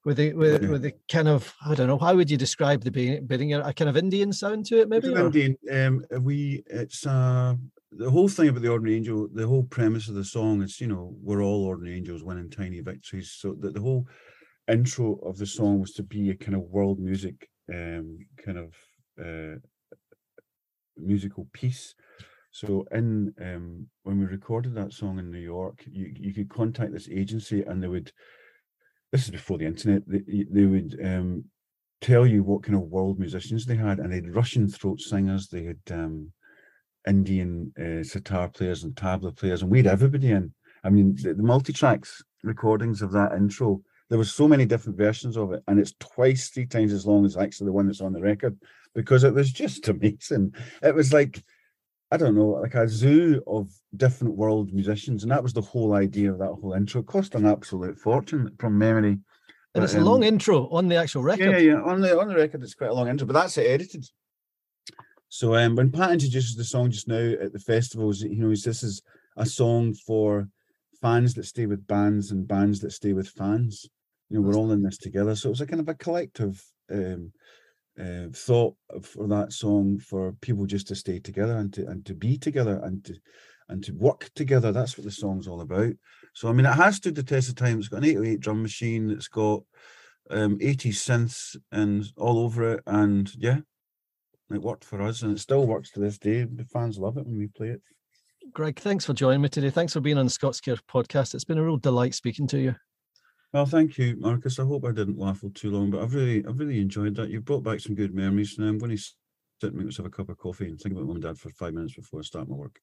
with 0.05 0.17
the 0.17 0.34
with, 0.34 0.67
with 0.67 0.82
the 0.82 0.93
kind 1.08 1.27
of 1.27 1.53
I 1.63 1.75
don't 1.75 1.88
know 1.88 1.99
how 1.99 2.15
would 2.15 2.32
you 2.32 2.38
describe 2.38 2.84
the 2.84 2.89
beginning? 2.91 3.53
A 3.53 3.73
kind 3.73 3.89
of 3.89 3.95
Indian 3.95 4.34
sound 4.34 4.65
to 4.67 4.82
it, 4.82 4.89
maybe. 4.89 5.13
Indian. 5.13 5.55
Um, 5.71 6.03
we 6.23 6.63
it's 6.65 7.05
uh 7.05 7.53
the 7.91 8.10
whole 8.10 8.28
thing 8.28 8.49
about 8.49 8.62
the 8.62 8.71
ordinary 8.71 8.97
angel. 8.97 9.28
The 9.34 9.47
whole 9.47 9.63
premise 9.63 10.08
of 10.10 10.15
the 10.15 10.23
song 10.23 10.62
is 10.62 10.80
you 10.80 10.88
know 10.88 11.15
we're 11.21 11.43
all 11.43 11.65
ordinary 11.65 11.97
angels 11.97 12.23
winning 12.23 12.49
tiny 12.49 12.82
victories. 12.82 13.36
So 13.38 13.56
that 13.62 13.73
the 13.73 13.82
whole 13.82 14.08
intro 14.71 15.15
of 15.25 15.38
the 15.38 15.47
song 15.47 15.80
was 15.80 15.91
to 15.93 16.04
be 16.04 16.30
a 16.30 16.36
kind 16.36 16.56
of 16.56 16.62
world 16.62 16.99
music 16.99 17.49
um 17.73 18.19
kind 18.43 18.58
of 18.58 18.73
uh 19.19 19.58
musical 20.97 21.47
piece. 21.54 21.95
So 22.52 22.86
in 22.91 23.34
um, 23.41 23.88
when 24.04 24.19
we 24.19 24.25
recorded 24.25 24.73
that 24.75 24.93
song 24.93 25.19
in 25.19 25.32
New 25.32 25.39
York, 25.39 25.84
you 25.89 26.12
you 26.15 26.34
could 26.34 26.49
contact 26.49 26.91
this 26.91 27.10
agency 27.10 27.63
and 27.63 27.82
they 27.82 27.88
would. 27.88 28.12
This 29.12 29.23
is 29.23 29.32
before 29.32 29.58
the 29.58 29.65
internet. 29.65 30.04
They, 30.06 30.45
they 30.52 30.65
would 30.65 30.99
um, 31.04 31.45
tell 31.99 32.28
you 32.28 32.43
what 32.43 32.62
kind 32.62 32.75
of 32.75 32.82
world 32.82 33.17
musicians 33.17 33.65
they 33.65 33.75
had, 33.75 33.99
and 33.99 34.12
they 34.12 34.17
had 34.17 34.36
Russian 34.36 34.67
throat 34.67 34.99
singers. 34.99 35.47
They 35.47 35.63
had 35.63 35.80
um, 35.91 36.32
Indian 37.08 37.74
uh, 37.80 38.04
sitar 38.04 38.50
players 38.50 38.84
and 38.84 38.96
tabla 38.96 39.36
players, 39.36 39.62
and 39.62 39.72
we 39.72 39.80
had 39.80 39.88
everybody 39.88 40.32
in. 40.32 40.54
I 40.84 40.90
mean, 40.90 41.16
the, 41.22 41.34
the 41.34 41.44
multi-tracks 41.44 42.24
recordings 42.44 43.02
of 43.02 43.12
that 43.12 43.34
intro. 43.34 43.82
There 44.10 44.18
were 44.18 44.26
so 44.26 44.48
many 44.48 44.66
different 44.66 44.98
versions 44.98 45.38
of 45.38 45.54
it, 45.54 45.64
and 45.68 45.80
it's 45.80 45.94
twice, 46.00 46.50
three 46.50 46.66
times 46.66 46.94
as 46.94 47.06
long 47.06 47.26
as 47.26 47.38
actually 47.38 47.68
the 47.68 47.74
one 47.74 47.88
that's 47.88 48.02
on 48.02 48.14
the 48.14 48.22
record 48.22 48.58
because 48.96 49.24
it 49.24 49.34
was 49.34 49.52
just 49.52 49.88
amazing. 49.88 50.54
It 50.82 50.96
was 50.96 51.14
like, 51.14 51.44
I 52.12 52.18
don't 52.18 52.36
know, 52.36 52.60
like 52.62 52.76
a 52.76 52.88
zoo 52.88 53.42
of 53.46 53.70
different 53.96 54.36
world 54.36 54.74
musicians. 54.74 55.24
And 55.24 55.32
that 55.32 55.44
was 55.44 55.54
the 55.54 55.62
whole 55.62 55.93
idea 55.93 56.32
of 56.32 56.39
that 56.39 56.56
whole 56.60 56.74
intro. 56.74 57.02
It 57.02 57.08
cost 57.08 57.36
an 57.36 57.45
absolute 57.45 57.97
fortune 57.97 58.56
from 58.58 58.78
memory. 58.78 59.12
And 59.12 59.22
but, 59.74 59.84
it's 59.84 59.93
a 59.93 60.00
um, 60.00 60.06
long 60.06 60.24
intro 60.24 60.68
on 60.70 60.88
the 60.88 60.95
actual 60.95 61.22
record. 61.22 61.52
Yeah, 61.52 61.58
yeah. 61.58 61.82
On 61.82 62.02
the 62.02 62.20
on 62.20 62.28
the 62.28 62.36
record, 62.36 62.64
it's 62.64 62.74
quite 62.74 62.89
a 62.89 62.93
long 62.93 63.08
intro, 63.08 63.28
but 63.28 63.34
that's 63.34 63.58
it 63.60 63.68
edited. 63.68 64.06
So 65.30 65.55
um, 65.55 65.75
when 65.75 65.91
Pat 65.91 66.11
introduces 66.11 66.55
the 66.55 66.63
song 66.63 66.89
just 66.89 67.07
now 67.07 67.15
at 67.15 67.53
the 67.53 67.59
festivals, 67.59 68.21
you 68.21 68.36
know, 68.36 68.49
this 68.49 68.84
is 68.84 69.01
a 69.38 69.45
song 69.45 69.93
for 69.93 70.47
fans 71.01 71.36
that 71.36 71.45
stay 71.45 71.67
with 71.67 71.86
bands 71.88 72.32
and 72.32 72.47
bands 72.47 72.80
that 72.82 72.91
stay 72.91 73.13
with 73.13 73.30
fans. 73.30 73.88
You 74.30 74.38
know, 74.38 74.41
we're 74.41 74.55
all 74.55 74.71
in 74.71 74.82
this 74.82 74.97
together. 74.97 75.36
So 75.36 75.49
it 75.49 75.51
was 75.51 75.61
a 75.61 75.67
kind 75.67 75.80
of 75.80 75.88
a 75.88 75.93
collective 75.93 76.63
um, 76.91 77.32
uh, 77.99 78.27
thought 78.34 78.75
for 79.03 79.27
that 79.27 79.53
song 79.53 79.99
for 79.99 80.34
people 80.41 80.65
just 80.65 80.88
to 80.88 80.95
stay 80.95 81.19
together 81.19 81.57
and 81.57 81.71
to 81.73 81.86
and 81.88 82.05
to 82.05 82.15
be 82.15 82.38
together 82.38 82.80
and 82.84 83.03
to 83.05 83.15
and 83.69 83.84
to 83.84 83.93
work 83.93 84.32
together. 84.36 84.71
That's 84.71 84.97
what 84.97 85.05
the 85.05 85.11
song's 85.11 85.47
all 85.47 85.61
about. 85.61 85.93
So 86.34 86.49
I 86.49 86.53
mean, 86.53 86.65
it 86.65 86.73
has 86.73 86.95
stood 86.95 87.15
the 87.15 87.23
test 87.23 87.49
of 87.49 87.55
time. 87.55 87.77
It's 87.77 87.88
got 87.88 87.97
an 87.97 88.05
808 88.05 88.39
drum 88.39 88.61
machine. 88.63 89.11
It's 89.11 89.27
got 89.27 89.61
um, 90.32 90.57
80 90.59 90.91
synths 90.91 91.55
and 91.71 92.05
all 92.17 92.39
over 92.39 92.73
it, 92.73 92.84
and 92.88 93.32
yeah, 93.38 93.59
it 94.56 94.62
worked 94.62 94.84
for 94.84 95.02
us, 95.02 95.22
and 95.22 95.32
it 95.32 95.39
still 95.39 95.66
works 95.66 95.91
to 95.91 96.00
this 96.00 96.18
day. 96.18 96.43
The 96.43 96.66
fans 96.66 96.97
love 96.97 97.18
it 97.18 97.26
when 97.26 97.38
we 97.38 97.47
play 97.47 97.70
it. 97.70 97.82
Greg, 98.54 98.80
thanks 98.80 99.06
for 99.06 99.14
joining 99.14 99.41
me 99.41 99.50
today. 99.50 99.70
Thanks 99.70 99.93
for 99.93 100.00
being 100.00 100.18
on 100.18 100.26
the 100.26 100.32
Scots 100.32 100.60
Care 100.60 100.76
podcast. 100.76 101.36
It's 101.36 101.43
been 101.43 101.58
a 101.58 101.64
real 101.64 101.78
delight 101.78 102.16
speaking 102.16 102.47
to 102.47 102.60
you. 102.60 102.76
Well, 103.54 103.66
thank 103.66 103.97
you, 103.97 104.16
Marcus. 104.20 104.60
I 104.60 104.64
hope 104.64 104.86
I 104.86 104.91
didn't 104.91 105.18
waffle 105.18 105.50
too 105.52 105.72
long, 105.72 105.89
but 105.89 106.02
I've 106.02 106.14
really, 106.14 106.45
I've 106.45 106.60
really 106.60 106.80
enjoyed 106.80 107.16
that. 107.16 107.30
You've 107.30 107.45
brought 107.45 107.64
back 107.64 107.80
some 107.80 107.95
good 107.95 108.14
memories, 108.14 108.58
and 108.58 108.68
I'm 108.68 108.78
going 108.78 108.95
to 108.95 108.97
sit 108.97 109.74
and 109.74 109.84
let's 109.84 109.97
have 109.97 110.06
a 110.06 110.10
cup 110.10 110.30
of 110.30 110.38
coffee 110.38 110.68
and 110.68 110.80
think 110.80 110.93
about 110.93 111.06
mum 111.06 111.16
and 111.16 111.24
dad 111.24 111.38
for 111.38 111.50
five 111.50 111.74
minutes 111.74 111.95
before 111.95 112.20
I 112.20 112.24
start 112.24 112.47
my 112.47 112.56
work. 112.56 112.80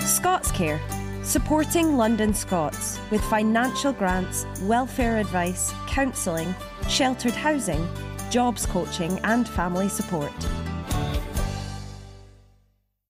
Scots 0.00 0.52
Care, 0.52 0.80
supporting 1.22 1.96
London 1.96 2.34
Scots 2.34 2.98
with 3.10 3.22
financial 3.24 3.92
grants, 3.92 4.44
welfare 4.62 5.18
advice, 5.18 5.72
counselling, 5.86 6.54
sheltered 6.88 7.32
housing, 7.32 7.88
jobs 8.30 8.66
coaching, 8.66 9.18
and 9.24 9.48
family 9.48 9.88
support. 9.88 10.32